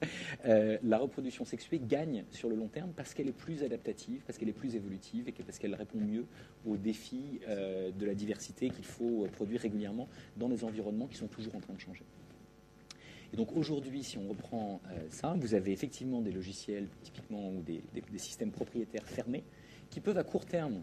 euh, 0.45 0.77
la 0.83 0.97
reproduction 0.97 1.45
sexuée 1.45 1.79
gagne 1.79 2.25
sur 2.31 2.49
le 2.49 2.55
long 2.55 2.67
terme 2.67 2.91
parce 2.95 3.13
qu'elle 3.13 3.27
est 3.27 3.31
plus 3.37 3.63
adaptative, 3.63 4.23
parce 4.25 4.37
qu'elle 4.37 4.49
est 4.49 4.53
plus 4.53 4.75
évolutive 4.75 5.29
et 5.29 5.31
parce 5.31 5.59
qu'elle 5.59 5.75
répond 5.75 5.99
mieux 5.99 6.25
aux 6.65 6.75
défis 6.75 7.39
euh, 7.47 7.91
de 7.91 8.05
la 8.05 8.15
diversité 8.15 8.69
qu'il 8.71 8.85
faut 8.85 9.27
produire 9.31 9.61
régulièrement 9.61 10.09
dans 10.37 10.49
des 10.49 10.63
environnements 10.63 11.05
qui 11.07 11.17
sont 11.17 11.27
toujours 11.27 11.55
en 11.55 11.59
train 11.59 11.73
de 11.73 11.79
changer. 11.79 12.03
Et 13.31 13.37
donc 13.37 13.55
aujourd'hui, 13.55 14.03
si 14.03 14.17
on 14.17 14.27
reprend 14.27 14.81
euh, 14.87 14.97
ça, 15.09 15.35
vous 15.37 15.53
avez 15.53 15.71
effectivement 15.71 16.21
des 16.21 16.31
logiciels 16.31 16.87
typiquement 17.03 17.49
ou 17.49 17.61
des, 17.61 17.83
systèmes 18.17 18.51
propriétaires 18.51 19.07
fermés 19.07 19.43
qui 19.89 19.99
peuvent 19.99 20.17
à 20.17 20.23
court 20.23 20.45
terme 20.45 20.81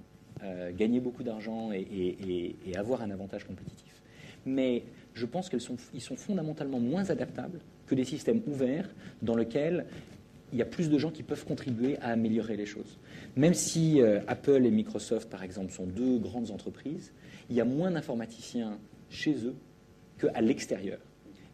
gagner 0.74 1.00
beaucoup 1.00 1.22
d'argent 1.22 1.70
et- 1.70 2.56
et 2.66 2.76
avoir 2.76 3.02
un 3.02 3.10
avantage 3.10 3.44
compétitif. 3.44 4.00
Mais 4.46 4.84
je 5.14 5.26
pense 5.26 5.48
qu'ils 5.48 5.60
sont, 5.60 5.76
sont 5.98 6.16
fondamentalement 6.16 6.80
moins 6.80 7.08
adaptables 7.10 7.60
que 7.86 7.94
des 7.94 8.04
systèmes 8.04 8.42
ouverts 8.46 8.88
dans 9.22 9.36
lesquels 9.36 9.86
il 10.52 10.58
y 10.58 10.62
a 10.62 10.66
plus 10.66 10.90
de 10.90 10.98
gens 10.98 11.10
qui 11.10 11.22
peuvent 11.22 11.44
contribuer 11.44 11.98
à 11.98 12.08
améliorer 12.08 12.56
les 12.56 12.66
choses. 12.66 12.98
Même 13.36 13.54
si 13.54 14.00
euh, 14.00 14.20
Apple 14.26 14.64
et 14.64 14.70
Microsoft, 14.70 15.28
par 15.30 15.42
exemple, 15.42 15.72
sont 15.72 15.86
deux 15.86 16.18
grandes 16.18 16.50
entreprises, 16.50 17.12
il 17.48 17.56
y 17.56 17.60
a 17.60 17.64
moins 17.64 17.90
d'informaticiens 17.90 18.78
chez 19.10 19.34
eux 19.46 19.54
qu'à 20.18 20.40
l'extérieur. 20.40 20.98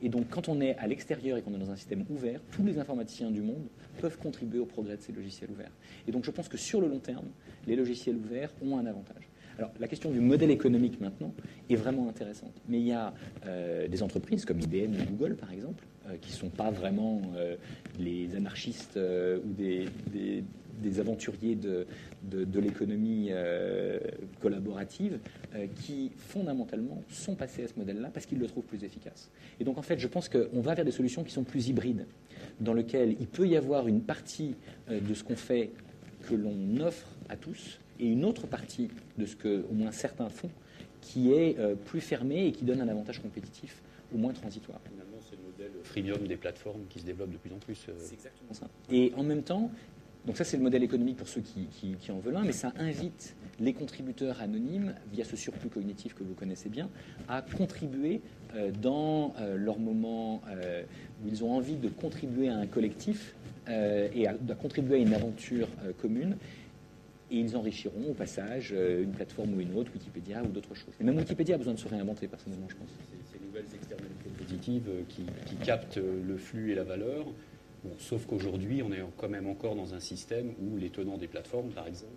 Et 0.02 0.08
donc, 0.08 0.28
quand 0.28 0.48
on 0.48 0.60
est 0.60 0.76
à 0.76 0.86
l'extérieur 0.86 1.38
et 1.38 1.42
qu'on 1.42 1.54
est 1.54 1.58
dans 1.58 1.70
un 1.70 1.76
système 1.76 2.04
ouvert, 2.10 2.40
tous 2.52 2.64
les 2.64 2.78
informaticiens 2.78 3.30
du 3.30 3.40
monde 3.40 3.66
peuvent 4.00 4.18
contribuer 4.18 4.58
au 4.58 4.66
progrès 4.66 4.96
de 4.96 5.02
ces 5.02 5.12
logiciels 5.12 5.50
ouverts. 5.50 5.72
Et 6.06 6.12
donc, 6.12 6.24
je 6.24 6.30
pense 6.30 6.48
que 6.48 6.58
sur 6.58 6.80
le 6.80 6.88
long 6.88 6.98
terme, 6.98 7.26
les 7.66 7.76
logiciels 7.76 8.16
ouverts 8.16 8.50
ont 8.62 8.76
un 8.76 8.84
avantage. 8.84 9.28
Alors, 9.58 9.70
la 9.80 9.88
question 9.88 10.10
du 10.10 10.20
modèle 10.20 10.50
économique 10.50 11.00
maintenant 11.00 11.32
est 11.70 11.76
vraiment 11.76 12.08
intéressante. 12.08 12.52
Mais 12.68 12.78
il 12.78 12.86
y 12.86 12.92
a 12.92 13.14
euh, 13.46 13.88
des 13.88 14.02
entreprises 14.02 14.44
comme 14.44 14.60
IBM 14.60 14.92
ou 14.92 15.16
Google, 15.16 15.36
par 15.36 15.50
exemple, 15.50 15.84
euh, 16.06 16.16
qui 16.20 16.30
ne 16.30 16.36
sont 16.36 16.50
pas 16.50 16.70
vraiment 16.70 17.22
euh, 17.36 17.56
les 17.98 18.36
anarchistes 18.36 18.98
ou 18.98 19.52
des, 19.52 19.88
aventuriers 21.00 21.56
de, 21.56 21.86
l'économie 22.60 23.30
collaborative, 24.40 25.18
qui 25.76 26.12
fondamentalement 26.16 27.02
sont 27.08 27.34
passés 27.34 27.64
à 27.64 27.68
ce 27.68 27.74
modèle-là 27.78 28.10
parce 28.12 28.26
qu'ils 28.26 28.38
le 28.38 28.46
trouvent 28.46 28.64
plus 28.64 28.84
efficace. 28.84 29.30
Et 29.58 29.64
donc, 29.64 29.78
en 29.78 29.82
fait, 29.82 29.98
je 29.98 30.06
pense 30.06 30.28
qu'on 30.28 30.60
va 30.60 30.74
vers 30.74 30.84
des 30.84 30.90
solutions 30.90 31.24
qui 31.24 31.32
sont 31.32 31.44
plus 31.44 31.68
hybrides, 31.68 32.06
dans 32.60 32.74
lesquelles 32.74 33.16
il 33.18 33.26
peut 33.26 33.48
y 33.48 33.56
avoir 33.56 33.88
une 33.88 34.02
partie 34.02 34.54
de 34.88 35.14
ce 35.14 35.24
qu'on 35.24 35.36
fait 35.36 35.70
que 36.28 36.34
l'on 36.34 36.80
offre 36.80 37.08
à 37.28 37.36
tous 37.36 37.78
et 38.00 38.06
une 38.06 38.24
autre 38.24 38.46
partie 38.46 38.88
de 39.18 39.26
ce 39.26 39.36
que 39.36 39.64
au 39.70 39.74
moins 39.74 39.92
certains 39.92 40.28
font 40.28 40.50
qui 41.00 41.32
est 41.32 41.58
euh, 41.58 41.74
plus 41.74 42.00
fermé 42.00 42.46
et 42.46 42.52
qui 42.52 42.64
donne 42.64 42.80
un 42.80 42.88
avantage 42.88 43.20
compétitif 43.22 43.80
au 44.14 44.18
moins 44.18 44.32
transitoire. 44.32 44.80
Finalement, 44.88 45.18
c'est 45.28 45.36
le 45.36 45.42
modèle 45.42 45.70
freemium 45.82 46.26
des 46.26 46.36
plateformes 46.36 46.82
qui 46.88 47.00
se 47.00 47.04
développe 47.04 47.30
de 47.32 47.36
plus 47.38 47.52
en 47.52 47.58
plus. 47.58 47.86
euh, 47.88 47.92
C'est 47.98 48.14
exactement 48.14 48.52
ça. 48.52 48.68
Et 48.90 49.12
en 49.16 49.22
même 49.22 49.42
temps, 49.42 49.70
donc 50.26 50.36
ça 50.36 50.44
c'est 50.44 50.56
le 50.56 50.62
modèle 50.62 50.82
économique 50.82 51.16
pour 51.16 51.28
ceux 51.28 51.40
qui, 51.40 51.66
qui- 51.66 51.94
qui 51.94 52.10
en 52.12 52.18
veulent 52.18 52.36
un, 52.36 52.44
mais 52.44 52.52
ça 52.52 52.72
invite 52.78 53.34
les 53.60 53.72
contributeurs 53.72 54.40
anonymes, 54.42 54.94
via 55.12 55.24
ce 55.24 55.36
surplus 55.36 55.70
cognitif 55.70 56.14
que 56.14 56.22
vous 56.24 56.34
connaissez 56.34 56.68
bien, 56.68 56.88
à 57.28 57.42
contribuer 57.42 58.20
euh, 58.54 58.70
dans 58.82 59.34
euh, 59.38 59.56
leur 59.56 59.78
moment 59.78 60.42
euh, 60.48 60.82
où 61.24 61.28
ils 61.28 61.42
ont 61.44 61.52
envie 61.52 61.76
de 61.76 61.88
contribuer 61.88 62.48
à 62.48 62.56
un 62.56 62.66
collectif 62.66 63.34
euh, 63.68 64.08
et 64.14 64.26
à, 64.26 64.32
à 64.48 64.54
contribuer 64.54 64.96
à 64.96 64.98
une 64.98 65.14
aventure 65.14 65.68
euh, 65.84 65.92
commune. 66.00 66.36
Et 67.30 67.38
ils 67.38 67.56
enrichiront 67.56 68.10
au 68.10 68.14
passage 68.14 68.72
euh, 68.72 69.02
une 69.02 69.12
plateforme 69.12 69.54
ou 69.54 69.60
une 69.60 69.74
autre, 69.74 69.90
Wikipédia 69.92 70.42
ou 70.42 70.48
d'autres 70.48 70.74
choses. 70.74 70.94
Et 71.00 71.04
même 71.04 71.16
Wikipédia 71.16 71.56
a 71.56 71.58
besoin 71.58 71.74
de 71.74 71.78
se 71.78 71.88
réinventer 71.88 72.28
personnellement, 72.28 72.68
je 72.68 72.76
pense. 72.76 72.88
Ces, 72.88 73.38
ces 73.38 73.44
nouvelles 73.44 73.66
externalités 73.74 74.30
positives 74.38 74.88
euh, 74.88 75.02
qui, 75.08 75.24
qui 75.46 75.56
captent 75.56 75.98
euh, 75.98 76.22
le 76.26 76.36
flux 76.36 76.70
et 76.72 76.74
la 76.74 76.84
valeur. 76.84 77.24
Bon, 77.84 77.90
sauf 77.98 78.26
qu'aujourd'hui, 78.26 78.82
on 78.82 78.92
est 78.92 79.02
quand 79.16 79.28
même 79.28 79.48
encore 79.48 79.74
dans 79.74 79.94
un 79.94 80.00
système 80.00 80.54
où 80.60 80.76
les 80.76 80.90
tenants 80.90 81.18
des 81.18 81.28
plateformes, 81.28 81.70
par 81.70 81.86
exemple, 81.86 82.12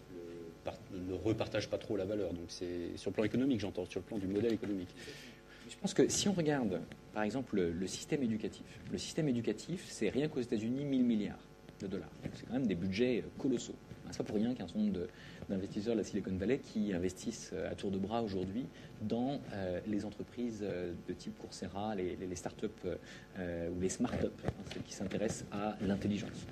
ne 0.93 1.14
repartagent 1.14 1.70
pas 1.70 1.78
trop 1.78 1.97
la 1.97 2.05
valeur. 2.05 2.34
Donc 2.34 2.45
c'est 2.47 2.95
sur 2.95 3.12
le 3.12 3.16
plan 3.16 3.24
économique, 3.24 3.60
j'entends, 3.60 3.86
sur 3.86 3.99
le 3.99 4.05
plan 4.05 4.18
du 4.18 4.28
modèle 4.28 4.53
économique. 4.53 4.93
Je 5.70 5.78
pense 5.78 5.93
que 5.93 6.07
si 6.10 6.28
on 6.28 6.34
regarde, 6.34 6.82
par 7.14 7.24
exemple, 7.24 7.60
le, 7.60 7.88
système 7.88 8.24
éducatif, 8.24 8.66
le 8.91 8.97
système 8.97 9.28
éducatif, 9.30 9.86
c'est 9.88 10.10
rien 10.10 10.28
qu'aux 10.28 10.41
États-Unis 10.41 10.84
1000 10.84 11.03
milliards 11.03 11.39
de 11.80 11.88
dollars. 11.88 12.10
C'est 12.34 12.47
quand 12.47 12.53
même 12.53 12.68
des 12.68 12.76
budgets 12.76 13.24
colossaux. 13.38 13.76
C'est 14.12 14.18
pas 14.20 14.24
pour 14.24 14.36
rien 14.36 14.53
qu'un 14.53 14.66
certain 14.66 14.80
nombre 14.80 15.07
d'investisseurs 15.49 15.93
de 15.93 15.99
la 15.99 16.03
Silicon 16.03 16.36
Valley 16.36 16.60
qui 16.60 16.93
investissent 16.93 17.51
euh, 17.53 17.72
à 17.72 17.76
tour 17.76 17.91
de 17.91 17.97
bras 17.97 18.22
aujourd'hui 18.22 18.66
dans 19.01 19.39
euh, 19.53 19.80
les 19.88 20.05
entreprises 20.05 20.62
euh, 20.64 20.93
de 21.07 21.14
type 21.14 21.38
Coursera, 21.38 21.95
les, 21.95 22.36
startups 22.36 22.68
ou 23.38 23.82
les 23.82 23.89
smart-up, 23.89 24.34
hein, 24.45 24.80
qui 24.86 24.93
s'intéressent 24.93 25.45
à 25.51 25.76
l'intelligence. 25.82 26.47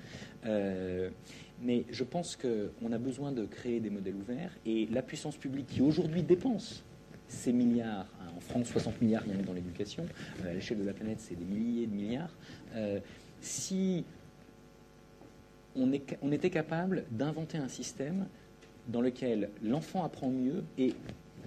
Mais 1.60 1.84
je 1.90 2.04
pense 2.04 2.36
qu'on 2.36 2.92
a 2.92 2.98
besoin 2.98 3.32
de 3.32 3.44
créer 3.44 3.80
des 3.80 3.90
modèles 3.90 4.14
ouverts 4.14 4.52
et 4.66 4.86
la 4.86 5.02
puissance 5.02 5.36
publique 5.36 5.66
qui 5.66 5.82
aujourd'hui 5.82 6.22
dépense 6.22 6.84
ces 7.26 7.52
milliards, 7.52 8.06
hein, 8.20 8.32
en 8.36 8.40
France 8.40 8.68
60 8.68 9.00
milliards 9.02 9.22
rien 9.22 9.36
que 9.36 9.46
dans 9.46 9.52
l'éducation, 9.52 10.06
à 10.44 10.52
l'échelle 10.52 10.78
de 10.78 10.84
la 10.84 10.92
planète 10.92 11.20
c'est 11.20 11.34
des 11.34 11.44
milliers 11.44 11.86
de 11.86 11.94
milliards, 11.94 12.36
si 13.40 14.04
on, 15.78 16.32
était 16.32 16.50
capable 16.50 17.04
d'inventer 17.10 17.58
un 17.58 17.68
système 17.68 18.26
dans 18.88 19.00
lequel 19.00 19.50
l'enfant 19.62 20.04
apprend 20.04 20.30
mieux 20.30 20.64
et 20.78 20.94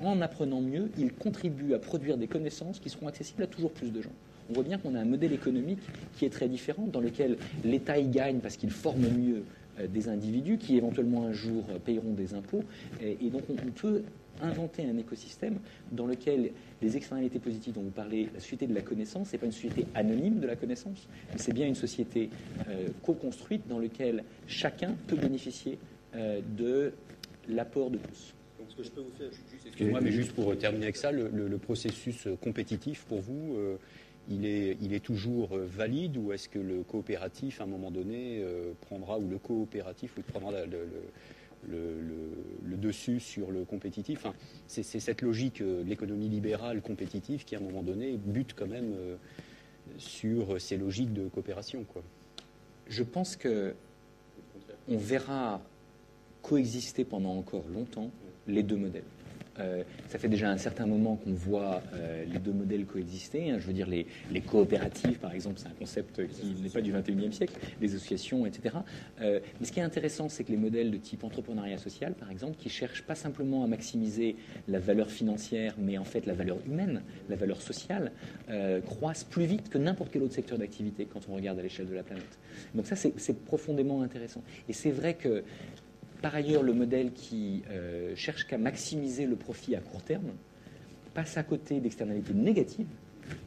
en 0.02 0.22
apprenant 0.22 0.62
mieux, 0.62 0.90
il 0.98 1.14
contribue 1.14 1.74
à 1.74 1.80
produire 1.80 2.18
des 2.18 2.28
connaissances 2.28 2.80
qui 2.80 2.90
seront 2.90 3.08
accessibles 3.08 3.44
à 3.44 3.48
toujours 3.48 3.72
plus 3.72 3.92
de 3.92 4.02
gens. 4.02 4.12
On 4.50 4.54
voit 4.54 4.64
bien 4.64 4.78
qu'on 4.78 4.96
a 4.96 5.00
un 5.00 5.06
modèle 5.06 5.34
économique 5.34 5.80
qui 6.18 6.26
est 6.26 6.30
très 6.30 6.48
différent, 6.48 6.88
dans 6.88 7.00
lequel 7.00 7.38
l'État 7.64 7.98
y 7.98 8.08
gagne 8.08 8.40
parce 8.40 8.58
qu'il 8.58 8.72
forme 8.72 9.08
mieux 9.08 9.44
euh, 9.80 9.88
des 9.88 10.10
individus 10.10 10.58
qui 10.58 10.78
éventuellement 10.78 11.26
un 11.26 11.34
jour 11.34 11.64
euh, 11.70 11.78
payeront 11.80 12.14
des 12.14 12.34
impôts. 12.34 12.64
Et, 13.02 13.30
donc 13.30 13.44
on, 13.50 13.54
on 13.54 13.72
peut 13.72 14.04
inventer 14.42 14.84
un 14.86 14.98
écosystème 14.98 15.60
dans 15.92 16.08
lequel 16.08 16.52
les 16.82 16.98
externalités 16.98 17.40
positives 17.40 17.74
dont 17.74 17.82
vous 17.82 17.90
parlez, 17.92 18.30
la 18.34 18.40
société 18.40 18.68
de 18.68 18.74
la 18.74 18.82
connaissance, 18.82 19.28
ce 19.30 19.34
n'est 19.34 19.40
pas 19.40 19.46
une 19.46 19.52
société 19.52 19.86
anonyme 19.96 20.40
de 20.40 20.48
la 20.48 20.56
connaissance, 20.56 21.08
mais 21.32 21.38
c'est 21.40 21.54
bien 21.54 21.68
une 21.68 21.76
société 21.76 22.30
euh, 22.70 22.88
co-construite 23.04 23.68
dans 23.68 23.80
laquelle 23.80 24.24
chacun 24.48 24.96
peut 25.08 25.16
bénéficier 25.18 25.78
euh, 26.16 26.42
de 26.58 26.94
l'apport 27.50 27.90
de 27.92 27.98
tous. 27.98 28.34
Donc, 28.60 28.68
ce 28.70 28.76
que 28.78 28.84
je 28.84 28.90
peux 28.92 29.02
vous 29.02 29.12
faire, 29.18 29.30
juste, 29.32 29.66
excusez-moi, 29.68 30.02
mais 30.02 30.12
juste 30.12 30.32
pour 30.34 30.56
terminer 30.58 30.86
avec 30.86 30.98
ça, 30.98 31.12
le, 31.12 31.30
le- 31.30 31.48
le 31.48 31.58
processus 31.58 32.28
euh, 32.28 32.36
compétitif 32.36 33.04
pour 33.06 33.20
vous, 33.22 33.56
euh, 33.58 33.78
il, 34.30 34.46
est, 34.46 34.78
il 34.82 34.94
est 34.94 35.04
toujours 35.04 35.50
valide 35.58 36.16
ou 36.18 36.32
est-ce 36.32 36.48
que 36.48 36.60
le 36.60 36.84
coopératif, 36.84 37.60
à 37.60 37.64
un 37.64 37.68
moment 37.68 37.90
donné, 37.92 38.40
euh, 38.44 38.72
prendra, 38.82 39.18
ou 39.18 39.28
le 39.28 39.40
coopératif, 39.40 40.14
oui, 40.18 40.24
prendra 40.28 40.52
le- 40.52 40.88
le- 41.68 42.78
dessus 42.78 43.20
sur 43.20 43.52
le 43.52 43.64
compétitif 43.64 44.26
Enfin, 44.26 44.34
c'est, 44.66 44.82
cette 44.82 45.22
logique 45.22 45.62
euh, 45.62 45.84
de 45.84 45.90
l'économie 45.90 46.30
libérale 46.30 46.82
compétitive 46.82 47.46
qui, 47.46 47.56
à 47.56 47.60
un 47.60 47.62
moment 47.62 47.84
donné, 47.84 48.18
bute 48.18 48.54
quand 48.56 48.66
même 48.68 48.94
euh, 48.96 49.16
sur 49.98 50.60
ces 50.60 50.78
logiques 50.78 51.14
de 51.14 51.28
coopération. 51.28 51.86
Je 52.88 53.04
pense 53.04 53.36
que 53.36 53.76
on 54.88 54.98
verra 54.98 55.62
coexister 56.42 57.04
pendant 57.06 57.36
encore 57.38 57.68
longtemps 57.72 58.10
les 58.48 58.64
deux 58.64 58.78
modèles. 58.78 59.04
Euh, 59.60 59.84
ça 60.08 60.18
fait 60.18 60.30
déjà 60.30 60.50
un 60.50 60.58
certain 60.58 60.86
moment 60.86 61.18
qu'on 61.18 61.34
voit 61.34 61.82
euh, 61.94 62.24
les 62.26 62.40
deux 62.40 62.54
modèles 62.54 62.86
coexister. 62.86 63.52
hein. 63.52 63.58
Je 63.60 63.68
veux 63.68 63.74
dire, 63.74 63.88
les, 63.88 64.08
les 64.32 64.42
coopératives, 64.42 65.20
par 65.20 65.34
exemple, 65.34 65.60
c'est 65.60 65.68
un 65.68 65.78
concept 65.78 66.26
qui 66.28 66.56
n'est 66.62 66.70
pas 66.70 66.82
du 66.82 66.94
21e 66.94 67.32
siècle, 67.32 67.54
les 67.82 67.94
associations, 67.94 68.46
etc. 68.46 68.76
Euh, 69.22 69.40
mais 69.60 69.66
ce 69.66 69.72
qui 69.72 69.80
est 69.80 69.84
intéressant, 69.84 70.30
c'est 70.30 70.44
que 70.44 70.52
les 70.52 70.58
modèles 70.58 70.92
de 70.92 70.98
type 70.98 71.24
entrepreneuriat 71.24 71.78
social, 71.78 72.14
par 72.14 72.32
exemple, 72.32 72.56
qui 72.58 72.70
cherchent 72.70 73.04
pas 73.04 73.16
simplement 73.16 73.64
à 73.64 73.68
maximiser 73.68 74.36
la 74.68 74.80
valeur 74.80 75.10
financière, 75.10 75.76
mais 75.78 75.98
en 75.98 76.06
fait 76.06 76.26
la 76.26 76.34
valeur 76.34 76.58
humaine, 76.66 77.02
la 77.30 77.36
valeur 77.36 77.62
sociale, 77.62 78.12
croissent 78.86 79.24
plus 79.24 79.46
vite 79.46 79.70
que 79.70 79.78
n'importe 79.78 80.12
quel 80.12 80.24
autre 80.24 80.34
secteur 80.34 80.58
d'activité 80.58 81.06
quand 81.12 81.28
on 81.30 81.36
regarde 81.36 81.60
à 81.60 81.62
l'échelle 81.62 81.88
de 81.88 81.94
la 81.94 82.04
planète. 82.04 82.40
Donc 82.76 82.86
ça, 82.86 82.96
c'est 82.96 83.44
profondément 83.46 84.02
intéressant. 84.02 84.42
Et 84.70 84.74
c'est 84.74 84.92
vrai 84.92 85.14
que 85.14 85.44
par 86.22 86.36
ailleurs, 86.36 86.64
le 86.64 86.74
modèle 86.74 87.12
qui 87.14 87.64
euh, 87.70 88.16
cherche 88.16 88.46
qu'à 88.46 88.58
maximiser 88.58 89.26
le 89.26 89.36
profit 89.36 89.76
à 89.76 89.80
court 89.80 90.04
terme 90.04 90.32
passe 91.14 91.38
à 91.38 91.44
côté 91.44 91.80
d'externalités 91.80 92.34
négatives, 92.34 92.88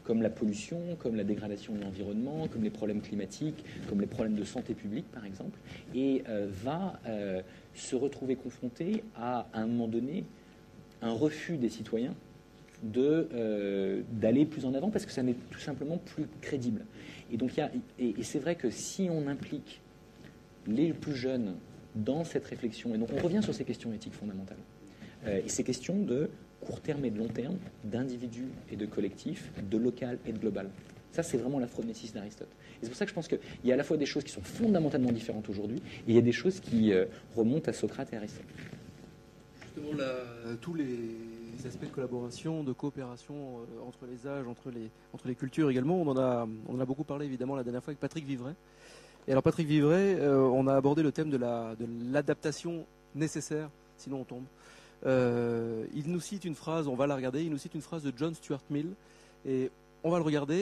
comme 0.03 0.21
la 0.21 0.29
pollution, 0.29 0.79
comme 0.99 1.15
la 1.15 1.23
dégradation 1.23 1.73
de 1.73 1.81
l'environnement, 1.81 2.47
comme 2.47 2.63
les 2.63 2.69
problèmes 2.69 3.01
climatiques, 3.01 3.63
comme 3.87 4.01
les 4.01 4.07
problèmes 4.07 4.35
de 4.35 4.43
santé 4.43 4.73
publique, 4.73 5.09
par 5.11 5.25
exemple, 5.25 5.57
et 5.95 6.23
euh, 6.27 6.47
va 6.49 6.99
euh, 7.07 7.41
se 7.73 7.95
retrouver 7.95 8.35
confronté 8.35 9.03
à, 9.15 9.47
à 9.53 9.61
un 9.61 9.67
moment 9.67 9.87
donné, 9.87 10.25
un 11.01 11.13
refus 11.13 11.57
des 11.57 11.69
citoyens 11.69 12.13
d'aller 12.83 14.45
plus 14.45 14.65
en 14.65 14.73
avant 14.73 14.89
parce 14.91 15.05
que 15.05 15.11
ça 15.11 15.23
n'est 15.23 15.35
tout 15.49 15.59
simplement 15.59 15.97
plus 15.97 16.25
crédible. 16.41 16.85
Et 17.31 18.23
c'est 18.23 18.39
vrai 18.39 18.55
que 18.55 18.69
si 18.69 19.07
on 19.09 19.27
implique 19.27 19.81
les 20.67 20.93
plus 20.93 21.15
jeunes 21.15 21.55
dans 21.95 22.23
cette 22.23 22.45
réflexion, 22.45 22.93
et 22.93 22.97
donc 22.97 23.09
on 23.13 23.21
revient 23.23 23.41
sur 23.41 23.53
ces 23.53 23.63
questions 23.63 23.91
éthiques 23.93 24.13
fondamentales, 24.13 24.57
euh, 25.25 25.41
et 25.45 25.49
ces 25.49 25.63
questions 25.63 25.97
de 25.97 26.29
court 26.61 26.81
terme 26.81 27.05
et 27.05 27.09
de 27.11 27.17
long 27.17 27.27
terme, 27.27 27.57
d'individus 27.83 28.47
et 28.71 28.75
de 28.75 28.85
collectifs, 28.85 29.51
de 29.69 29.77
local 29.77 30.17
et 30.25 30.31
de 30.33 30.37
global. 30.39 30.69
Ça, 31.11 31.23
c'est 31.23 31.37
vraiment 31.37 31.59
la 31.59 31.67
phronésis 31.67 32.11
d'Aristote. 32.11 32.49
Et 32.49 32.79
c'est 32.81 32.89
pour 32.89 32.97
ça 32.97 33.05
que 33.05 33.09
je 33.09 33.15
pense 33.15 33.27
qu'il 33.29 33.39
y 33.63 33.71
a 33.71 33.75
à 33.75 33.77
la 33.77 33.83
fois 33.85 33.95
des 33.95 34.05
choses 34.05 34.23
qui 34.25 34.31
sont 34.31 34.41
fondamentalement 34.41 35.11
différentes 35.11 35.47
aujourd'hui, 35.49 35.77
et 35.77 36.09
il 36.09 36.15
y 36.15 36.17
a 36.17 36.21
des 36.21 36.31
choses 36.33 36.59
qui 36.59 36.91
euh, 36.91 37.05
remontent 37.35 37.69
à 37.69 37.73
Socrate 37.73 38.11
et 38.13 38.17
Aristote. 38.17 38.43
Justement, 39.63 39.93
la- 39.97 40.55
tous 40.61 40.73
les 40.73 40.87
aspects 41.65 41.85
de 41.85 41.89
collaboration, 41.89 42.63
de 42.63 42.73
coopération 42.73 43.35
euh, 43.35 43.87
entre 43.87 44.05
les 44.11 44.27
âges, 44.27 44.47
entre 44.47 44.69
les, 44.71 44.89
entre 45.13 45.27
les 45.27 45.35
cultures 45.35 45.69
également, 45.69 46.01
on 46.01 46.07
en, 46.07 46.17
a, 46.17 46.47
on 46.67 46.75
en 46.75 46.79
a 46.79 46.85
beaucoup 46.85 47.03
parlé 47.05 47.25
évidemment 47.25 47.55
la 47.55 47.63
dernière 47.63 47.83
fois 47.83 47.91
avec 47.91 47.99
Patrick 47.99 48.25
Vivray. 48.25 48.53
Et 49.27 49.31
alors 49.31 49.43
Patrick 49.43 49.67
Vivray, 49.67 50.15
euh, 50.19 50.41
on 50.41 50.67
a 50.67 50.75
abordé 50.75 51.01
le 51.01 51.11
thème 51.11 51.29
de 51.29 51.37
la- 51.37 51.75
de 51.75 51.85
l'adaptation 52.11 52.85
nécessaire, 53.15 53.69
sinon 53.97 54.21
on 54.21 54.23
tombe. 54.23 54.43
Euh, 55.05 55.85
il 55.95 56.11
nous 56.11 56.19
cite 56.19 56.45
une 56.45 56.55
phrase, 56.55 56.87
on 56.87 56.95
va 56.95 57.07
la 57.07 57.15
regarder, 57.15 57.43
il 57.43 57.49
nous 57.51 57.57
cite 57.57 57.73
une 57.75 57.81
phrase 57.81 58.03
de 58.03 58.13
John 58.15 58.33
Stuart 58.35 58.61
Mill, 58.69 58.89
et 59.47 59.71
on 60.03 60.11
va 60.11 60.17
le 60.17 60.23
regarder 60.23 60.55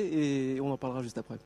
et 0.55 0.61
on 0.61 0.71
en 0.71 0.77
parlera 0.77 1.03
juste 1.03 1.17
après. 1.17 1.37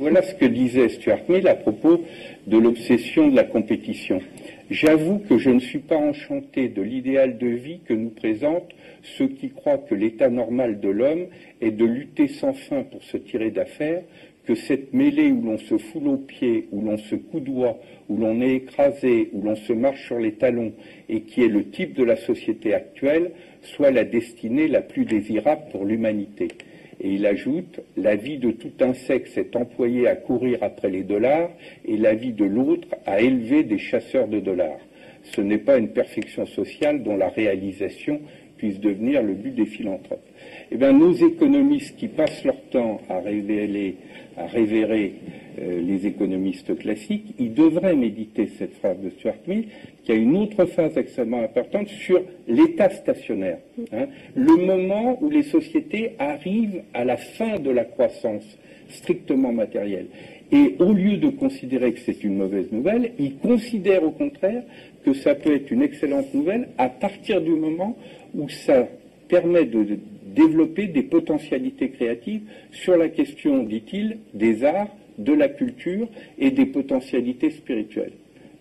Voilà 0.00 0.22
ce 0.22 0.32
que 0.32 0.44
disait 0.44 0.90
Stuart 0.90 1.22
Mill 1.28 1.48
à 1.48 1.56
propos 1.56 2.04
de 2.46 2.56
l'obsession 2.56 3.26
de 3.26 3.34
la 3.34 3.42
compétition. 3.42 4.20
J'avoue 4.70 5.18
que 5.18 5.38
je 5.38 5.50
ne 5.50 5.58
suis 5.58 5.80
pas 5.80 5.96
enchanté 5.96 6.68
de 6.68 6.82
l'idéal 6.82 7.36
de 7.36 7.48
vie 7.48 7.80
que 7.84 7.94
nous 7.94 8.10
présentent 8.10 8.70
ceux 9.02 9.26
qui 9.26 9.50
croient 9.50 9.78
que 9.78 9.96
l'état 9.96 10.28
normal 10.28 10.78
de 10.78 10.88
l'homme 10.88 11.26
est 11.60 11.72
de 11.72 11.84
lutter 11.84 12.28
sans 12.28 12.52
fin 12.52 12.84
pour 12.84 13.02
se 13.02 13.16
tirer 13.16 13.50
d'affaire, 13.50 14.04
que 14.46 14.54
cette 14.54 14.92
mêlée 14.94 15.32
où 15.32 15.42
l'on 15.42 15.58
se 15.58 15.78
foule 15.78 16.06
aux 16.06 16.16
pieds, 16.16 16.68
où 16.70 16.80
l'on 16.80 16.96
se 16.96 17.16
coudoie, 17.16 17.80
où 18.08 18.16
l'on 18.18 18.40
est 18.40 18.54
écrasé, 18.54 19.30
où 19.32 19.42
l'on 19.42 19.56
se 19.56 19.72
marche 19.72 20.06
sur 20.06 20.20
les 20.20 20.34
talons, 20.34 20.74
et 21.08 21.22
qui 21.22 21.42
est 21.42 21.48
le 21.48 21.70
type 21.70 21.94
de 21.94 22.04
la 22.04 22.14
société 22.14 22.72
actuelle, 22.72 23.32
soit 23.62 23.90
la 23.90 24.04
destinée 24.04 24.68
la 24.68 24.80
plus 24.80 25.06
désirable 25.06 25.62
pour 25.72 25.84
l'humanité. 25.84 26.46
Et 27.00 27.12
il 27.12 27.26
ajoute, 27.26 27.80
la 27.96 28.16
vie 28.16 28.38
de 28.38 28.50
tout 28.50 28.72
un 28.80 28.94
sexe 28.94 29.36
est 29.36 29.54
employée 29.54 30.08
à 30.08 30.16
courir 30.16 30.58
après 30.62 30.90
les 30.90 31.04
dollars 31.04 31.50
et 31.84 31.96
la 31.96 32.14
vie 32.14 32.32
de 32.32 32.44
l'autre 32.44 32.88
à 33.06 33.20
élever 33.20 33.62
des 33.62 33.78
chasseurs 33.78 34.26
de 34.26 34.40
dollars. 34.40 34.80
Ce 35.22 35.40
n'est 35.40 35.58
pas 35.58 35.78
une 35.78 35.90
perfection 35.90 36.46
sociale 36.46 37.02
dont 37.02 37.16
la 37.16 37.28
réalisation 37.28 38.20
puisse 38.56 38.80
devenir 38.80 39.22
le 39.22 39.34
but 39.34 39.54
des 39.54 39.66
philanthropes. 39.66 40.26
Eh 40.70 40.76
bien, 40.76 40.92
nos 40.92 41.12
économistes 41.12 41.96
qui 41.96 42.08
passent 42.08 42.44
leur 42.44 42.60
temps 42.70 43.00
à 43.08 43.20
révéler, 43.20 43.96
à 44.36 44.46
révérer 44.46 45.14
euh, 45.60 45.80
les 45.80 46.06
économistes 46.06 46.76
classiques, 46.78 47.34
ils 47.38 47.54
devraient 47.54 47.96
méditer 47.96 48.48
cette 48.58 48.74
phrase 48.74 48.98
de 49.00 49.10
Stuart 49.10 49.34
Mill, 49.46 49.64
qui 50.04 50.12
a 50.12 50.14
une 50.14 50.36
autre 50.36 50.64
phase 50.66 50.96
extrêmement 50.96 51.42
importante 51.42 51.88
sur 51.88 52.22
l'état 52.46 52.90
stationnaire. 52.90 53.58
Hein. 53.92 54.06
le 54.34 54.56
moment 54.56 55.18
où 55.22 55.30
les 55.30 55.42
sociétés 55.42 56.12
arrivent 56.18 56.82
à 56.94 57.04
la 57.04 57.16
fin 57.16 57.58
de 57.58 57.70
la 57.70 57.84
croissance 57.84 58.58
strictement 58.88 59.52
matérielle. 59.52 60.06
Et 60.50 60.76
au 60.78 60.92
lieu 60.92 61.18
de 61.18 61.28
considérer 61.28 61.92
que 61.92 62.00
c'est 62.00 62.24
une 62.24 62.36
mauvaise 62.36 62.72
nouvelle, 62.72 63.12
ils 63.18 63.36
considèrent 63.36 64.04
au 64.04 64.10
contraire 64.10 64.62
que 65.04 65.12
ça 65.12 65.34
peut 65.34 65.54
être 65.54 65.70
une 65.70 65.82
excellente 65.82 66.32
nouvelle 66.32 66.68
à 66.78 66.88
partir 66.88 67.40
du 67.42 67.50
moment 67.50 67.96
où 68.34 68.48
ça 68.48 68.88
permet 69.28 69.66
de 69.66 69.98
développer 70.34 70.86
des 70.86 71.02
potentialités 71.02 71.90
créatives 71.90 72.42
sur 72.70 72.96
la 72.96 73.08
question, 73.08 73.62
dit-il, 73.62 74.18
des 74.32 74.64
arts, 74.64 74.88
de 75.18 75.32
la 75.32 75.48
culture 75.48 76.08
et 76.38 76.50
des 76.50 76.66
potentialités 76.66 77.50
spirituelles. 77.50 78.12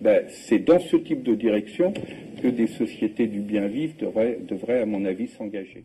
Ben, 0.02 0.26
c'est 0.28 0.60
dans 0.60 0.80
ce 0.80 0.98
type 0.98 1.24
de 1.24 1.34
direction 1.34 1.94
que 2.42 2.48
des 2.48 2.68
sociétés 2.68 3.28
du 3.28 3.40
bien 3.40 3.68
vivre 3.68 3.94
devraient 4.00 4.82
à 4.82 4.86
mon 4.86 5.06
avis, 5.06 5.28
s'engager. 5.28 5.84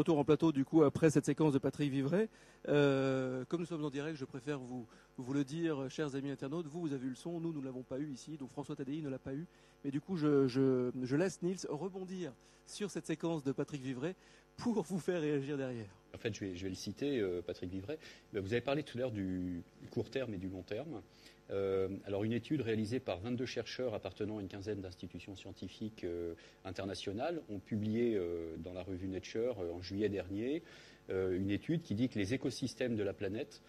Retour 0.00 0.18
en 0.18 0.24
plateau, 0.24 0.50
du 0.50 0.64
coup, 0.64 0.82
après 0.82 1.10
cette 1.10 1.26
séquence 1.26 1.52
de 1.52 1.58
Patrick 1.58 1.92
Vivray. 1.92 2.30
Euh, 2.68 3.44
comme 3.44 3.60
nous 3.60 3.66
sommes 3.66 3.84
en 3.84 3.90
direct, 3.90 4.16
je 4.16 4.24
préfère 4.24 4.58
vous, 4.58 4.86
vous 5.18 5.34
le 5.34 5.44
dire, 5.44 5.90
chers 5.90 6.14
amis 6.14 6.30
internautes. 6.30 6.66
Vous, 6.68 6.80
vous 6.80 6.94
avez 6.94 7.04
eu 7.04 7.10
le 7.10 7.14
son, 7.14 7.38
nous, 7.38 7.52
nous 7.52 7.60
ne 7.60 7.66
l'avons 7.66 7.82
pas 7.82 7.98
eu 7.98 8.10
ici. 8.10 8.38
Donc 8.38 8.48
François 8.48 8.74
Tadei 8.74 9.02
ne 9.02 9.10
l'a 9.10 9.18
pas 9.18 9.34
eu. 9.34 9.46
Mais 9.84 9.90
du 9.90 10.00
coup, 10.00 10.16
je, 10.16 11.14
laisse 11.14 11.42
Nils 11.42 11.66
rebondir 11.68 12.32
sur 12.64 12.90
cette 12.90 13.04
séquence 13.04 13.44
de 13.44 13.52
Patrick 13.52 13.82
Vivray 13.82 14.14
pour 14.56 14.80
vous 14.80 14.98
faire 14.98 15.20
réagir 15.20 15.58
derrière. 15.58 15.94
En 16.14 16.18
fait, 16.18 16.32
je 16.32 16.46
vais, 16.46 16.68
le 16.70 16.74
citer, 16.74 17.20
euh, 17.20 17.42
Patrick 17.42 17.70
Vivray. 17.70 17.98
Vous 18.32 18.54
avez 18.54 18.62
parlé 18.62 18.82
tout 18.82 18.96
à 18.96 19.02
l'heure 19.02 19.12
du 19.12 19.62
court 19.90 20.08
terme 20.08 20.32
et 20.32 20.38
du 20.38 20.48
long 20.48 20.62
terme. 20.62 21.02
Euh, 21.52 21.88
alors 22.06 22.22
une 22.22 22.32
étude 22.32 22.60
réalisée 22.60 23.00
par 23.00 23.18
22 23.20 23.44
chercheurs 23.44 23.94
appartenant 23.94 24.38
à 24.38 24.40
une 24.40 24.48
quinzaine 24.48 24.80
d'institutions 24.80 25.34
scientifiques 25.34 26.04
euh, 26.04 26.34
internationales 26.64 27.42
ont 27.48 27.58
publié 27.58 28.14
euh, 28.14 28.56
dans 28.58 28.72
la 28.72 28.82
revue 28.82 29.08
Nature 29.08 29.58
en 29.58 29.82
juillet 29.82 30.08
dernier 30.08 30.62
une 31.12 31.50
étude 31.50 31.82
qui 31.82 31.96
dit 31.96 32.08
que 32.08 32.20
les 32.20 32.34
écosystèmes 32.34 32.94
de 32.94 33.02
la 33.02 33.12
planète 33.12 33.62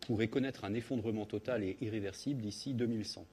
pourraient 0.00 0.26
connaître 0.26 0.64
un 0.64 0.74
effondrement 0.74 1.26
total 1.26 1.62
et 1.62 1.76
irréversible 1.80 2.42
d'ici 2.42 2.74
2100. 2.74 3.24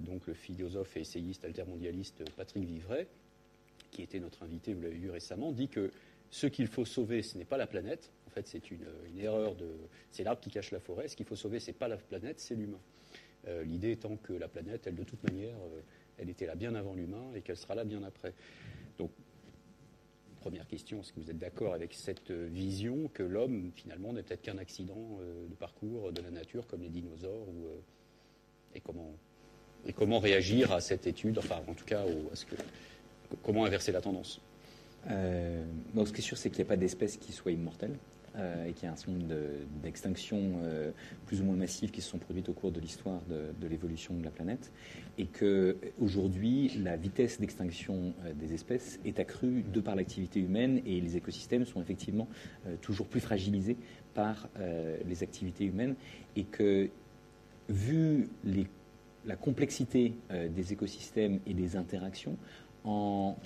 donc 0.00 0.26
le 0.26 0.32
philosophe 0.32 0.96
et 0.96 1.00
essayiste 1.00 1.44
altermondialiste 1.44 2.24
Patrick 2.36 2.64
Vivray, 2.64 3.06
qui 3.90 4.00
était 4.00 4.18
notre 4.18 4.44
invité, 4.44 4.72
vous 4.72 4.80
l'avez 4.80 4.96
vu 4.96 5.10
récemment, 5.10 5.52
dit 5.52 5.68
que 5.68 5.90
ce 6.30 6.46
qu'il 6.46 6.66
faut 6.66 6.84
sauver, 6.84 7.22
ce 7.22 7.38
n'est 7.38 7.44
pas 7.44 7.56
la 7.56 7.66
planète, 7.66 8.12
en 8.28 8.30
fait, 8.30 8.46
c'est 8.46 8.70
une, 8.70 8.84
erreur 9.18 9.54
de. 9.54 9.66
C'est 10.10 10.22
l'arbre 10.22 10.40
qui 10.40 10.50
cache 10.50 10.70
la 10.70 10.80
forêt. 10.80 11.08
Ce 11.08 11.16
qu'il 11.16 11.24
faut 11.24 11.36
sauver, 11.36 11.60
ce 11.60 11.68
n'est 11.68 11.76
pas 11.76 11.88
la 11.88 11.96
planète, 11.96 12.40
c'est 12.40 12.54
l'humain. 12.54 12.80
Euh, 13.46 13.64
l'idée 13.64 13.92
étant 13.92 14.16
que 14.16 14.34
la 14.34 14.48
planète, 14.48 14.86
elle, 14.86 14.96
de 14.96 15.04
toute 15.04 15.22
manière, 15.24 15.54
euh, 15.54 15.80
elle 16.18 16.28
était 16.28 16.46
là 16.46 16.54
bien 16.54 16.74
avant 16.74 16.94
l'humain 16.94 17.24
et 17.34 17.40
qu'elle 17.40 17.56
sera 17.56 17.74
là 17.74 17.84
bien 17.84 18.02
après. 18.02 18.34
Donc, 18.98 19.10
première 20.40 20.66
question, 20.66 21.00
est-ce 21.00 21.12
que 21.12 21.20
vous 21.20 21.30
êtes 21.30 21.38
d'accord 21.38 21.72
avec 21.72 21.94
cette 21.94 22.30
vision 22.30 23.08
que 23.08 23.22
l'homme, 23.22 23.72
finalement, 23.74 24.12
n'est 24.12 24.22
peut-être 24.22 24.42
qu'un 24.42 24.58
accident 24.58 25.18
euh, 25.20 25.48
de 25.48 25.54
parcours 25.54 26.12
de 26.12 26.20
la 26.20 26.30
nature, 26.30 26.66
comme 26.66 26.82
les 26.82 26.90
dinosaures 26.90 27.46
et, 28.74 28.80
comment, 29.94 30.18
réagir 30.18 30.72
à 30.72 30.80
cette 30.82 31.06
étude, 31.06 31.38
enfin, 31.38 31.62
en 31.66 31.74
tout 31.74 31.86
cas, 31.86 32.02
à 32.02 32.36
ce 32.36 32.44
que, 32.44 32.56
comment 33.42 33.64
inverser 33.64 33.92
la 33.92 34.02
tendance? 34.02 34.42
Euh, 35.10 35.64
ce 36.04 36.12
qui 36.12 36.20
est 36.20 36.24
sûr, 36.24 36.36
c'est 36.36 36.50
qu'il 36.50 36.58
n'y 36.58 36.68
a 36.68 36.68
pas 36.68 36.76
d'espèce 36.76 37.16
qui 37.16 37.32
soit 37.32 37.52
immortelle. 37.52 37.96
Euh, 38.36 38.66
et 38.66 38.72
qu'il 38.72 38.84
y 38.84 38.86
a 38.86 38.92
un 38.92 38.96
certain 38.96 39.12
nombre 39.12 39.34
d'extinctions 39.82 40.60
euh, 40.62 40.92
plus 41.26 41.40
ou 41.40 41.44
moins 41.44 41.56
massives 41.56 41.90
qui 41.90 42.02
se 42.02 42.10
sont 42.10 42.18
produites 42.18 42.48
au 42.50 42.52
cours 42.52 42.70
de 42.70 42.78
l'histoire 42.78 43.20
de, 43.22 43.66
l'évolution 43.66 44.14
de 44.14 44.22
la 44.22 44.30
planète, 44.30 44.70
et 45.16 45.24
que 45.26 45.76
aujourd'hui 45.98 46.70
la 46.76 46.96
vitesse 46.96 47.40
d'extinction 47.40 48.12
des 48.38 48.52
espèces 48.52 49.00
est 49.04 49.18
accrue 49.18 49.64
de 49.72 49.80
par 49.80 49.96
l'activité 49.96 50.40
humaine, 50.40 50.82
et 50.86 51.00
les 51.00 51.16
écosystèmes 51.16 51.64
sont 51.64 51.80
effectivement 51.80 52.28
toujours 52.82 53.06
plus 53.08 53.20
fragilisés 53.20 53.78
par 54.14 54.48
les 55.06 55.22
activités 55.22 55.64
humaines, 55.64 55.96
et 56.36 56.44
que 56.44 56.90
vu 57.68 58.28
la 59.24 59.36
complexité 59.36 60.14
des 60.30 60.72
écosystèmes 60.72 61.40
et 61.46 61.54
des 61.54 61.76
interactions, 61.76 62.36
en 62.84 63.36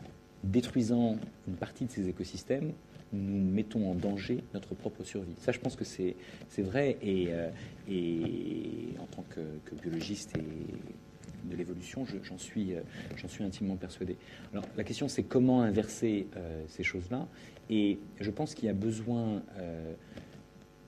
détruisant 0.42 1.16
une 1.46 1.54
partie 1.54 1.86
de 1.86 1.90
ces 1.90 2.08
écosystèmes, 2.08 2.72
nous 3.12 3.40
mettons 3.40 3.90
en 3.90 3.94
danger 3.94 4.42
notre 4.54 4.74
propre 4.74 5.04
survie. 5.04 5.34
Ça, 5.38 5.52
je 5.52 5.58
pense 5.58 5.76
que 5.76 5.84
c'est 5.84 6.16
vrai, 6.58 6.96
et, 7.02 7.28
euh, 7.30 7.50
et, 7.88 8.94
en 9.00 9.06
tant 9.06 9.24
que, 9.30 9.40
biologiste 9.82 10.36
et 10.36 11.50
de 11.50 11.56
l'évolution, 11.56 12.06
j'en 12.22 12.38
suis, 12.38 12.74
euh, 12.74 12.80
suis 13.28 13.44
intimement 13.44 13.76
persuadé. 13.76 14.16
Alors, 14.52 14.64
la 14.76 14.84
question, 14.84 15.08
c'est 15.08 15.24
comment 15.24 15.62
inverser 15.62 16.26
euh, 16.36 16.62
ces 16.68 16.82
choses-là, 16.82 17.26
et 17.68 17.98
je 18.20 18.30
pense 18.30 18.54
qu'il 18.54 18.66
y 18.66 18.70
a 18.70 18.74
besoin 18.74 19.42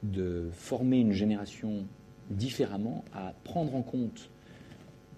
de 0.02 0.48
former 0.52 0.98
une 1.00 1.12
génération 1.12 1.86
différemment, 2.30 3.04
à 3.14 3.32
prendre 3.44 3.74
en 3.74 3.82
compte 3.82 4.30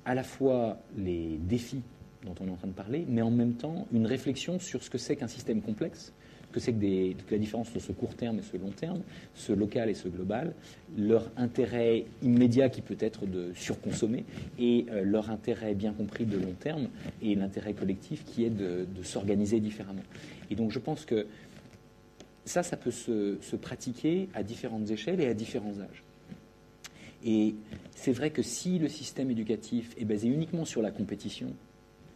à 0.04 0.14
la 0.14 0.22
fois 0.22 0.78
les 0.96 1.38
défis 1.38 1.82
dont 2.26 2.34
on 2.40 2.48
est 2.48 2.50
en 2.50 2.56
train 2.56 2.68
de 2.68 2.72
parler, 2.72 3.06
mais 3.08 3.22
en 3.22 3.30
même 3.30 3.54
temps 3.54 3.86
une 3.92 4.06
réflexion 4.06 4.58
sur 4.58 4.82
ce 4.82 4.90
que 4.90 4.98
c'est 4.98 5.16
qu'un 5.16 5.28
système 5.28 5.62
complexe, 5.62 6.12
que 6.52 6.60
c'est 6.60 6.72
que, 6.72 7.30
la 7.30 7.38
différence 7.38 7.68
entre 7.68 7.80
ce 7.80 7.92
court 7.92 8.14
terme 8.14 8.38
et 8.38 8.42
ce 8.42 8.56
long 8.56 8.70
terme, 8.70 9.02
ce 9.34 9.52
local 9.52 9.90
et 9.90 9.94
ce 9.94 10.08
global, 10.08 10.54
leur 10.96 11.30
intérêt 11.36 12.06
immédiat 12.22 12.68
qui 12.68 12.80
peut 12.80 12.96
être 12.98 13.26
de 13.26 13.52
surconsommer 13.54 14.24
et 14.58 14.86
euh, 14.90 15.02
leur 15.02 15.30
intérêt 15.30 15.74
bien 15.74 15.92
compris 15.92 16.24
de 16.24 16.38
long 16.38 16.54
terme 16.58 16.88
et 17.22 17.34
l'intérêt 17.34 17.74
collectif 17.74 18.24
qui 18.24 18.44
est 18.44 18.50
de, 18.50 18.86
s'organiser 19.02 19.60
différemment. 19.60 20.02
Et 20.50 20.54
donc 20.54 20.72
je 20.72 20.78
pense 20.78 21.04
que 21.04 21.26
ça, 22.44 22.62
ça 22.62 22.76
peut 22.76 22.90
se, 22.90 23.36
se 23.40 23.56
pratiquer 23.56 24.28
à 24.34 24.42
différentes 24.42 24.90
échelles 24.90 25.20
et 25.20 25.26
à 25.26 25.34
différents 25.34 25.78
âges. 25.80 26.04
Et 27.24 27.54
c'est 27.94 28.12
vrai 28.12 28.30
que 28.30 28.42
si 28.42 28.78
le 28.78 28.88
système 28.88 29.30
éducatif 29.30 29.94
est 29.98 30.04
basé 30.04 30.28
uniquement 30.28 30.64
sur 30.64 30.80
la 30.80 30.90
compétition, 30.90 31.48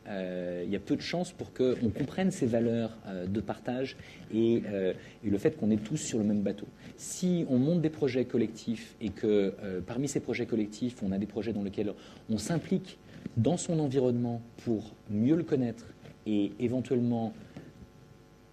euh, 0.08 0.62
il 0.64 0.72
y 0.72 0.76
a 0.76 0.80
peu 0.80 0.96
de 0.96 1.02
chances 1.02 1.32
pour 1.32 1.52
qu'on 1.52 1.90
comprenne 1.90 2.30
ces 2.30 2.46
valeurs 2.46 2.96
euh, 3.06 3.26
de 3.26 3.40
partage 3.40 3.96
euh, 4.34 4.94
et, 5.22 5.30
le 5.30 5.38
fait 5.38 5.56
qu'on 5.56 5.70
est 5.70 5.82
tous 5.82 5.98
sur 5.98 6.18
le 6.18 6.24
même 6.24 6.40
bateau. 6.40 6.66
Si 6.96 7.44
on 7.48 7.58
monte 7.58 7.82
des 7.82 7.90
projets 7.90 8.24
collectifs 8.24 8.96
et 9.00 9.10
que 9.10 9.54
parmi 9.86 10.08
ces 10.08 10.20
projets 10.20 10.46
collectifs, 10.46 11.02
on 11.02 11.12
a 11.12 11.18
des 11.18 11.26
projets 11.26 11.52
dans 11.52 11.62
lesquels 11.62 11.92
on 12.30 12.38
s'implique 12.38 12.98
dans 13.36 13.56
son 13.56 13.78
environnement 13.78 14.40
pour 14.64 14.94
mieux 15.10 15.36
le 15.36 15.42
connaître 15.42 15.86
et 16.26 16.52
éventuellement 16.58 17.32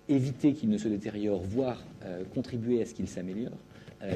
éviter 0.09 0.53
qu'il 0.53 0.69
ne 0.69 0.77
se 0.77 0.87
détériore, 0.87 1.41
voire 1.41 1.83
contribuer 2.33 2.81
à 2.81 2.85
ce 2.85 2.93
qu'il 2.93 3.07
s'améliore, 3.07 3.57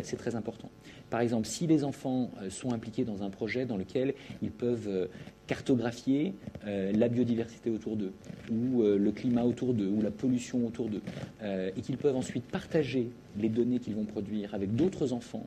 c'est 0.03 0.17
très 0.17 0.35
important. 0.35 0.69
Par 1.11 1.21
exemple, 1.21 1.45
si 1.45 1.67
les 1.67 1.83
enfants 1.83 2.31
sont 2.49 2.73
impliqués 2.73 3.03
dans 3.03 3.21
un 3.21 3.29
projet 3.29 3.65
dans 3.65 3.77
lequel 3.77 4.15
ils 4.41 4.49
peuvent 4.49 5.07
cartographier 5.51 6.33
euh, 6.65 6.93
la 6.93 7.09
biodiversité 7.09 7.69
autour 7.69 7.97
d'eux, 7.97 8.13
ou 8.49 8.83
euh, 8.83 8.97
le 8.97 9.11
climat 9.11 9.43
autour 9.43 9.73
d'eux, 9.73 9.89
ou 9.89 10.01
la 10.01 10.09
pollution 10.09 10.65
autour 10.65 10.87
d'eux, 10.87 11.01
euh, 11.43 11.71
et 11.75 11.81
qu'ils 11.81 11.97
peuvent 11.97 12.15
ensuite 12.15 12.45
partager 12.45 13.09
les 13.37 13.49
données 13.49 13.79
qu'ils 13.79 13.95
vont 13.95 14.05
produire 14.05 14.55
avec 14.55 14.73
d'autres 14.75 15.11
enfants 15.11 15.45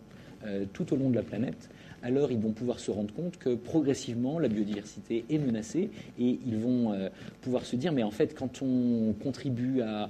tout 0.74 0.92
au 0.92 0.96
long 0.96 1.08
de 1.08 1.14
la 1.14 1.22
planète, 1.22 1.70
alors 2.04 2.30
ils 2.30 2.38
vont 2.38 2.52
pouvoir 2.52 2.78
se 2.78 2.90
rendre 2.90 3.12
compte 3.12 3.38
que 3.38 3.54
progressivement 3.54 4.38
la 4.38 4.48
biodiversité 4.48 5.24
est 5.30 5.38
menacée 5.38 5.90
et 6.18 6.38
ils 6.46 6.58
vont 6.58 6.92
euh, 6.92 7.08
pouvoir 7.40 7.64
se 7.64 7.76
dire 7.76 7.92
mais 7.92 8.02
en 8.02 8.10
fait 8.10 8.34
quand 8.34 8.62
on 8.62 9.14
contribue 9.20 9.80
à, 9.80 10.08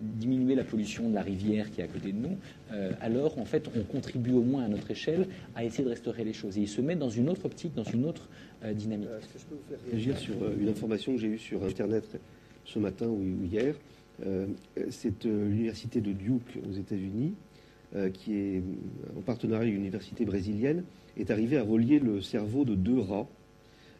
diminuer 0.00 0.54
la 0.54 0.64
pollution 0.64 1.08
de 1.08 1.14
la 1.14 1.22
rivière 1.22 1.70
qui 1.70 1.80
est 1.80 1.84
à 1.84 1.88
côté 1.88 2.12
de 2.12 2.18
nous, 2.18 2.36
euh, 2.72 2.92
alors 3.00 3.38
en 3.38 3.46
fait 3.46 3.70
on 3.74 3.82
contribue 3.82 4.32
au 4.32 4.42
moins 4.42 4.64
à 4.64 4.68
notre 4.68 4.90
échelle 4.90 5.26
à 5.54 5.64
essayer 5.64 5.82
de 5.82 5.88
restaurer 5.88 6.24
les 6.24 6.34
choses 6.34 6.58
et 6.58 6.62
ils 6.62 6.68
se 6.68 6.82
mettent 6.82 6.98
dans 6.98 7.08
une 7.08 7.30
autre 7.30 7.46
optique, 7.46 7.74
dans 7.74 7.84
une 7.84 8.04
autre 8.04 8.28
euh, 8.64 8.74
dynamique. 8.74 9.08
Est-ce 9.18 9.32
que 9.32 9.38
je 9.38 9.44
peux 9.46 9.54
vous 9.54 9.68
faire 9.68 9.78
réagir 9.90 10.18
sur 10.18 10.34
une 10.60 10.68
information 10.68 11.14
que 11.14 11.20
j'ai 11.20 11.28
eue 11.28 11.38
sur 11.38 11.64
Internet 11.64 12.04
ce 12.66 12.78
matin 12.78 13.06
ou 13.06 13.24
hier 13.50 13.74
C'est 14.90 15.24
l'université 15.24 16.02
de 16.02 16.12
Duke 16.12 16.58
aux 16.68 16.72
États-Unis 16.72 17.32
qui 18.14 18.34
est 18.34 18.62
en 19.16 19.20
partenariat 19.20 19.62
avec 19.62 19.74
l'université 19.74 20.24
brésilienne, 20.24 20.84
est 21.16 21.30
arrivé 21.30 21.56
à 21.56 21.62
relier 21.62 21.98
le 21.98 22.20
cerveau 22.20 22.64
de 22.64 22.74
deux 22.74 22.98
rats 22.98 23.26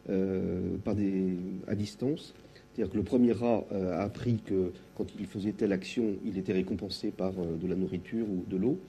euh, 0.09 0.77
par 0.83 0.95
des, 0.95 1.35
à 1.67 1.75
distance. 1.75 2.33
C'est-à-dire 2.73 2.91
que 2.91 2.97
le 2.97 3.03
premier 3.03 3.33
rat 3.33 3.63
euh, 3.71 3.99
a 3.99 4.01
appris 4.01 4.39
que 4.43 4.71
quand 4.95 5.05
il 5.19 5.27
faisait 5.27 5.51
telle 5.51 5.73
action, 5.73 6.15
il 6.25 6.37
était 6.37 6.53
récompensé 6.53 7.11
par 7.11 7.33
de 7.33 7.67
la 7.67 7.75
nourriture 7.75 8.25
ou 8.27 8.43
de 8.49 8.57
l'eau, 8.57 8.79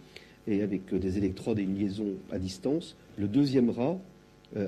et 0.47 0.63
avec 0.63 0.95
des 0.95 1.19
électrodes 1.19 1.59
et 1.59 1.63
une 1.63 1.77
liaison 1.77 2.15
à 2.31 2.39
distance. 2.39 2.97
Le 3.19 3.29
deuxième 3.29 3.71
rat 3.71 3.99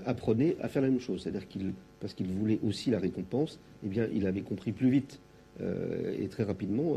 apprenait 0.06 0.56
à 0.60 0.68
faire 0.68 0.82
la 0.82 0.88
même 0.88 1.00
chose, 1.00 1.22
c'est-à-dire 1.22 1.46
qu'il, 1.46 1.72
parce 2.00 2.14
qu'il 2.14 2.26
voulait 2.28 2.58
aussi 2.66 2.90
la 2.90 2.98
récompense, 2.98 3.58
eh 3.84 3.88
bien, 3.88 4.06
il 4.14 4.26
avait 4.26 4.40
compris 4.40 4.72
plus 4.72 4.88
vite 4.88 5.20
et 5.60 6.28
très 6.28 6.44
rapidement, 6.44 6.96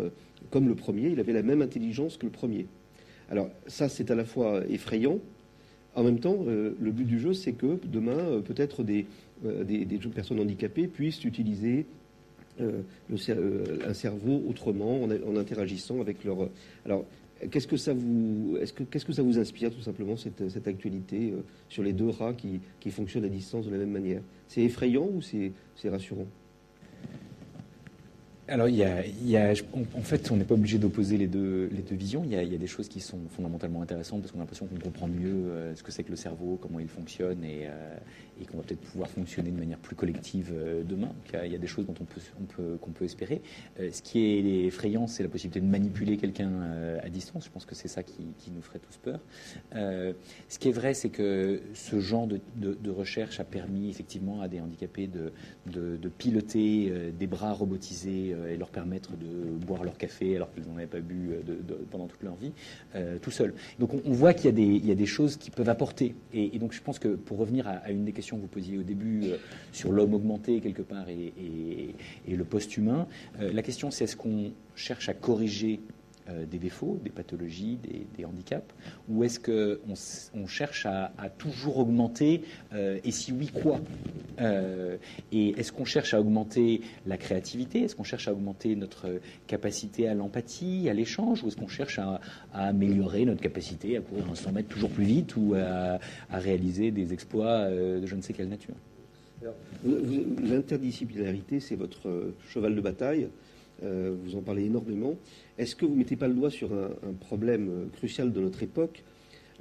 comme 0.52 0.68
le 0.68 0.76
premier, 0.76 1.10
il 1.10 1.20
avait 1.20 1.34
la 1.34 1.42
même 1.42 1.62
intelligence 1.62 2.18
que 2.18 2.26
le 2.26 2.32
premier. 2.32 2.68
Alors 3.30 3.50
ça, 3.68 3.90
c'est 3.90 4.12
à 4.12 4.16
la 4.16 4.26
fois 4.26 4.62
effrayant. 4.70 5.20
En 5.96 6.04
même 6.04 6.20
temps, 6.20 6.46
le 6.46 6.92
but 6.92 7.06
du 7.06 7.20
jeu, 7.20 7.34
c'est 7.34 7.54
que 7.54 7.80
demain, 7.86 8.42
peut-être 8.46 8.84
des, 8.84 9.08
des, 9.44 10.00
personnes 10.14 10.40
handicapées 10.40 10.88
puissent 10.88 11.24
utiliser 11.24 11.88
un 12.60 13.94
cerveau 13.94 14.44
autrement, 14.48 15.02
en, 15.04 15.36
interagissant 15.36 16.00
avec 16.00 16.24
leur. 16.24 16.50
Alors, 16.86 17.04
Qu'est-ce 17.52 17.68
que 17.68 17.78
ça 17.78 17.94
vous, 17.94 18.58
inspire 19.40 19.72
tout 19.72 19.82
simplement 19.82 20.16
cette, 20.18 20.68
actualité 20.68 21.32
euh, 21.32 21.44
sur 21.70 21.84
les 21.84 21.94
deux 21.94 22.10
rats 22.10 22.34
qui, 22.34 22.60
fonctionnent 22.90 23.26
à 23.26 23.30
distance 23.30 23.66
de 23.66 23.72
la 23.72 23.78
même 23.78 23.92
manière? 23.92 24.22
C'est 24.48 24.62
effrayant 24.62 25.08
ou 25.14 25.22
c'est 25.22 25.52
rassurant? 25.90 26.26
Alors, 28.48 28.68
en 28.68 30.02
fait, 30.02 30.32
on 30.32 30.38
n'est 30.38 30.46
pas 30.46 30.54
obligé 30.54 30.78
d'opposer 30.78 31.18
les 31.18 31.28
deux, 31.28 31.70
les 31.72 31.82
deux 31.82 31.96
visions. 31.96 32.24
Il 32.24 32.32
y, 32.32 32.36
a, 32.36 32.44
il 32.44 32.52
y, 32.52 32.56
a, 32.56 32.58
des 32.58 32.68
choses 32.68 32.88
qui 32.88 33.02
sont 33.02 33.20
fondamentalement 33.36 33.82
intéressantes 33.82 34.22
parce 34.22 34.32
qu'on 34.32 34.40
a 34.40 34.42
l'impression 34.42 34.68
qu'on 34.68 34.80
comprend 34.80 35.08
mieux 35.08 35.50
euh, 35.50 35.76
ce 35.76 35.84
que 35.84 35.92
c'est 35.92 36.04
que 36.04 36.12
le 36.12 36.16
cerveau, 36.16 36.58
comment 36.62 36.80
il 36.80 36.88
fonctionne 36.88 37.44
et, 37.44 37.68
euh, 37.68 37.98
et 38.42 38.46
qu'on 38.46 38.58
va 38.58 38.64
peut-être 38.64 38.82
pouvoir 38.82 39.10
fonctionner 39.10 39.52
de 39.52 39.58
manière 39.58 39.78
plus 39.78 39.96
collective 39.96 40.52
euh, 40.54 40.84
demain. 40.84 41.12
il 41.44 41.52
y, 41.52 41.56
a, 41.56 41.58
des 41.58 41.68
choses 41.68 41.86
dont 41.86 41.96
on 42.00 42.06
peut, 42.06 42.22
on 42.40 42.44
peut, 42.44 42.78
qu'on 42.82 42.92
peut 42.92 43.06
espérer. 43.06 43.42
Euh, 43.80 43.90
ce 43.92 44.02
qui 44.02 44.20
est 44.20 44.66
effrayant, 44.66 45.08
c'est 45.08 45.24
la 45.24 45.30
possibilité 45.30 45.60
de 45.60 45.70
manipuler 45.70 46.18
quelqu'un 46.18 46.50
euh, 46.50 47.00
à 47.02 47.10
distance. 47.10 47.46
Je 47.46 47.50
pense 47.50 47.66
que 47.66 47.76
c'est 47.76 47.88
ça 47.88 48.04
qui, 48.04 48.26
nous 48.54 48.62
ferait 48.62 48.80
tous 48.80 48.98
peur. 48.98 49.20
ce 49.74 50.60
qui 50.60 50.70
est 50.70 50.72
vrai, 50.72 50.94
c'est 50.94 51.10
que 51.10 51.62
ce 51.74 52.00
genre 52.00 52.28
de, 52.28 52.90
recherche 52.90 53.40
a 53.40 53.44
permis 53.44 53.90
effectivement 53.90 54.42
à 54.42 54.48
des 54.48 54.62
handicapés 54.62 55.08
de, 55.08 56.08
piloter 56.18 57.12
des 57.18 57.28
bras 57.28 57.52
robotisés 57.52 58.36
et 58.50 58.58
leur 58.58 58.70
permettre 58.70 59.12
de 59.18 59.66
boire 59.66 59.84
leur 59.84 59.98
café 59.98 60.36
alors 60.36 60.52
qu'ils 60.54 60.64
n'en 60.66 60.78
avaient 60.78 60.88
pas 60.88 61.02
bu 61.02 61.32
pendant 61.92 62.08
toute 62.08 62.24
leur 62.24 62.36
vie, 62.36 62.54
tout 63.22 63.32
seul. 63.32 63.54
Donc 63.80 63.92
on, 63.94 64.14
voit 64.14 64.34
qu'il 64.34 64.46
y, 64.46 64.50
a 64.50 64.52
des, 64.54 64.64
il 64.64 64.86
y 64.86 64.92
a 64.92 64.96
des 64.96 65.06
choses 65.06 65.36
qui 65.36 65.52
peuvent 65.52 65.70
apporter. 65.70 66.16
Et, 66.34 66.58
donc 66.58 66.72
je 66.72 66.82
pense 66.82 67.00
que 67.00 67.10
pour 67.10 67.38
revenir 67.38 67.68
à 67.68 67.92
une 67.92 68.06
des 68.06 68.14
questions 68.14 68.27
vous 68.36 68.48
posiez 68.48 68.78
au 68.78 68.84
début 68.84 69.22
euh, 69.24 69.38
sur 69.72 69.92
l'homme 69.92 70.14
augmenté 70.14 70.60
quelque 70.60 70.82
part 70.82 71.08
et 71.08 71.94
le 72.28 72.44
post-humain. 72.44 73.08
Euh, 73.40 73.54
la 73.54 73.62
question 73.62 73.92
c'est 73.92 74.04
est-ce 74.04 74.18
qu'on 74.18 74.52
cherche 74.76 75.08
à 75.08 75.14
corriger 75.14 75.80
euh, 76.30 76.46
des 76.46 76.58
défauts, 76.58 77.00
des 77.04 77.10
pathologies, 77.10 77.78
des, 78.18 78.26
handicaps 78.26 78.74
Ou 79.08 79.24
est-ce 79.24 79.40
qu'on 79.40 79.94
on 80.34 80.48
cherche 80.48 80.86
à, 80.86 81.12
toujours 81.38 81.78
augmenter 81.78 82.44
euh, 82.74 83.00
Et 83.04 83.12
si 83.12 83.32
oui, 83.32 83.48
quoi 83.48 83.80
euh, 84.42 84.98
Et 85.32 85.50
est-ce 85.60 85.72
qu'on 85.72 85.86
cherche 85.86 86.14
à 86.14 86.20
augmenter 86.20 86.82
la 87.06 87.18
créativité 87.18 87.84
Est-ce 87.84 87.96
qu'on 87.96 88.04
cherche 88.04 88.28
à 88.28 88.34
augmenter 88.34 88.76
notre 88.76 89.20
capacité 89.48 90.08
à 90.08 90.14
l'empathie, 90.14 90.90
à 90.90 90.94
l'échange 90.94 91.44
Ou 91.44 91.48
est-ce 91.48 91.56
qu'on 91.56 91.68
cherche 91.68 92.00
à, 92.00 92.20
à, 92.54 92.68
améliorer 92.68 93.24
notre 93.26 93.42
capacité 93.42 93.96
à 93.96 94.02
courir 94.02 94.26
un 94.30 94.36
100 94.36 94.52
mètres 94.52 94.70
toujours 94.70 94.90
plus 94.90 95.06
vite 95.06 95.36
ou 95.38 95.54
à, 95.56 96.00
réaliser 96.30 96.92
des 96.92 97.14
exploits 97.14 97.70
de 97.70 98.06
je 98.06 98.16
ne 98.16 98.22
sais 98.22 98.34
quelle 98.34 98.50
nature? 98.50 98.76
L'interdisciplinarité, 99.86 101.60
c'est 101.60 101.76
votre 101.76 102.34
cheval 102.50 102.76
de 102.76 102.82
bataille. 102.82 103.30
Euh, 103.84 104.16
vous 104.24 104.36
en 104.36 104.42
parlez 104.42 104.66
énormément. 104.66 105.16
Est-ce 105.58 105.76
que 105.76 105.86
vous 105.86 105.94
ne 105.94 106.00
mettez 106.00 106.16
pas 106.16 106.28
le 106.28 106.34
doigt 106.34 106.50
sur 106.50 106.74
un, 106.74 107.14
problème 107.20 107.70
euh, 107.70 107.86
crucial 107.94 108.32
de 108.32 108.40
notre 108.40 108.64
époque, 108.64 109.04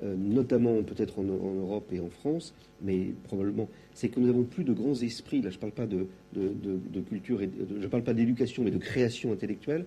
euh, 0.03 0.15
notamment 0.17 0.83
peut-être 0.83 1.19
en, 1.19 1.25
Europe 1.25 1.93
et 1.93 2.01
en 2.01 2.09
France, 2.09 2.55
mais 2.83 3.13
probablement, 3.25 3.69
c'est 3.95 4.09
que 4.09 4.21
nous 4.21 4.27
n'avons 4.27 4.45
plus 4.45 4.65
de 4.65 4.73
grands 4.73 4.95
esprits. 4.95 5.43
Là, 5.43 5.51
je 5.51 5.57
ne 5.57 5.61
parle 5.61 5.73
pas 5.73 5.87
de, 5.87 6.07
culture, 7.09 7.43
et 7.43 7.51
je 7.81 7.87
parle 7.89 8.05
pas 8.05 8.15
d'éducation, 8.15 8.65
mais 8.65 8.71
de 8.71 8.79
création 8.79 9.33
intellectuelle, 9.33 9.85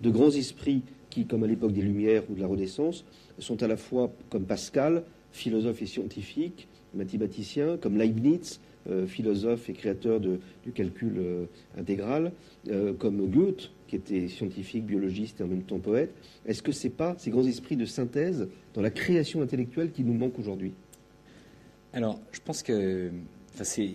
de 0.00 0.10
grands 0.10 0.30
esprits 0.30 0.82
qui, 1.10 1.26
comme 1.26 1.44
à 1.44 1.46
l'époque 1.46 1.72
des 1.72 1.82
Lumières 1.82 2.22
ou 2.30 2.34
de 2.34 2.40
la 2.40 2.46
Renaissance, 2.46 3.04
sont 3.38 3.62
à 3.62 3.68
la 3.68 3.76
fois 3.76 4.12
comme 4.30 4.44
Pascal, 4.44 5.04
philosophe 5.32 5.82
et 5.82 5.86
scientifique, 5.86 6.68
mathématicien, 6.94 7.76
comme 7.78 7.96
Leibniz, 7.96 8.60
philosophe 9.06 9.68
et 9.68 9.72
créateur 9.72 10.20
du 10.20 10.72
calcul 10.74 11.14
euh, 11.18 11.44
intégral, 11.78 12.32
euh, 12.68 12.92
comme 12.92 13.28
Goethe, 13.30 13.70
qui 13.86 13.96
était 13.96 14.28
scientifique, 14.28 14.86
biologiste 14.86 15.40
et 15.40 15.44
en 15.44 15.48
même 15.48 15.62
temps 15.62 15.78
poète. 15.78 16.14
Est-ce 16.46 16.62
que 16.62 16.72
ce 16.72 16.86
n'est 16.86 16.92
pas 16.92 17.14
ces 17.18 17.30
grands 17.30 17.46
esprits 17.46 17.76
de 17.76 17.84
synthèse 17.84 18.48
dans 18.74 18.82
la 18.82 18.90
création 18.90 19.42
intellectuelle 19.42 19.92
qui 19.92 20.02
nous 20.02 20.14
manquent 20.14 20.38
aujourd'hui? 20.38 20.72
Alors, 21.92 22.20
je 22.32 22.40
pense 22.40 22.62
que 22.62 23.10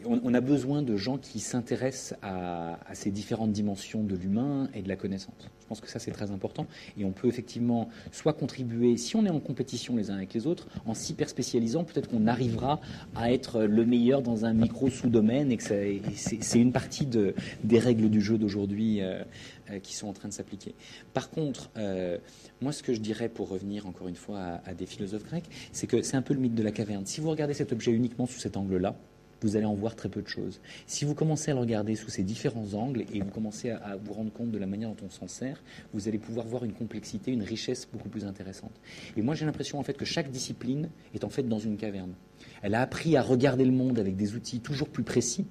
On, 0.05 0.34
a 0.34 0.41
besoin 0.41 0.84
de 0.84 0.95
gens 0.95 1.18
qui 1.18 1.39
s'intéressent 1.39 2.18
à, 2.22 2.78
ces 2.93 3.10
différentes 3.10 3.51
dimensions 3.51 4.03
de 4.03 4.16
l'humain 4.16 4.70
et 4.74 4.82
de 4.82 4.88
la 4.88 4.95
connaissance. 4.95 5.49
Je 5.62 5.68
pense 5.68 5.82
que 5.82 5.89
ça, 5.89 5.99
c'est 5.99 6.12
très 6.12 6.32
important. 6.32 6.68
Et 6.97 7.03
on 7.03 7.12
peut 7.12 7.28
effectivement 7.28 7.89
soit 8.12 8.34
contribuer, 8.34 8.97
si 8.97 9.16
on 9.16 9.26
est 9.26 9.30
en 9.30 9.39
compétition 9.39 9.95
les 9.95 10.12
uns 10.12 10.16
avec 10.16 10.34
les 10.34 10.45
autres, 10.47 10.68
en 10.86 10.93
s'hyper 10.93 11.28
spécialisant, 11.28 11.84
peut-être 11.84 12.08
qu'on 12.08 12.28
arrivera 12.28 12.80
à 13.16 13.32
être 13.32 13.64
le 13.64 13.86
meilleur 13.86 14.22
dans 14.22 14.45
un 14.45 14.53
micro 14.53 14.89
sous-domaine 14.89 15.51
et 15.51 15.58
que 15.58 15.64
c'est 15.64 16.60
une 16.60 16.72
partie 16.72 17.05
de, 17.05 17.34
des 17.64 17.80
règles 17.80 18.10
du 18.10 18.22
jeu 18.22 18.38
d'aujourd'hui 18.38 19.01
euh, 19.01 19.24
euh, 19.72 19.80
qui 19.80 19.95
sont 19.95 20.08
en 20.08 20.14
train 20.14 20.30
de 20.30 20.34
s'appliquer. 20.34 20.76
Par 21.14 21.30
contre, 21.30 21.70
euh, 21.78 22.18
moi, 22.62 22.72
ce 22.72 22.84
que 22.84 22.93
je 22.93 23.01
dirais 23.01 23.28
pour 23.28 23.49
revenir 23.49 23.88
encore 23.88 24.08
une 24.08 24.16
fois 24.16 24.62
à 24.66 24.74
des 24.74 24.86
philosophes 24.86 25.26
grecs, 25.26 25.49
c'est 25.72 25.88
que 25.88 26.03
c'est 26.03 26.16
un 26.16 26.22
peu 26.22 26.34
le 26.34 26.39
mythe 26.39 26.55
de 26.55 26.64
la 26.64 26.72
caverne. 26.72 27.05
Si 27.05 27.22
vous 27.22 27.30
regardez 27.30 27.53
cet 27.53 27.74
objet 27.74 27.91
uniquement 27.91 28.28
sous 28.28 28.39
cet 28.39 28.55
angle-là, 28.55 28.95
vous 29.41 29.55
allez 29.55 29.65
en 29.65 29.73
voir 29.73 29.95
très 29.95 30.09
peu 30.09 30.21
de 30.21 30.27
choses. 30.27 30.59
Si 30.85 31.05
vous 31.05 31.13
commencez 31.13 31.51
à 31.51 31.53
le 31.53 31.59
regarder 31.59 31.95
sous 31.95 32.09
ces 32.09 32.23
différents 32.23 32.73
angles 32.73 33.05
et 33.13 33.21
vous 33.21 33.29
commencez 33.29 33.69
à, 33.71 33.97
vous 34.01 34.13
rendre 34.13 34.31
compte 34.31 34.51
de 34.51 34.57
la 34.57 34.67
manière 34.67 34.89
dont 34.89 35.05
on 35.05 35.09
s'en 35.09 35.27
sert, 35.27 35.61
vous 35.93 36.07
allez 36.07 36.17
pouvoir 36.17 36.45
voir 36.45 36.63
une 36.63 36.73
complexité, 36.73 37.31
une 37.31 37.43
richesse 37.43 37.88
beaucoup 37.91 38.09
plus 38.09 38.25
intéressante. 38.25 38.73
Et 39.15 39.21
moi, 39.21 39.35
j'ai 39.35 39.45
l'impression 39.45 39.79
en 39.79 39.83
fait 39.83 39.95
que 39.95 40.05
chaque 40.05 40.31
discipline 40.31 40.89
est 41.13 41.23
en 41.23 41.29
fait 41.29 41.43
dans 41.43 41.59
une 41.59 41.77
caverne. 41.77 42.13
Elle 42.61 42.75
a 42.75 42.81
appris 42.81 43.17
à 43.17 43.21
regarder 43.21 43.65
le 43.65 43.71
monde 43.71 43.99
avec 43.99 44.15
des 44.15 44.35
outils 44.35 44.59
toujours 44.59 44.89
plus 44.89 45.03
précis, 45.03 45.45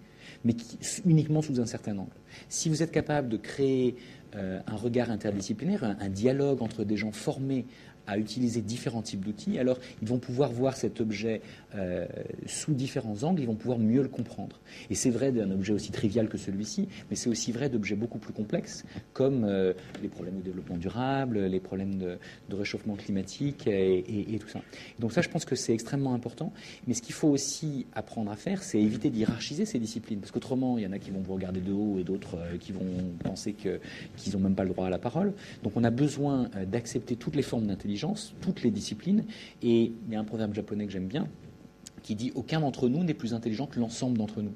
mais 0.45 0.55
uniquement 1.05 1.43
sous 1.43 1.61
un 1.61 1.67
certain 1.67 1.97
angle. 1.99 2.11
Si 2.49 2.69
vous 2.69 2.83
êtes 2.83 2.93
capable 2.93 3.29
de 3.29 3.37
créer 3.37 3.97
euh, 4.35 4.61
un 4.67 4.77
regard 4.77 5.11
interdisciplinaire, 5.11 5.85
un 5.85 6.09
dialogue 6.09 6.63
entre 6.63 6.85
des 6.85 6.97
gens 6.97 7.13
formés 7.13 7.65
à 8.07 8.19
utiliser 8.19 8.61
différents 8.61 9.03
types 9.03 9.25
d'outils, 9.25 9.59
alors 9.59 9.79
ils 10.03 10.09
vont 10.09 10.19
pouvoir 10.19 10.53
voir 10.53 10.77
cet 10.77 11.01
objet 11.01 11.41
euh, 11.75 12.07
sous 12.47 12.75
différents 12.75 13.23
angles, 13.23 13.43
ils 13.43 13.47
vont 13.47 13.55
pouvoir 13.55 13.79
mieux 13.79 14.03
le 14.03 14.09
comprendre. 14.09 14.61
Et 14.91 14.95
c'est 14.95 15.11
vrai 15.11 15.33
d'un 15.33 15.51
objet 15.51 15.73
aussi 15.73 15.91
trivial 15.91 16.29
que 16.29 16.39
celui-ci, 16.39 16.89
mais 17.11 17.17
c'est 17.17 17.29
aussi 17.29 17.53
vrai 17.53 17.69
d'objets 17.69 17.97
beaucoup 17.97 18.19
plus 18.19 18.33
complexes, 18.33 18.85
comme 19.13 19.45
euh, 19.45 19.73
les 20.03 20.09
problèmes 20.09 20.39
de 20.39 20.43
développement 20.43 20.77
durable, 20.77 21.39
les 21.39 21.61
problèmes 21.61 21.97
de, 21.97 22.19
réchauffement 22.51 22.95
climatique 22.95 23.67
et, 23.67 24.39
tout 24.41 24.49
ça. 24.49 24.61
Donc 24.99 25.13
ça, 25.13 25.21
je 25.21 25.29
pense 25.29 25.45
que 25.45 25.55
c'est 25.55 25.75
extrêmement 25.75 26.15
important. 26.15 26.53
Mais 26.87 26.95
ce 26.95 27.03
qu'il 27.03 27.15
faut 27.15 27.29
aussi 27.29 27.87
apprendre 27.95 28.31
à 28.31 28.37
faire, 28.37 28.63
c'est 28.63 28.81
éviter 28.81 29.11
d'hierarchiser 29.11 29.67
ces 29.67 29.79
disciplines, 29.79 30.21
parce 30.21 30.31
qu'autrement, 30.31 30.79
il 30.79 30.85
y 30.85 30.87
en 30.87 30.93
a 30.93 30.99
qui 30.99 31.11
vont 31.11 31.21
vous 31.21 31.35
regarder 31.35 31.61
de 31.61 31.73
haut 31.73 31.99
et 31.99 32.05
d'autres 32.05 32.37
euh, 32.37 32.57
qui 32.59 32.73
vont 32.73 33.13
penser 33.23 33.53
qu'ils 33.53 34.33
n'ont 34.33 34.41
même 34.41 34.55
pas 34.55 34.65
le 34.65 34.71
droit 34.71 34.87
à 34.87 34.91
la 34.91 34.99
parole. 34.99 35.35
Donc 35.63 35.73
on 35.77 35.85
a 35.85 35.91
besoin 35.91 36.49
d'accepter 36.67 37.17
toutes 37.17 37.37
les 37.37 37.43
formes 37.43 37.67
d'intelligence 37.67 37.96
toutes 38.41 38.63
les 38.63 38.71
disciplines. 38.71 39.25
Et 39.63 39.93
il 40.07 40.13
y 40.13 40.17
a 40.17 40.21
un 40.21 40.25
proverbe 40.25 40.55
japonais 40.55 40.87
que 40.87 40.93
j'aime 40.93 41.09
bien 41.09 41.29
qui 42.07 42.15
dit 42.15 42.31
aucun 42.37 42.61
d'entre 42.61 42.89
nous 42.89 43.03
n'est 43.03 43.15
plus 43.15 43.35
intelligent 43.35 43.67
que 43.67 43.81
l'ensemble 43.81 44.17
d'entre 44.17 44.41
nous. 44.41 44.55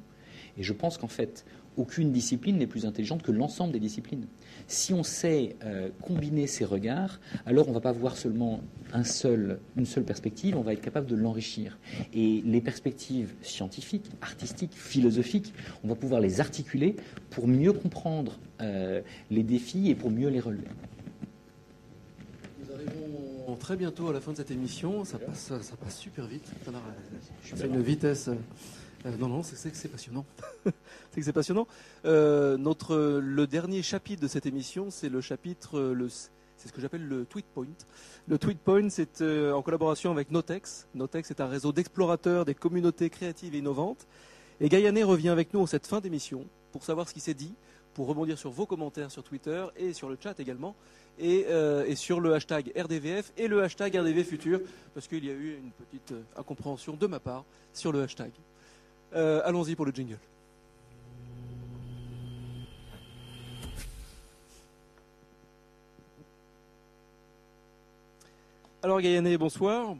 Et 0.57 0.63
je 0.63 0.73
pense 0.73 0.99
qu'en 0.99 1.09
fait, 1.09 1.45
aucune 1.77 2.13
discipline 2.13 2.59
n'est 2.59 2.67
plus 2.67 2.87
intelligente 2.87 3.23
que 3.23 3.33
l'ensemble 3.33 3.73
des 3.73 3.81
disciplines. 3.81 4.27
Si 4.69 4.93
on 4.93 5.03
sait 5.03 5.57
euh, 5.65 5.89
combiner 6.01 6.47
ces 6.47 6.65
regards, 6.65 7.21
alors 7.47 7.67
on 7.67 7.71
ne 7.71 7.75
va 7.75 7.81
pas 7.81 7.93
voir 7.93 8.17
seulement 8.17 8.61
un 8.93 9.05
seul, 9.05 9.59
une 9.77 9.87
seule 9.87 10.05
perspective, 10.05 10.57
on 10.57 10.63
va 10.63 10.73
être 10.73 10.81
capable 10.81 11.07
de 11.07 11.17
l'enrichir. 11.17 11.79
Et 12.13 12.43
les 12.45 12.61
perspectives 12.61 13.35
scientifiques, 13.43 14.11
artistiques, 14.21 14.75
philosophiques, 14.75 15.53
on 15.83 15.89
va 15.89 15.95
pouvoir 15.97 16.21
les 16.21 16.41
articuler 16.41 16.97
pour 17.31 17.49
mieux 17.49 17.73
comprendre 17.73 18.39
euh, 18.61 19.01
les 19.31 19.43
défis 19.43 19.91
et 19.91 19.97
pour 19.97 20.11
mieux 20.11 20.29
les 20.29 20.41
relever 20.41 20.69
très 23.57 23.77
bientôt 23.77 24.09
à 24.09 24.13
la 24.13 24.21
fin 24.21 24.33
de 24.33 24.37
cette 24.37 24.51
émission. 24.51 25.05
Ça 25.05 25.19
passe, 25.19 25.53
ça 25.61 25.77
passe 25.77 25.99
super 25.99 26.27
vite. 26.27 26.45
C'est 27.45 27.67
une 27.67 27.83
vitesse. 27.83 28.31
Euh, 29.07 29.17
non, 29.19 29.29
non, 29.29 29.43
c'est 29.43 29.71
que 29.71 29.77
c'est 29.77 29.89
passionnant. 29.89 30.27
c'est 30.65 31.21
que 31.21 31.23
c'est 31.23 31.33
passionnant. 31.33 31.67
Euh, 32.05 32.57
notre, 32.57 33.19
le 33.19 33.47
dernier 33.47 33.83
chapitre 33.83 34.23
de 34.23 34.29
cette 34.29 34.47
émission, 34.47 34.91
c'est 34.91 35.09
le 35.09 35.21
chapitre, 35.21 35.81
le, 35.81 36.09
c'est 36.09 36.69
ce 36.69 36.73
que 36.73 36.81
j'appelle 36.81 37.07
le 37.07 37.25
tweet 37.25 37.47
point. 37.47 37.67
Le 38.29 38.39
tweet 38.39 38.59
point, 38.59 38.91
c'est 38.91 39.23
euh, 39.23 39.53
en 39.53 39.63
collaboration 39.63 40.11
avec 40.11 40.31
Notex. 40.31 40.87
Notex 40.95 41.31
est 41.31 41.41
un 41.41 41.47
réseau 41.47 41.73
d'explorateurs 41.73 42.45
des 42.45 42.55
communautés 42.55 43.09
créatives 43.09 43.55
et 43.55 43.59
innovantes. 43.59 44.07
Et 44.61 44.69
Gaillané 44.69 45.03
revient 45.03 45.31
avec 45.31 45.55
nous 45.55 45.61
en 45.61 45.67
cette 45.67 45.87
fin 45.87 46.01
d'émission 46.01 46.45
pour 46.71 46.85
savoir 46.85 47.09
ce 47.09 47.15
qui 47.15 47.21
s'est 47.21 47.35
dit, 47.35 47.55
pour 47.95 48.07
rebondir 48.07 48.39
sur 48.39 48.51
vos 48.51 48.67
commentaires 48.67 49.11
sur 49.11 49.23
Twitter 49.23 49.65
et 49.77 49.95
sur 49.95 50.11
le 50.11 50.19
chat 50.23 50.39
également 50.39 50.77
euh, 51.23 51.85
et, 51.87 51.97
sur 51.97 52.21
le 52.21 52.35
hashtag 52.35 52.73
RDVF 52.77 53.33
et 53.37 53.47
le 53.47 53.63
hashtag 53.63 53.95
RDV 53.97 54.25
Futur, 54.25 54.61
parce 54.95 55.07
qu'il 55.07 55.25
y 55.25 55.31
a 55.31 55.35
eu 55.35 55.59
une 55.63 55.71
petite 55.71 56.13
euh, 56.13 56.23
incompréhension 56.37 56.95
de 56.95 57.07
ma 57.07 57.21
part 57.21 57.45
sur 57.75 57.93
le 57.93 58.03
hashtag. 58.03 58.31
Euh, 59.15 59.43
allons-y 59.45 59.75
pour 59.75 59.85
le 59.85 59.93
jingle. 59.93 60.19
Alors 68.83 69.01
Gaïané, 69.03 69.37
bonsoir. 69.37 69.95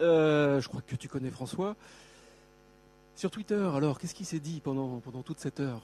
Je 0.00 0.66
crois 0.68 0.80
que 0.80 0.96
tu 0.96 1.06
connais 1.06 1.30
François. 1.30 1.76
Sur 3.14 3.30
Twitter, 3.30 3.68
alors, 3.74 3.98
qu'est-ce 3.98 4.14
qui 4.14 4.24
s'est 4.24 4.40
dit 4.40 4.60
pendant, 4.60 5.00
pendant 5.00 5.22
toute 5.22 5.38
cette 5.38 5.60
heure? 5.60 5.82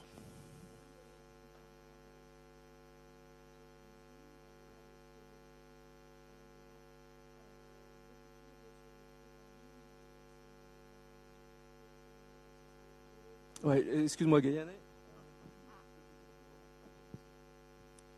Ouais, 13.63 13.85
excuse-moi 14.03 14.39
Gaïané. 14.39 14.71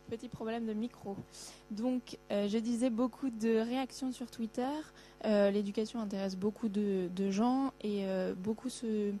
Petit 0.08 0.28
problème 0.28 0.66
de 0.66 0.72
micro. 0.72 1.16
Donc, 1.70 2.18
euh, 2.30 2.46
je 2.48 2.58
disais 2.58 2.90
beaucoup 2.90 3.30
de 3.30 3.58
réactions 3.58 4.12
sur 4.12 4.30
Twitter. 4.30 4.68
Euh, 5.24 5.50
l'éducation 5.50 6.00
intéresse 6.00 6.36
beaucoup 6.36 6.68
de, 6.68 7.08
gens 7.30 7.72
et 7.80 8.06
euh, 8.06 8.34
beaucoup 8.34 8.68
se 8.68 9.12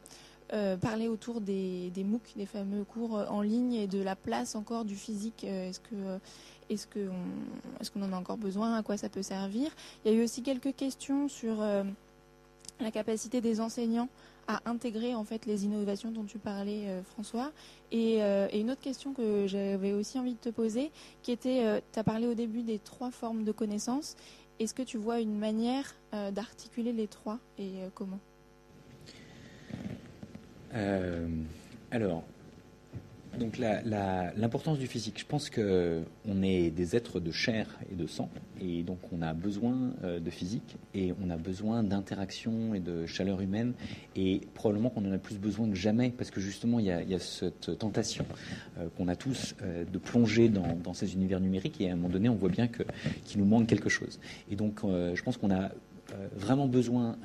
parler 0.82 1.08
autour 1.08 1.40
des, 1.40 1.88
des, 1.94 2.04
MOOC, 2.04 2.34
des 2.36 2.44
fameux 2.44 2.84
cours 2.84 3.14
en 3.14 3.40
ligne 3.40 3.72
et 3.72 3.86
de 3.86 4.02
la 4.02 4.14
place 4.14 4.54
encore 4.54 4.84
du 4.84 4.96
physique. 4.96 5.44
est-ce 5.44 5.80
qu'on 7.90 8.02
en 8.02 8.12
a 8.12 8.16
encore 8.16 8.36
besoin? 8.36 8.76
À 8.76 8.82
quoi 8.82 8.98
ça 8.98 9.08
peut 9.08 9.22
servir? 9.22 9.70
Il 10.04 10.12
y 10.12 10.14
a 10.14 10.18
eu 10.18 10.22
aussi 10.22 10.42
quelques 10.42 10.76
questions 10.76 11.26
sur 11.28 11.56
la 12.80 12.90
capacité 12.90 13.40
des 13.40 13.62
enseignants 13.62 14.10
à 14.48 14.60
intégrer 14.68 15.14
en 15.14 15.24
fait 15.24 15.46
les 15.46 15.64
innovations 15.64 16.10
dont 16.10 16.24
tu 16.24 16.38
parlais, 16.38 16.88
euh, 16.88 17.02
François. 17.02 17.52
Euh, 17.92 18.48
et, 18.50 18.60
une 18.60 18.70
autre 18.70 18.80
question 18.80 19.12
que 19.12 19.46
j'avais 19.46 19.92
aussi 19.92 20.18
envie 20.18 20.34
de 20.34 20.38
te 20.38 20.48
poser, 20.48 20.90
qui 21.22 21.32
était, 21.32 21.64
euh, 21.64 21.80
tu 21.92 21.98
as 21.98 22.04
parlé 22.04 22.26
au 22.26 22.34
début 22.34 22.62
des 22.62 22.78
trois 22.78 23.10
formes 23.10 23.44
de 23.44 23.52
connaissances. 23.52 24.16
Est-ce 24.58 24.74
que 24.74 24.82
tu 24.82 24.96
vois 24.96 25.20
une 25.20 25.38
manière 25.38 25.94
d'articuler 26.12 26.92
les 26.92 27.08
trois 27.08 27.38
et 27.58 27.72
comment? 27.94 28.20
Alors, 31.90 32.22
donc 33.38 33.58
l'importance 33.58 34.78
du 34.78 34.86
physique, 34.86 35.18
je 35.18 35.24
pense 35.24 35.48
qu'on 35.48 36.42
est 36.42 36.70
des 36.70 36.96
êtres 36.96 37.20
de 37.20 37.30
chair 37.30 37.66
et 37.90 37.94
de 37.94 38.06
sang, 38.06 38.28
et 38.60 38.82
donc 38.82 38.98
on 39.12 39.22
a 39.22 39.32
besoin 39.32 39.92
euh, 40.04 40.20
de 40.20 40.30
physique, 40.30 40.76
et 40.94 41.14
on 41.24 41.30
a 41.30 41.36
besoin 41.36 41.82
d'interaction 41.82 42.74
et 42.74 42.80
de 42.80 43.06
chaleur 43.06 43.40
humaine, 43.40 43.72
et 44.16 44.42
probablement 44.54 44.90
qu'on 44.90 45.08
en 45.08 45.12
a 45.12 45.18
plus 45.18 45.38
besoin 45.38 45.68
que 45.68 45.74
jamais, 45.74 46.10
parce 46.10 46.30
que 46.30 46.40
justement 46.40 46.78
il 46.78 46.86
y 46.86 46.90
a, 46.90 47.18
cette 47.18 47.78
tentation 47.78 48.26
euh, 48.78 48.88
qu'on 48.96 49.08
a 49.08 49.16
tous 49.16 49.54
euh, 49.62 49.84
de 49.90 49.98
plonger 49.98 50.48
dans, 50.48 50.94
ces 50.94 51.14
univers 51.14 51.40
numériques, 51.40 51.80
et 51.80 51.88
à 51.88 51.92
un 51.92 51.96
moment 51.96 52.10
donné 52.10 52.28
on 52.28 52.34
voit 52.34 52.50
bien 52.50 52.68
qu'il 52.68 53.40
nous 53.40 53.46
manque 53.46 53.66
quelque 53.66 53.88
chose. 53.88 54.20
Et 54.50 54.56
donc 54.56 54.80
je 54.82 55.22
pense 55.22 55.38
qu'on 55.38 55.50
a 55.50 55.70
vraiment 56.36 56.66
besoin 56.68 57.16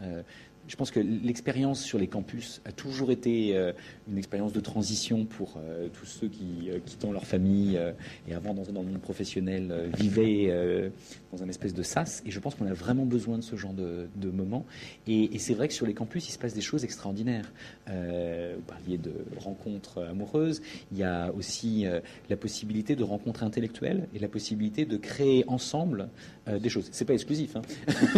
je 0.67 0.75
pense 0.75 0.91
que 0.91 0.99
l'expérience 0.99 1.81
sur 1.81 1.97
les 1.97 2.07
campus 2.07 2.61
a 2.65 2.71
toujours 2.71 3.11
été 3.11 3.55
euh, 3.55 3.71
une 4.09 4.17
expérience 4.17 4.51
de 4.51 4.59
transition 4.59 5.25
pour 5.25 5.55
euh, 5.57 5.87
tous 5.93 6.05
ceux 6.05 6.27
qui, 6.27 6.69
euh, 6.69 6.79
quittant 6.85 7.11
leur 7.11 7.25
famille 7.25 7.79
et 8.27 8.33
avant 8.33 8.53
dans, 8.53 8.63
dans, 8.63 8.81
le 8.81 8.89
monde 8.89 9.01
professionnel, 9.01 9.89
vivaient 9.97 10.91
dans 11.37 11.43
un 11.43 11.49
espèce 11.49 11.73
de 11.73 11.83
sas. 11.83 12.21
Et 12.25 12.31
je 12.31 12.39
pense 12.39 12.55
qu'on 12.55 12.67
a 12.67 12.73
vraiment 12.73 13.05
besoin 13.05 13.37
de 13.37 13.43
ce 13.43 13.55
genre 13.55 13.73
de, 13.73 14.07
de 14.15 14.29
moments. 14.29 14.65
Et, 15.07 15.37
c'est 15.39 15.53
vrai 15.53 15.67
que 15.67 15.73
sur 15.73 15.85
les 15.85 15.93
campus, 15.93 16.27
il 16.27 16.31
se 16.31 16.37
passe 16.37 16.53
des 16.53 16.61
choses 16.61 16.83
extraordinaires. 16.83 17.51
vous 17.87 18.61
parliez 18.67 18.97
de 18.97 19.13
rencontres 19.37 20.03
amoureuses. 20.03 20.61
Il 20.91 20.97
y 20.97 21.03
a 21.03 21.31
aussi 21.33 21.85
la 22.29 22.37
possibilité 22.37 22.95
de 22.95 23.03
rencontres 23.03 23.43
intellectuelles 23.43 24.07
et 24.13 24.19
la 24.19 24.27
possibilité 24.27 24.85
de 24.85 24.97
créer 24.97 25.45
ensemble 25.47 26.09
des 26.47 26.69
choses. 26.69 26.89
C'est 26.91 27.05
pas 27.05 27.13
exclusif, 27.13 27.55
hein, 27.55 27.61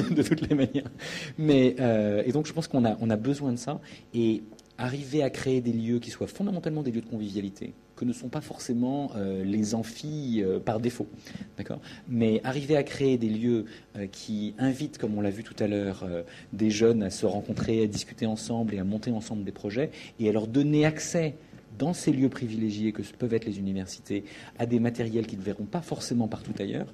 de 0.12 0.24
toutes 0.24 0.48
les 0.48 0.56
manières. 0.56 0.90
Mais 1.38 1.76
et 2.26 2.32
donc 2.32 2.48
je 2.48 2.54
pense 2.54 2.68
qu'on 2.68 2.86
a, 2.86 2.98
on 3.02 3.10
a 3.10 3.18
besoin 3.18 3.52
de 3.52 3.58
ça. 3.58 3.80
Et 4.14 4.44
arriver 4.80 5.22
à 5.22 5.30
créer 5.30 5.62
des 5.62 5.74
lieux 5.74 6.00
qui 6.00 6.10
soient 6.10 6.28
fondamentalement 6.28 6.82
des 6.82 6.92
lieux 6.92 7.02
de 7.02 7.10
convivialité, 7.10 7.74
que 8.00 8.06
ne 8.06 8.14
sont 8.14 8.30
pas 8.30 8.40
forcément 8.40 9.12
euh, 9.18 9.44
les 9.44 9.76
amphis 9.76 10.42
euh, 10.42 10.60
par 10.60 10.80
défaut, 10.80 11.08
d'accord? 11.58 11.82
Mais 12.08 12.40
arriver 12.46 12.78
à 12.78 12.84
créer 12.84 13.18
des 13.18 13.28
lieux 13.28 13.66
euh, 13.98 14.08
qui 14.08 14.56
invitent, 14.58 14.98
comme 14.98 15.18
on 15.18 15.22
l'a 15.22 15.30
vu 15.30 15.44
tout 15.44 15.56
à 15.60 15.68
l'heure, 15.68 16.08
des 16.54 16.72
jeunes 16.72 17.04
à 17.04 17.10
se 17.10 17.26
rencontrer, 17.26 17.84
à 17.84 17.88
discuter 17.88 18.26
ensemble 18.26 18.74
et 18.74 18.80
à 18.80 18.86
monter 18.86 19.12
ensemble 19.12 19.44
des 19.44 19.52
projets, 19.52 19.92
et 20.18 20.30
à 20.30 20.32
leur 20.32 20.48
donner 20.48 20.86
accès 20.86 21.36
dans 21.78 21.94
ces 21.94 22.14
lieux 22.14 22.30
privilégiés 22.30 22.94
que 22.94 23.02
peuvent 23.18 23.34
être 23.34 23.46
les 23.46 23.60
universités 23.60 24.24
à 24.58 24.66
des 24.66 24.80
matériels 24.80 25.28
qu'ils 25.28 25.40
ne 25.40 25.44
verront 25.44 25.66
pas 25.66 25.82
forcément 25.82 26.30
partout 26.30 26.54
ailleurs, 26.58 26.94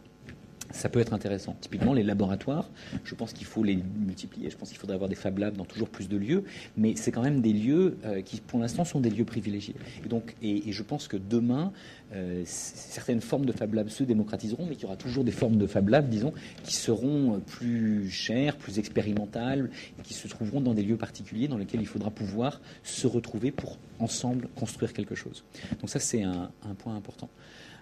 ça 0.75 0.89
peut 0.89 0.99
être 0.99 1.13
intéressant. 1.13 1.55
Typiquement, 1.61 1.93
les 1.93 2.03
laboratoires, 2.03 2.69
je 3.05 3.15
pense 3.15 3.31
qu'il 3.31 3.47
faut 3.47 3.63
les 3.63 3.77
multiplier. 3.77 4.49
Je 4.49 4.57
pense 4.57 4.69
qu'il 4.69 4.77
faudrait 4.77 4.95
avoir 4.95 5.09
des 5.09 5.15
Fab 5.15 5.37
Labs 5.37 5.55
dans 5.55 5.63
toujours 5.63 5.87
plus 5.87 6.09
de 6.09 6.17
lieux, 6.17 6.43
mais 6.75 6.95
c'est 6.97 7.11
quand 7.11 7.21
même 7.21 7.41
des 7.41 7.53
lieux 7.53 7.97
euh, 8.03 8.21
qui, 8.21 8.41
pour 8.41 8.59
l'instant, 8.59 8.83
sont 8.83 8.99
des 8.99 9.09
lieux 9.09 9.23
privilégiés. 9.23 9.75
Et 10.05 10.09
donc, 10.09 10.35
et, 10.41 10.71
je 10.71 10.83
pense 10.83 11.07
que 11.07 11.15
demain, 11.15 11.71
euh, 12.13 12.43
certaines 12.45 13.21
formes 13.21 13.45
de 13.45 13.53
Fab 13.53 13.73
Labs 13.73 13.87
se 13.87 14.03
démocratiseront, 14.03 14.65
mais 14.65 14.75
qu'il 14.75 14.83
y 14.83 14.87
aura 14.87 14.97
toujours 14.97 15.23
des 15.23 15.31
formes 15.31 15.55
de 15.55 15.65
Fab 15.65 15.87
Labs, 15.87 16.09
disons, 16.09 16.33
qui 16.63 16.75
seront 16.75 17.39
plus 17.39 18.09
chères, 18.09 18.57
plus 18.57 18.77
expérimentales, 18.77 19.69
et 19.97 20.01
qui 20.01 20.13
se 20.13 20.27
trouveront 20.27 20.59
dans 20.59 20.73
des 20.73 20.83
lieux 20.83 20.97
particuliers 20.97 21.47
dans 21.47 21.57
lesquels 21.57 21.81
il 21.81 21.87
faudra 21.87 22.11
pouvoir 22.11 22.59
se 22.83 23.07
retrouver 23.07 23.51
pour 23.51 23.77
ensemble 23.99 24.49
construire 24.55 24.91
quelque 24.91 25.15
chose. 25.15 25.45
Donc 25.79 25.89
ça, 25.89 25.99
c'est 25.99 26.23
un 26.23 26.49
point 26.77 26.95
important. 26.95 27.29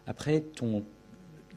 Après, 0.06 0.42
ton 0.42 0.84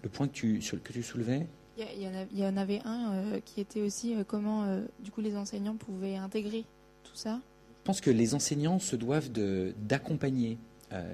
le 0.07 0.11
point 0.11 0.29
que 0.29 0.33
tu, 0.33 0.63
sur, 0.63 0.81
que 0.81 0.93
tu 0.93 1.03
soulevais 1.03 1.49
il 1.79 2.39
y, 2.39 2.47
en 2.47 2.57
avait 2.57 2.81
un 2.85 3.13
euh, 3.13 3.41
qui 3.45 3.61
était 3.61 3.83
aussi 3.83 4.15
euh, 4.15 4.25
comment 4.27 4.65
euh, 4.65 4.87
du 5.01 5.11
coup 5.11 5.21
les 5.21 5.37
enseignants 5.37 5.77
pouvaient 5.77 6.17
intégrer 6.17 6.65
tout 7.05 7.17
ça. 7.17 7.41
Je 7.69 7.85
pense 7.85 8.01
que 8.01 8.11
les 8.11 8.35
enseignants 8.35 8.79
se 8.79 8.97
doivent 8.97 9.31
d'accompagner 9.31 10.59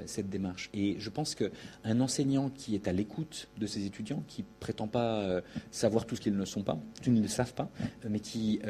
cette 0.07 0.29
démarche. 0.29 0.71
Et 0.75 0.97
je 0.99 1.11
pense 1.11 1.35
qu'un 1.35 2.01
enseignant 2.01 2.51
qui 2.51 2.75
est 2.75 2.89
à 2.89 2.93
l'écoute 2.93 3.49
de 3.59 3.67
ses 3.67 3.85
étudiants, 3.85 4.23
qui 4.29 4.43
prétend 4.61 4.87
pas 4.87 5.43
savoir 5.71 6.07
tout 6.07 6.17
ce 6.17 6.21
qu'ils 6.21 6.37
ne 6.37 6.45
sont 6.45 6.63
pas, 6.63 6.79
qu'ils 7.03 7.13
ne 7.13 7.27
savent 7.27 7.53
pas, 7.53 7.71
mais 8.09 8.21
qui 8.21 8.61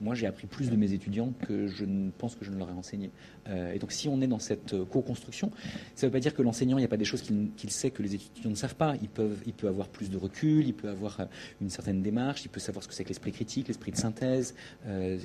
moi, 0.00 0.14
j'ai 0.14 0.26
appris 0.26 0.46
plus 0.46 0.70
de 0.70 0.76
mes 0.76 0.92
étudiants 0.92 1.32
que 1.46 1.66
je 1.66 1.84
ne 1.84 2.10
pense 2.10 2.34
que 2.34 2.44
je 2.44 2.50
ne 2.50 2.56
leur 2.56 2.70
ai 2.70 2.72
enseigné. 2.72 3.10
Euh, 3.48 3.72
et 3.72 3.78
donc, 3.78 3.92
si 3.92 4.08
on 4.08 4.20
est 4.22 4.26
dans 4.26 4.38
cette 4.38 4.72
euh, 4.72 4.84
co-construction, 4.84 5.50
ça 5.94 6.06
ne 6.06 6.10
veut 6.10 6.12
pas 6.12 6.20
dire 6.20 6.34
que 6.34 6.42
l'enseignant, 6.42 6.78
il 6.78 6.80
n'y 6.80 6.86
a 6.86 6.88
pas 6.88 6.96
des 6.96 7.04
choses 7.04 7.22
qu'il 7.22 7.70
sait 7.70 7.90
que 7.90 8.02
les 8.02 8.14
étudiants 8.14 8.50
ne 8.50 8.54
savent 8.54 8.76
pas. 8.76 8.94
Il 9.02 9.08
peut, 9.08 9.68
avoir 9.68 9.88
plus 9.88 10.10
de 10.10 10.16
recul, 10.16 10.66
il 10.66 10.72
peut 10.72 10.88
avoir 10.88 11.20
euh, 11.20 11.24
une 11.60 11.68
certaine 11.68 12.00
démarche, 12.02 12.44
il 12.44 12.48
peut 12.48 12.60
savoir 12.60 12.82
ce 12.82 12.88
que 12.88 12.94
c'est 12.94 13.04
que 13.04 13.10
l'esprit 13.10 13.32
critique, 13.32 13.68
l'esprit 13.68 13.92
de 13.92 13.96
synthèse, 13.96 14.54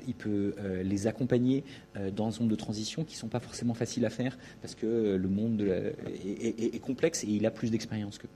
il 0.08 0.14
peut 0.14 0.56
les 0.84 1.08
accompagner 1.08 1.64
dans 2.16 2.26
une 2.26 2.32
zone 2.32 2.48
de 2.48 2.56
transition 2.56 3.04
qui 3.04 3.16
ne 3.16 3.20
sont 3.20 3.28
pas 3.28 3.40
forcément 3.40 3.74
faciles 3.74 4.06
à 4.06 4.10
faire 4.10 4.38
parce 4.62 4.76
que 4.76 5.16
le 5.16 5.30
monde 5.30 5.62
est, 5.62 6.80
complexe 6.80 7.24
et 7.24 7.28
il 7.28 7.46
a 7.46 7.52
plus 7.52 7.72
d'expérience 7.72 8.18
qu'eux. 8.18 8.30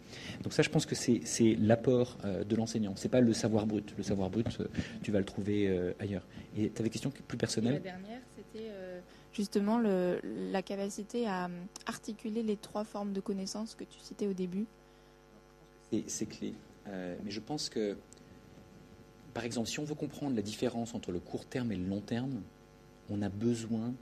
Donc 0.44 0.54
ça, 0.54 0.64
je 0.64 0.70
pense 0.70 0.86
que 0.86 0.96
c'est 0.96 1.58
l'apport 1.60 2.18
de 2.48 2.56
l'enseignant. 2.56 2.96
Ce 2.96 3.04
n'est 3.04 3.10
pas 3.10 3.22
le 3.22 3.34
savoir 3.34 3.66
brut. 3.66 3.94
Le 3.98 4.04
savoir 4.04 4.30
brut, 4.30 4.60
tu 5.04 5.12
vas 5.12 5.20
le 5.20 5.26
trouver 5.26 5.70
ailleurs. 6.00 6.26
Et 6.56 6.70
tu 6.70 6.82
avais 6.82 6.90
question 6.90 7.12
plus 7.12 7.38
personnelle 7.38 7.74
La 7.74 7.80
dernière, 7.80 8.22
c'était 8.36 8.70
euh, 8.70 9.00
justement 9.34 9.78
le, 9.78 10.20
la 10.24 10.62
capacité 10.62 11.28
à 11.28 11.46
euh, 11.46 11.50
articuler 11.86 12.44
les 12.44 12.58
trois 12.58 12.84
formes 12.84 13.14
de 13.14 13.20
connaissances 13.20 13.76
que 13.76 13.84
tu 13.84 14.00
citais 14.00 14.28
au 14.28 14.34
début. 14.34 14.66
C'est 16.08 16.26
clé. 16.26 16.54
Euh, 16.88 17.16
mais 17.24 17.32
je 17.32 17.40
pense 17.40 17.70
que, 17.70 17.98
par 19.34 19.44
exemple, 19.44 19.68
si 19.68 19.80
on 19.80 19.84
veut 19.84 19.96
comprendre 19.96 20.36
la 20.36 20.42
différence 20.42 20.94
entre 20.94 21.12
le 21.12 21.20
court 21.20 21.46
terme 21.46 21.72
et 21.72 21.76
le 21.76 21.86
long 21.86 22.02
terme, 22.02 22.42
on 23.10 23.22
a 23.22 23.30
besoin 23.30 23.94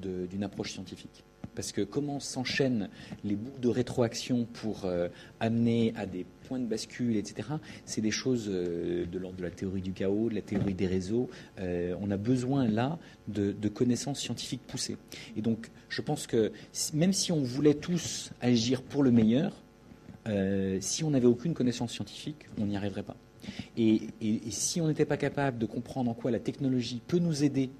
d'une 0.00 0.44
approche 0.44 0.72
scientifique. 0.72 1.24
Parce 1.54 1.72
que 1.72 1.82
comment 1.82 2.20
s'enchaînent 2.20 2.88
les 3.24 3.36
boucles 3.36 3.60
de 3.60 3.68
rétroaction 3.68 4.46
pour 4.52 4.84
euh, 4.84 5.08
amener 5.40 5.92
à 5.96 6.06
des 6.06 6.24
points 6.46 6.58
de 6.58 6.66
bascule, 6.66 7.16
etc., 7.16 7.48
c'est 7.84 8.00
des 8.00 8.10
choses 8.10 8.48
euh, 8.48 9.06
de 9.06 9.18
l'ordre 9.18 9.36
de 9.36 9.42
la 9.42 9.50
théorie 9.50 9.82
du 9.82 9.92
chaos, 9.92 10.30
de 10.30 10.34
la 10.34 10.42
théorie 10.42 10.74
des 10.74 10.86
réseaux. 10.86 11.28
Euh, 11.58 11.94
on 12.00 12.10
a 12.10 12.16
besoin 12.16 12.68
là 12.68 12.98
de, 13.28 13.52
connaissances 13.68 14.20
scientifiques 14.20 14.62
poussées. 14.66 14.96
Et 15.36 15.42
donc, 15.42 15.70
je 15.88 16.02
pense 16.02 16.26
que 16.26 16.52
même 16.92 17.12
si 17.12 17.32
on 17.32 17.42
voulait 17.42 17.74
tous 17.74 18.30
agir 18.40 18.82
pour 18.82 19.02
le 19.02 19.10
meilleur, 19.10 19.52
si 20.80 21.02
on 21.02 21.10
n'avait 21.10 21.26
aucune 21.26 21.54
connaissance 21.54 21.92
scientifique, 21.92 22.46
on 22.58 22.66
n'y 22.66 22.76
arriverait 22.76 23.02
pas. 23.02 23.16
et 23.76 24.00
si 24.50 24.80
on 24.80 24.88
n'était 24.88 25.04
pas 25.04 25.16
capable 25.16 25.58
de 25.58 25.66
comprendre 25.66 26.10
en 26.10 26.14
quoi 26.14 26.30
la 26.30 26.38
technologie 26.38 27.00
peut 27.06 27.18
nous 27.18 27.42
aider 27.42 27.70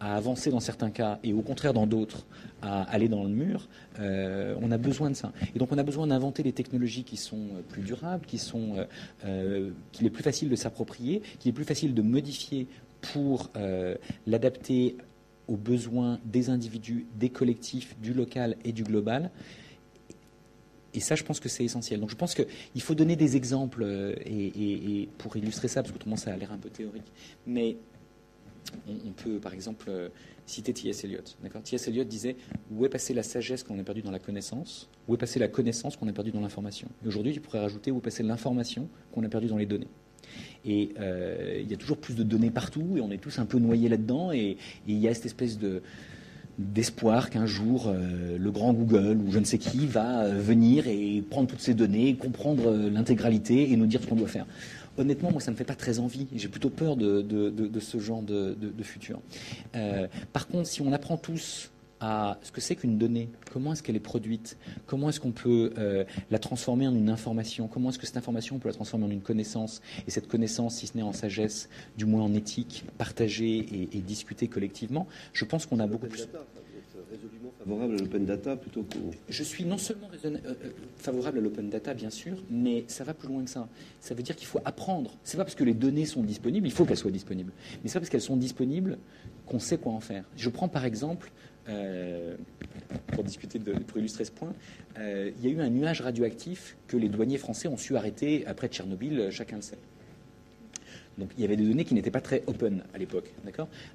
à 0.00 0.16
avancer 0.16 0.50
dans 0.50 0.60
certains 0.60 0.90
cas 0.90 1.18
et 1.22 1.32
au 1.32 1.42
contraire 1.42 1.72
dans 1.72 1.86
d'autres 1.86 2.26
à 2.62 2.82
aller 2.82 3.08
dans 3.08 3.24
le 3.24 3.30
mur, 3.30 3.68
euh, 3.98 4.54
on 4.60 4.70
a 4.70 4.78
besoin 4.78 5.10
de 5.10 5.16
ça. 5.16 5.32
Et 5.54 5.58
donc 5.58 5.72
on 5.72 5.78
a 5.78 5.82
besoin 5.82 6.06
d'inventer 6.06 6.42
des 6.42 6.52
technologies 6.52 7.04
qui 7.04 7.16
sont 7.16 7.36
euh, 7.36 7.62
plus 7.68 7.82
durables, 7.82 8.26
qui 8.26 8.38
sont, 8.38 8.86
euh, 9.24 9.70
qu'il 9.92 10.06
est 10.06 10.10
plus 10.10 10.22
facile 10.22 10.48
de 10.48 10.56
s'approprier, 10.56 11.22
qu'il 11.38 11.50
est 11.50 11.54
plus 11.54 11.64
facile 11.64 11.94
de 11.94 12.02
modifier 12.02 12.66
pour 13.00 13.50
l'adapter 14.26 14.96
aux 15.46 15.56
besoins 15.56 16.18
des 16.24 16.50
individus, 16.50 17.06
des 17.14 17.28
collectifs, 17.28 17.96
du 18.00 18.12
local 18.12 18.56
et 18.64 18.72
du 18.72 18.82
global. 18.82 19.30
et 20.92 20.98
ça, 20.98 21.14
je 21.14 21.22
pense 21.22 21.38
que 21.38 21.48
c'est 21.48 21.62
essentiel. 21.62 22.00
Donc 22.00 22.10
je 22.10 22.16
pense 22.16 22.34
qu'il 22.34 22.80
faut 22.80 22.94
donner 22.96 23.14
des 23.14 23.36
exemples 23.36 23.84
et, 24.24 25.08
pour 25.18 25.36
illustrer 25.36 25.68
ça, 25.68 25.82
parce 25.82 25.92
qu'autrement 25.92 26.16
ça 26.16 26.32
a 26.32 26.36
l'air 26.36 26.50
un 26.50 26.58
peu 26.58 26.70
théorique. 26.70 27.12
Mais 27.46 27.76
on, 28.88 29.12
peut, 29.12 29.38
par 29.38 29.54
exemple, 29.54 29.86
euh, 29.88 30.08
citer 30.46 30.72
T.S. 30.72 31.04
Eliot. 31.04 31.20
T.S. 31.64 31.88
Eliot 31.88 32.04
disait 32.04 32.36
Où 32.70 32.84
est 32.84 32.88
passée 32.88 33.14
la 33.14 33.22
sagesse 33.22 33.62
qu'on 33.62 33.78
a 33.78 33.82
perdue 33.82 34.02
dans 34.02 34.10
la 34.10 34.18
connaissance? 34.18 34.88
Où 35.08 35.14
est 35.14 35.18
passée 35.18 35.38
la 35.38 35.48
connaissance 35.48 35.96
qu'on 35.96 36.08
a 36.08 36.12
perdue 36.12 36.30
dans 36.30 36.40
l'information? 36.40 36.88
Aujourd'hui, 37.06 37.32
tu 37.32 37.40
pourrais 37.40 37.60
rajouter 37.60 37.90
Où 37.90 37.98
est 37.98 38.02
passée 38.02 38.22
l'information 38.22 38.88
qu'on 39.12 39.24
a 39.24 39.28
perdue 39.28 39.48
dans 39.48 39.58
les 39.58 39.66
données? 39.66 39.88
Et 40.64 40.90
euh, 40.98 41.60
il 41.62 41.70
y 41.70 41.74
a 41.74 41.76
toujours 41.76 41.98
plus 41.98 42.16
de 42.16 42.22
données 42.22 42.50
partout, 42.50 42.94
et 42.96 43.00
on 43.00 43.10
est 43.10 43.18
tous 43.18 43.38
un 43.38 43.46
peu 43.46 43.58
noyés 43.58 43.88
là-dedans, 43.88 44.32
et, 44.32 44.56
il 44.86 44.98
y 44.98 45.08
a 45.08 45.14
cette 45.14 45.26
espèce 45.26 45.58
de, 45.58 45.82
d'espoir 46.58 47.30
qu'un 47.30 47.46
jour 47.46 47.86
euh, 47.86 48.36
le 48.38 48.50
grand 48.50 48.72
Google 48.72 49.18
ou 49.26 49.30
je 49.30 49.38
ne 49.38 49.44
sais 49.44 49.58
qui 49.58 49.86
va 49.86 50.28
venir 50.28 50.88
et 50.88 51.22
prendre 51.28 51.48
toutes 51.48 51.60
ces 51.60 51.74
données, 51.74 52.16
comprendre 52.16 52.72
l'intégralité 52.90 53.70
et 53.70 53.76
nous 53.76 53.86
dire 53.86 54.02
ce 54.02 54.06
qu'on 54.06 54.16
doit 54.16 54.28
faire 54.28 54.46
honnêtement, 54.98 55.30
moi, 55.30 55.40
ça 55.40 55.50
ne 55.50 55.54
me 55.54 55.58
fait 55.58 55.64
pas 55.64 55.74
très 55.74 55.98
envie. 55.98 56.26
J'ai 56.34 56.48
plutôt 56.48 56.70
peur 56.70 56.96
de, 56.96 57.80
ce 57.80 57.98
genre 57.98 58.22
de, 58.22 58.82
futur. 58.82 59.20
Euh, 59.74 60.06
par 60.32 60.46
contre, 60.48 60.68
si 60.68 60.82
on 60.82 60.92
apprend 60.92 61.16
tous 61.16 61.70
à 61.98 62.38
ce 62.42 62.52
que 62.52 62.60
c'est 62.60 62.76
qu'une 62.76 62.98
donnée, 62.98 63.30
comment 63.52 63.72
est-ce 63.72 63.82
qu'elle 63.82 63.96
est 63.96 64.00
produite, 64.00 64.58
comment 64.86 65.08
est-ce 65.08 65.18
qu'on 65.18 65.32
peut 65.32 65.72
euh, 65.78 66.04
la 66.30 66.38
transformer 66.38 66.86
en 66.86 66.94
une 66.94 67.08
information, 67.08 67.68
comment 67.68 67.88
est-ce 67.88 67.98
que 67.98 68.06
cette 68.06 68.18
information 68.18 68.56
on 68.56 68.58
peut 68.58 68.68
la 68.68 68.74
transformer 68.74 69.06
en 69.06 69.10
une 69.10 69.22
connaissance, 69.22 69.80
et 70.06 70.10
cette 70.10 70.28
connaissance, 70.28 70.76
si 70.76 70.86
ce 70.86 70.96
n'est 70.96 71.02
en 71.02 71.14
sagesse, 71.14 71.70
du 71.96 72.04
moins 72.04 72.22
en 72.22 72.34
éthique, 72.34 72.84
partagée 72.98 73.88
et, 73.92 74.00
discutée 74.00 74.46
collectivement, 74.46 75.06
je 75.32 75.46
pense 75.46 75.64
qu'on 75.64 75.80
a 75.80 75.86
beaucoup 75.86 76.06
plus 76.06 76.28
favorable 77.66 77.94
à 77.94 77.98
l'open 77.98 78.24
data 78.24 78.56
plutôt. 78.56 78.86
Je 79.28 79.42
suis 79.42 79.64
non 79.64 79.78
seulement 79.78 80.08
euh, 80.24 80.36
euh, 80.46 80.54
favorable 80.96 81.38
à 81.38 81.40
l'open 81.40 81.68
data, 81.68 81.94
bien 81.94 82.10
sûr, 82.10 82.42
mais 82.50 82.84
ça 82.86 83.04
va 83.04 83.12
plus 83.12 83.28
loin 83.28 83.44
que 83.44 83.50
ça. 83.50 83.68
Ça 84.00 84.14
veut 84.14 84.22
dire 84.22 84.36
qu'il 84.36 84.46
faut 84.46 84.60
apprendre. 84.64 85.12
C'est 85.24 85.36
pas 85.36 85.44
parce 85.44 85.56
que 85.56 85.64
les 85.64 85.74
données 85.74 86.06
sont 86.06 86.22
disponibles, 86.22 86.66
il 86.66 86.72
faut 86.72 86.84
qu'elles 86.84 86.96
soient 86.96 87.10
disponibles. 87.10 87.52
Mais 87.82 87.88
c'est 87.88 87.94
pas 87.94 88.00
parce 88.00 88.10
qu'elles 88.10 88.20
sont 88.20 88.36
disponibles 88.36 88.98
qu'on 89.46 89.58
sait 89.58 89.78
quoi 89.78 89.92
en 89.92 90.00
faire. 90.00 90.24
Je 90.36 90.48
prends 90.48 90.68
par 90.68 90.84
exemple, 90.84 91.32
euh, 91.68 92.36
pour 93.08 93.24
discuter, 93.24 93.58
pour 93.58 93.98
illustrer 93.98 94.24
ce 94.24 94.30
point, 94.30 94.52
il 94.98 95.44
y 95.44 95.48
a 95.48 95.50
eu 95.50 95.60
un 95.60 95.70
nuage 95.70 96.00
radioactif 96.00 96.76
que 96.86 96.96
les 96.96 97.08
douaniers 97.08 97.38
français 97.38 97.68
ont 97.68 97.76
su 97.76 97.96
arrêter 97.96 98.46
après 98.46 98.68
Tchernobyl, 98.68 99.30
chacun 99.30 99.56
le 99.56 99.62
sait. 99.62 99.78
Donc 101.18 101.30
il 101.36 101.42
y 101.42 101.44
avait 101.44 101.56
des 101.56 101.64
données 101.64 101.84
qui 101.84 101.94
n'étaient 101.94 102.10
pas 102.10 102.20
très 102.20 102.42
open 102.46 102.82
à 102.94 102.98
l'époque. 102.98 103.32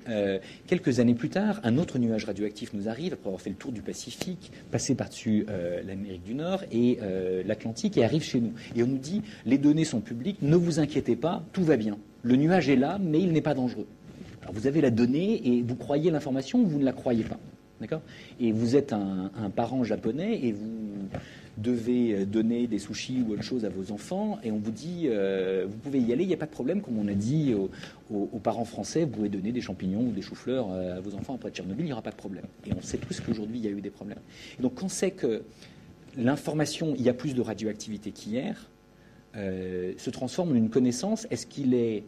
Euh, 0.09 0.39
quelques 0.67 0.99
années 0.99 1.13
plus 1.13 1.29
tard, 1.29 1.59
un 1.63 1.77
autre 1.77 1.99
nuage 1.99 2.25
radioactif 2.25 2.73
nous 2.73 2.89
arrive, 2.89 3.13
après 3.13 3.27
avoir 3.27 3.41
fait 3.41 3.51
le 3.51 3.55
tour 3.55 3.71
du 3.71 3.81
Pacifique, 3.81 4.51
passé 4.71 4.95
par-dessus 4.95 5.45
euh, 5.49 5.81
l'Amérique 5.83 6.23
du 6.23 6.33
Nord 6.33 6.63
et 6.71 6.97
euh, 7.01 7.43
l'Atlantique, 7.45 7.97
et 7.97 8.03
arrive 8.03 8.23
chez 8.23 8.39
nous. 8.39 8.53
Et 8.75 8.83
on 8.83 8.87
nous 8.87 8.97
dit, 8.97 9.21
les 9.45 9.57
données 9.57 9.85
sont 9.85 10.01
publiques, 10.01 10.41
ne 10.41 10.55
vous 10.55 10.79
inquiétez 10.79 11.15
pas, 11.15 11.43
tout 11.53 11.63
va 11.63 11.77
bien. 11.77 11.97
Le 12.23 12.35
nuage 12.35 12.69
est 12.69 12.75
là, 12.75 12.97
mais 12.99 13.19
il 13.19 13.31
n'est 13.31 13.41
pas 13.41 13.53
dangereux. 13.53 13.87
Alors 14.41 14.53
vous 14.53 14.65
avez 14.65 14.81
la 14.81 14.89
donnée 14.89 15.47
et 15.47 15.61
vous 15.61 15.75
croyez 15.75 16.09
l'information 16.09 16.59
ou 16.59 16.65
vous 16.65 16.79
ne 16.79 16.85
la 16.85 16.93
croyez 16.93 17.23
pas. 17.23 17.37
D'accord? 17.79 18.01
Et 18.39 18.51
vous 18.51 18.75
êtes 18.75 18.93
un 18.93 19.49
parent 19.55 19.83
japonais 19.83 20.39
et 20.43 20.51
vous 20.51 21.09
devez 21.57 22.13
euh, 22.13 22.25
donner 22.25 22.67
des 22.67 22.79
sushis 22.79 23.23
ou 23.27 23.33
autre 23.33 23.43
chose 23.43 23.65
à 23.65 23.69
vos 23.69 23.91
enfants, 23.91 24.39
et 24.43 24.51
on 24.51 24.57
vous 24.57 24.71
dit, 24.71 25.03
euh, 25.05 25.65
vous 25.67 25.77
pouvez 25.77 25.99
y 25.99 26.13
aller, 26.13 26.23
il 26.23 26.27
n'y 26.27 26.33
a 26.33 26.37
pas 26.37 26.45
de 26.45 26.51
problème, 26.51 26.81
comme 26.81 26.97
on 26.97 27.07
a 27.07 27.13
dit 27.13 27.53
aux, 27.53 28.39
parents 28.39 28.65
français, 28.65 29.05
vous 29.05 29.11
pouvez 29.11 29.29
donner 29.29 29.51
des 29.51 29.61
champignons 29.61 30.01
ou 30.01 30.11
des 30.11 30.21
choux-fleurs 30.21 30.67
euh, 30.71 30.97
à 30.97 30.99
vos 30.99 31.15
enfants 31.15 31.35
après 31.35 31.51
Tchernobyl, 31.51 31.85
il 31.85 31.87
n'y 31.87 31.93
aura 31.93 32.01
pas 32.01 32.11
de 32.11 32.15
problème. 32.15 32.45
Et 32.65 32.71
on 32.73 32.81
sait 32.81 32.97
tous 32.97 33.19
qu'aujourd'hui, 33.21 33.59
il 33.59 33.65
y 33.65 33.67
a 33.67 33.71
eu 33.71 33.81
des 33.81 33.89
problèmes. 33.89 34.19
donc 34.59 34.75
quand 34.75 34.89
c'est 34.89 35.11
que 35.11 35.43
l'information, 36.17 36.93
il 36.97 37.03
y 37.03 37.09
a 37.09 37.13
plus 37.13 37.35
de 37.35 37.41
radioactivité 37.41 38.11
qu'hier, 38.11 38.69
se 39.33 40.09
transforme 40.09 40.51
en 40.51 40.55
une 40.55 40.69
connaissance, 40.69 41.25
est-ce 41.31 41.45
qu'il 41.45 41.73
est 41.73 42.03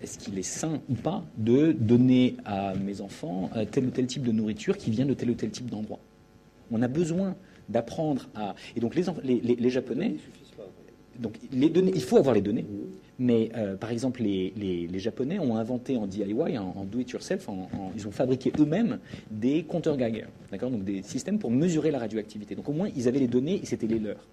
est-ce 0.00 0.16
qu'il 0.18 0.38
est 0.38 0.42
sain 0.42 0.80
ou 0.88 0.94
pas 0.94 1.24
de 1.36 1.72
donner 1.72 2.36
à 2.44 2.74
mes 2.74 3.00
enfants 3.00 3.50
tel 3.72 3.86
ou 3.86 3.90
tel 3.90 4.06
type 4.06 4.22
de 4.22 4.30
nourriture 4.30 4.76
qui 4.76 4.92
vient 4.92 5.06
de 5.06 5.14
tel 5.14 5.30
ou 5.30 5.34
tel 5.34 5.50
type 5.50 5.70
d'endroit? 5.70 5.98
On 6.70 6.82
a 6.82 6.88
besoin 6.88 7.36
d'apprendre 7.68 8.28
à. 8.34 8.54
Et 8.76 8.80
donc 8.80 8.94
les, 8.94 9.40
les, 9.40 9.70
Japonais. 9.70 10.16
Donc 11.18 11.34
les 11.52 11.68
données, 11.68 11.92
il 11.94 12.02
faut 12.02 12.16
avoir 12.16 12.34
les 12.34 12.40
données. 12.40 12.66
Mais 13.18 13.50
euh, 13.56 13.76
par 13.76 13.90
exemple, 13.90 14.22
les, 14.22 14.52
les, 14.56 14.98
Japonais 14.98 15.40
ont 15.40 15.56
inventé 15.56 15.96
en 15.96 16.06
DIY, 16.06 16.58
en, 16.58 16.84
do 16.84 17.00
it 17.00 17.10
yourself, 17.10 17.48
ils 17.96 18.06
ont 18.06 18.12
fabriqué 18.12 18.52
eux-mêmes 18.58 19.00
des 19.30 19.64
compteurs 19.64 19.96
Geiger, 19.96 20.26
d'accord, 20.52 20.70
donc 20.70 20.84
des 20.84 21.02
systèmes 21.02 21.40
pour 21.40 21.50
mesurer 21.50 21.90
la 21.90 21.98
radioactivité. 21.98 22.54
Donc 22.54 22.68
au 22.68 22.72
moins 22.72 22.88
ils 22.94 23.08
avaient 23.08 23.18
les 23.18 23.26
données 23.26 23.60
et 23.60 23.66
c'était 23.66 23.88
les 23.88 23.98
leurs. 23.98 24.24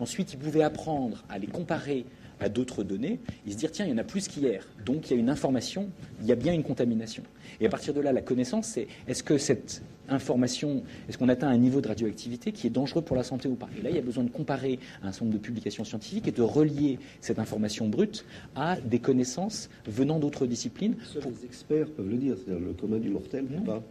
Ensuite, 0.00 0.32
ils 0.32 0.38
pouvaient 0.38 0.64
apprendre 0.64 1.22
à 1.28 1.38
les 1.38 1.46
comparer 1.46 2.04
à 2.40 2.48
d'autres 2.48 2.82
données 2.82 3.20
et 3.46 3.52
se 3.52 3.56
dire 3.56 3.70
tiens, 3.70 3.86
il 3.86 3.92
y 3.92 3.94
en 3.94 3.98
a 3.98 4.04
plus 4.04 4.26
qu'hier. 4.26 4.66
Donc 4.84 5.08
il 5.10 5.14
y 5.14 5.16
a 5.16 5.20
une 5.20 5.30
information, 5.30 5.90
il 6.20 6.26
y 6.26 6.32
a 6.32 6.34
bien 6.34 6.52
une 6.52 6.64
contamination. 6.64 7.22
Et 7.60 7.66
à 7.66 7.68
partir 7.68 7.94
de 7.94 8.00
là, 8.00 8.12
la 8.12 8.22
connaissance, 8.22 8.66
c'est 8.66 8.88
est-ce 9.06 9.22
que 9.22 9.38
cette 9.38 9.82
information, 10.08 10.82
est-ce 11.08 11.18
qu'on 11.18 11.28
atteint 11.28 11.48
un 11.48 11.56
niveau 11.56 11.80
de 11.80 11.88
radioactivité 11.88 12.52
qui 12.52 12.66
est 12.66 12.70
dangereux 12.70 13.02
pour 13.02 13.16
la 13.16 13.22
santé 13.22 13.48
ou 13.48 13.54
pas? 13.54 13.68
Et 13.78 13.82
là, 13.82 13.90
il 13.90 13.96
y 13.96 13.98
a 13.98 14.02
besoin 14.02 14.24
de 14.24 14.30
comparer 14.30 14.78
un 15.02 15.12
certain 15.12 15.26
nombre 15.26 15.38
de 15.38 15.42
publications 15.42 15.84
scientifiques 15.84 16.28
et 16.28 16.32
de 16.32 16.42
relier 16.42 16.98
cette 17.20 17.38
information 17.38 17.88
brute 17.88 18.24
à 18.54 18.76
des 18.80 18.98
connaissances 18.98 19.70
venant 19.86 20.18
d'autres 20.18 20.46
disciplines. 20.46 20.96
Seuls 21.04 21.22
les 21.24 21.44
experts 21.44 21.88
peuvent 21.90 22.08
le 22.08 22.16
dire, 22.16 22.36
c'est-à-dire 22.36 22.66
le 22.66 22.72
commun 22.72 22.98
du 22.98 23.10
mortel, 23.10 23.44
pas 23.64 23.82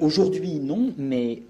Aujourd'hui, 0.00 0.60
non, 0.60 0.92
mais 0.96 1.42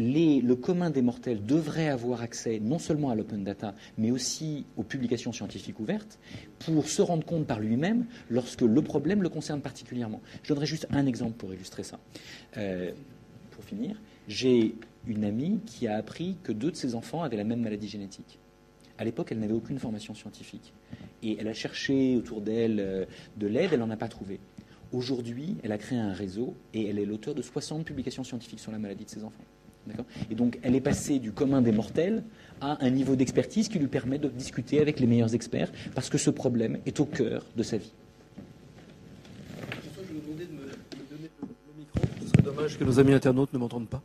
le 0.00 0.54
commun 0.54 0.90
des 0.90 1.02
mortels 1.02 1.44
devrait 1.44 1.88
avoir 1.88 2.22
accès 2.22 2.58
non 2.60 2.78
seulement 2.78 3.10
à 3.10 3.14
l'open 3.14 3.44
data, 3.44 3.74
mais 3.98 4.10
aussi 4.10 4.64
aux 4.76 4.82
publications 4.82 5.32
scientifiques 5.32 5.78
ouvertes, 5.78 6.18
pour 6.58 6.88
se 6.88 7.02
rendre 7.02 7.24
compte 7.24 7.46
par 7.46 7.60
lui-même 7.60 8.06
lorsque 8.30 8.62
le 8.62 8.82
problème 8.82 9.22
le 9.22 9.28
concerne 9.28 9.60
particulièrement. 9.60 10.20
Je 10.42 10.48
donnerai 10.48 10.66
juste 10.66 10.86
un 10.90 11.06
exemple 11.06 11.36
pour 11.36 11.52
illustrer 11.52 11.82
ça. 11.82 11.98
Euh, 12.56 12.92
pour 13.50 13.64
finir, 13.64 14.00
j'ai 14.26 14.74
une 15.06 15.24
amie 15.24 15.60
qui 15.66 15.86
a 15.86 15.96
appris 15.96 16.36
que 16.42 16.52
deux 16.52 16.70
de 16.70 16.76
ses 16.76 16.94
enfants 16.94 17.22
avaient 17.22 17.36
la 17.36 17.44
même 17.44 17.60
maladie 17.60 17.88
génétique. 17.88 18.38
À 18.96 19.04
l'époque, 19.04 19.28
elle 19.32 19.38
n'avait 19.38 19.54
aucune 19.54 19.78
formation 19.78 20.14
scientifique. 20.14 20.72
Et 21.22 21.36
elle 21.38 21.48
a 21.48 21.54
cherché 21.54 22.16
autour 22.16 22.40
d'elle 22.40 22.80
euh, 22.80 23.04
de 23.36 23.46
l'aide, 23.46 23.70
elle 23.72 23.80
n'en 23.80 23.90
a 23.90 23.96
pas 23.96 24.08
trouvé. 24.08 24.40
Aujourd'hui, 24.92 25.56
elle 25.62 25.72
a 25.72 25.78
créé 25.78 25.98
un 25.98 26.12
réseau 26.12 26.54
et 26.74 26.88
elle 26.88 26.98
est 26.98 27.04
l'auteur 27.04 27.34
de 27.34 27.42
60 27.42 27.84
publications 27.84 28.24
scientifiques 28.24 28.60
sur 28.60 28.72
la 28.72 28.78
maladie 28.78 29.04
de 29.04 29.10
ses 29.10 29.24
enfants. 29.24 29.44
Et 30.30 30.34
donc, 30.34 30.58
elle 30.62 30.74
est 30.74 30.80
passée 30.80 31.18
du 31.18 31.32
commun 31.32 31.62
des 31.62 31.72
mortels 31.72 32.22
à 32.60 32.84
un 32.84 32.90
niveau 32.90 33.16
d'expertise 33.16 33.68
qui 33.68 33.78
lui 33.78 33.88
permet 33.88 34.18
de 34.18 34.28
discuter 34.28 34.80
avec 34.80 35.00
les 35.00 35.06
meilleurs 35.06 35.34
experts, 35.34 35.72
parce 35.94 36.08
que 36.08 36.18
ce 36.18 36.30
problème 36.30 36.78
est 36.86 37.00
au 37.00 37.06
cœur 37.06 37.44
de 37.56 37.62
sa 37.62 37.78
vie. 37.78 37.92
Je 42.36 42.42
dommage 42.42 42.78
que 42.78 42.84
nos 42.84 42.98
amis 42.98 43.12
internautes 43.12 43.52
ne 43.52 43.58
m'entendent 43.58 43.88
pas. 43.88 44.02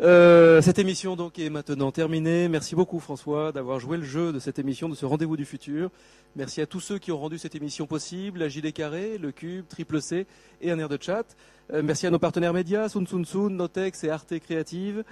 Euh, 0.00 0.60
cette 0.60 0.80
émission 0.80 1.14
donc 1.14 1.38
est 1.38 1.50
maintenant 1.50 1.92
terminée. 1.92 2.48
Merci 2.48 2.74
beaucoup 2.74 2.98
François 2.98 3.52
d'avoir 3.52 3.78
joué 3.78 3.96
le 3.96 4.02
jeu 4.02 4.32
de 4.32 4.40
cette 4.40 4.58
émission, 4.58 4.88
de 4.88 4.94
ce 4.96 5.06
rendez-vous 5.06 5.36
du 5.36 5.44
futur. 5.44 5.90
Merci 6.34 6.60
à 6.60 6.66
tous 6.66 6.80
ceux 6.80 6.98
qui 6.98 7.12
ont 7.12 7.18
rendu 7.18 7.38
cette 7.38 7.54
émission 7.54 7.86
possible, 7.86 8.40
la 8.40 8.48
JD 8.48 8.72
Carré, 8.72 9.18
le 9.18 9.30
Cube, 9.30 9.66
Triple 9.68 10.02
C 10.02 10.26
et 10.60 10.72
un 10.72 10.78
air 10.80 10.88
de 10.88 10.98
chat. 11.00 11.36
Euh, 11.72 11.82
merci 11.84 12.08
à 12.08 12.10
nos 12.10 12.18
partenaires 12.18 12.52
médias, 12.52 12.88
Sun 12.88 13.06
Sun 13.06 13.24
Sun, 13.24 13.56
Notex 13.56 14.02
et 14.02 14.10
Arte 14.10 14.36
Créative. 14.40 15.04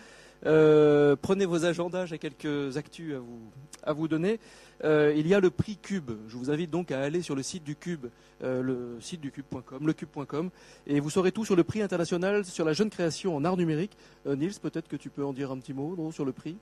Euh, 0.44 1.16
prenez 1.20 1.46
vos 1.46 1.64
agendas, 1.64 2.06
j'ai 2.06 2.18
quelques 2.18 2.76
actus 2.76 3.14
à 3.14 3.18
vous, 3.18 3.40
à 3.84 3.92
vous 3.92 4.08
donner. 4.08 4.40
Euh, 4.84 5.14
il 5.16 5.28
y 5.28 5.34
a 5.34 5.40
le 5.40 5.50
prix 5.50 5.76
Cube. 5.76 6.10
Je 6.28 6.36
vous 6.36 6.50
invite 6.50 6.70
donc 6.70 6.90
à 6.90 7.00
aller 7.00 7.22
sur 7.22 7.36
le 7.36 7.42
site 7.42 7.62
du 7.62 7.76
Cube, 7.76 8.06
euh, 8.42 8.62
le 8.62 9.00
site 9.00 9.20
du 9.20 9.30
Cube.com, 9.30 9.86
lecube.com, 9.86 10.50
et 10.86 10.98
vous 10.98 11.10
saurez 11.10 11.30
tout 11.30 11.44
sur 11.44 11.54
le 11.54 11.62
prix 11.62 11.82
international 11.82 12.44
sur 12.44 12.64
la 12.64 12.72
jeune 12.72 12.90
création 12.90 13.36
en 13.36 13.44
art 13.44 13.56
numérique. 13.56 13.96
Nils, 14.26 14.58
peut-être 14.60 14.88
que 14.88 14.96
tu 14.96 15.10
peux 15.10 15.24
en 15.24 15.32
dire 15.32 15.52
un 15.52 15.58
petit 15.58 15.72
mot 15.72 16.10
sur 16.12 16.24
le 16.24 16.32
prix? 16.32 16.56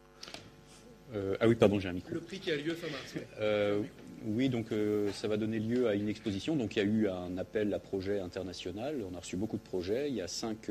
Ah 1.40 1.48
oui, 1.48 1.56
pardon, 1.56 1.80
j'ai 1.80 1.88
un 1.88 1.92
micro. 1.92 2.14
Le 2.14 2.20
prix 2.20 2.38
qui 2.38 2.52
a 2.52 2.56
lieu 2.56 2.74
fin 2.74 2.86
mars. 2.86 3.14
Oui, 4.26 4.50
donc 4.50 4.66
ça 5.14 5.28
va 5.28 5.38
donner 5.38 5.58
lieu 5.58 5.88
à 5.88 5.94
une 5.94 6.08
exposition. 6.08 6.54
Donc 6.54 6.76
il 6.76 6.78
y 6.80 6.82
a 6.82 6.84
eu 6.84 7.08
un 7.08 7.38
appel 7.38 7.72
à 7.72 7.78
projet 7.78 8.20
international. 8.20 8.96
On 9.10 9.16
a 9.16 9.20
reçu 9.20 9.36
beaucoup 9.36 9.56
de 9.56 9.62
projets. 9.62 10.10
Il 10.10 10.14
y 10.14 10.20
a 10.20 10.28
cinq 10.28 10.70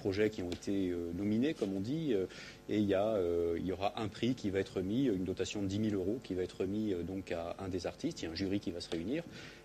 projets 0.00 0.30
qui 0.30 0.42
ont 0.42 0.50
été 0.50 0.88
euh, 0.88 1.12
nominés, 1.14 1.54
comme 1.54 1.76
on 1.76 1.80
dit, 1.80 2.14
euh, 2.14 2.26
et 2.68 2.78
il 2.78 2.88
y, 2.88 2.94
euh, 2.94 3.56
il 3.58 3.66
y, 3.66 3.72
aura 3.72 4.00
un 4.00 4.08
prix 4.08 4.34
qui 4.34 4.50
va 4.50 4.58
être 4.58 4.80
mis, 4.80 5.04
une 5.04 5.24
dotation 5.24 5.62
de 5.62 5.66
10 5.66 5.90
000 5.90 6.02
euros 6.02 6.20
qui 6.24 6.34
va 6.34 6.42
être 6.42 6.64
mis 6.64 6.94
donc 7.06 7.32
à 7.32 7.56
un 7.58 7.68
des 7.68 7.86
artistes. 7.86 8.22
Il 8.22 8.24
y 8.24 8.28
a 8.28 8.30
un 8.30 8.34
jury 8.34 8.60
qui 8.60 8.70
va 8.70 8.80
se 8.80 8.88
réunir, 8.90 9.22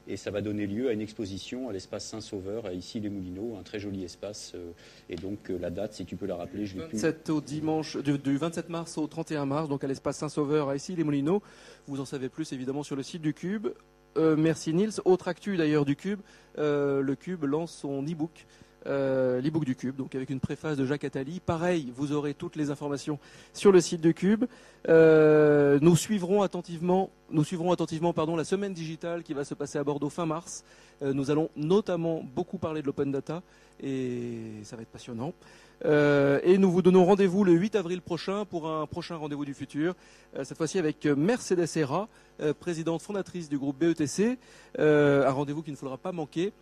et 0.07 0.17
ça 0.17 0.31
va 0.31 0.41
donner 0.41 0.67
lieu 0.67 0.89
à 0.89 0.93
une 0.93 1.01
exposition 1.01 1.69
à 1.69 1.73
l'espace 1.73 2.05
Saint-Sauveur, 2.05 2.65
à 2.65 2.73
ici 2.73 2.99
les 2.99 3.09
Moulineaux, 3.09 3.55
un 3.59 3.63
très 3.63 3.79
joli 3.79 4.03
espace. 4.03 4.55
et 5.09 5.15
donc 5.15 5.49
la 5.49 5.69
date, 5.69 5.93
si 5.93 6.05
tu 6.05 6.15
peux 6.15 6.25
la 6.25 6.36
rappeler, 6.36 6.65
je 6.65 6.77
27 6.77 7.29
au 7.29 7.41
dimanche, 7.41 7.97
du, 7.97 8.38
27 8.38 8.69
mars 8.69 8.97
au 8.97 9.07
31 9.07 9.45
mars, 9.45 9.69
donc 9.69 9.83
à 9.83 9.88
l'espace 9.88 10.17
Saint-Sauveur, 10.17 10.69
à 10.69 10.75
ici 10.75 10.95
les 10.95 11.03
Moulineaux. 11.03 11.41
Vous 11.88 12.01
en 12.01 12.05
savez 12.05 12.29
plus 12.29 12.51
évidemment 12.51 12.83
sur 12.83 12.95
le 12.95 13.03
site 13.03 13.21
du 13.21 13.33
Cube. 13.33 13.67
merci 14.17 14.73
Nils. 14.73 14.99
Autre 15.05 15.27
actu 15.27 15.57
d'ailleurs 15.57 15.86
du 15.86 15.95
Cube, 15.95 16.19
le 16.57 17.13
Cube 17.13 17.43
lance 17.43 17.71
son 17.71 18.03
e-book 18.03 18.45
euh, 18.88 19.41
l'e-book 19.41 19.65
du 19.65 19.75
Cube, 19.75 19.95
donc 19.95 20.15
avec 20.15 20.29
une 20.29 20.39
préface 20.39 20.77
de 20.77 20.86
Jacques 20.86 21.03
Attali. 21.03 21.39
Pareil, 21.39 21.91
vous 21.95 22.11
aurez 22.11 22.33
toutes 22.33 22.55
les 22.55 22.69
informations 22.69 23.19
sur 23.53 23.71
le 23.71 23.81
site 23.81 24.01
du 24.01 24.13
Cube. 24.13 24.45
Euh, 24.88 25.79
nous 25.81 25.95
suivrons 25.95 26.43
attentivement, 26.43 27.09
nous 27.31 27.43
suivrons 27.43 27.71
attentivement 27.71 28.13
pardon, 28.13 28.36
la 28.36 28.43
semaine 28.43 28.73
digitale 28.73 29.23
qui 29.23 29.33
va 29.33 29.43
se 29.43 29.53
passer 29.53 29.79
à 29.79 29.83
Bordeaux 29.83 30.09
fin 30.09 30.25
mars. 30.25 30.63
Euh, 31.01 31.13
nous 31.13 31.31
allons 31.31 31.49
notamment 31.55 32.23
beaucoup 32.36 32.57
parler 32.57 32.81
de 32.81 32.88
l'open 32.88 33.11
data 33.11 33.41
et 33.81 34.61
ça 34.63 34.75
va 34.75 34.83
être 34.83 34.89
passionnant. 34.89 35.33
Euh, 35.83 36.39
et 36.43 36.57
nous 36.57 36.71
vous 36.71 36.81
donnons 36.81 37.03
rendez-vous 37.03 37.43
le 37.43 37.53
8 37.53 37.75
avril 37.75 38.01
prochain 38.01 38.45
pour 38.45 38.69
un 38.69 38.86
prochain 38.86 39.15
rendez-vous 39.15 39.45
du 39.45 39.53
futur, 39.53 39.95
cette 40.43 40.57
fois-ci 40.57 40.79
avec 40.79 41.05
Mercedes 41.05 41.65
Serra, 41.65 42.07
présidente 42.59 43.01
fondatrice 43.01 43.49
du 43.49 43.57
groupe 43.57 43.77
BETC, 43.77 44.38
un 44.77 45.31
rendez-vous 45.31 45.63
qu'il 45.63 45.73
ne 45.73 45.77
faudra 45.77 45.97
pas 45.97 46.11
manquer. 46.11 46.53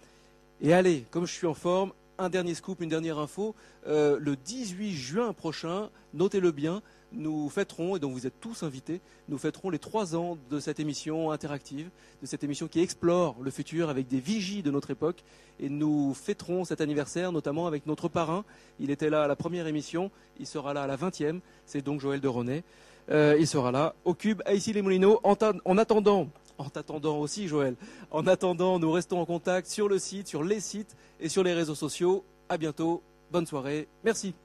Et 0.61 0.73
allez, 0.73 1.05
comme 1.11 1.27
je 1.27 1.33
suis 1.33 1.47
en 1.47 1.53
forme, 1.53 1.91
un 2.17 2.29
dernier 2.29 2.53
scoop, 2.53 2.81
une 2.81 2.89
dernière 2.89 3.17
info. 3.17 3.55
le 3.85 4.35
18 4.35 4.93
juin 4.93 5.33
prochain, 5.33 5.89
notez-le 6.13 6.51
bien, 6.51 6.81
nous 7.13 7.49
fêterons, 7.49 7.95
et 7.95 7.99
dont 7.99 8.09
vous 8.09 8.27
êtes 8.27 8.39
tous 8.39 8.63
invités, 8.63 9.01
nous 9.29 9.37
fêterons 9.37 9.69
les 9.69 9.79
trois 9.79 10.15
ans 10.15 10.37
de 10.49 10.59
cette 10.59 10.79
émission 10.79 11.31
interactive, 11.31 11.89
de 12.21 12.27
cette 12.27 12.43
émission 12.43 12.67
qui 12.67 12.81
explore 12.81 13.35
le 13.41 13.51
futur 13.51 13.89
avec 13.89 14.07
des 14.07 14.19
vigies 14.19 14.63
de 14.63 14.71
notre 14.71 14.91
époque. 14.91 15.23
Et 15.59 15.69
nous 15.69 16.13
fêterons 16.13 16.65
cet 16.65 16.81
anniversaire 16.81 17.31
notamment 17.31 17.67
avec 17.67 17.85
notre 17.85 18.07
parrain. 18.07 18.43
Il 18.79 18.91
était 18.91 19.09
là 19.09 19.23
à 19.23 19.27
la 19.27 19.35
première 19.35 19.67
émission, 19.67 20.11
il 20.39 20.47
sera 20.47 20.73
là 20.73 20.83
à 20.83 20.87
la 20.87 20.95
vingtième. 20.95 21.39
C'est 21.65 21.83
donc 21.83 22.01
Joël 22.01 22.19
de 22.19 22.27
René. 22.27 22.63
Euh, 23.09 23.35
il 23.37 23.47
sera 23.47 23.71
là 23.71 23.95
au 24.05 24.13
Cube, 24.13 24.41
à 24.45 24.53
ici 24.53 24.73
les 24.73 24.81
Moulineaux. 24.81 25.19
En 25.23 25.77
attendant, 25.77 26.29
en 26.57 26.69
t'attendant 26.69 27.19
aussi 27.19 27.47
Joël, 27.47 27.75
en 28.11 28.27
attendant, 28.27 28.79
nous 28.79 28.91
restons 28.91 29.19
en 29.19 29.25
contact 29.25 29.67
sur 29.67 29.87
le 29.87 29.99
site, 29.99 30.27
sur 30.27 30.43
les 30.43 30.59
sites 30.59 30.95
et 31.19 31.29
sur 31.29 31.43
les 31.43 31.53
réseaux 31.53 31.75
sociaux. 31.75 32.23
À 32.49 32.57
bientôt. 32.57 33.01
Bonne 33.31 33.47
soirée. 33.47 33.87
Merci. 34.03 34.35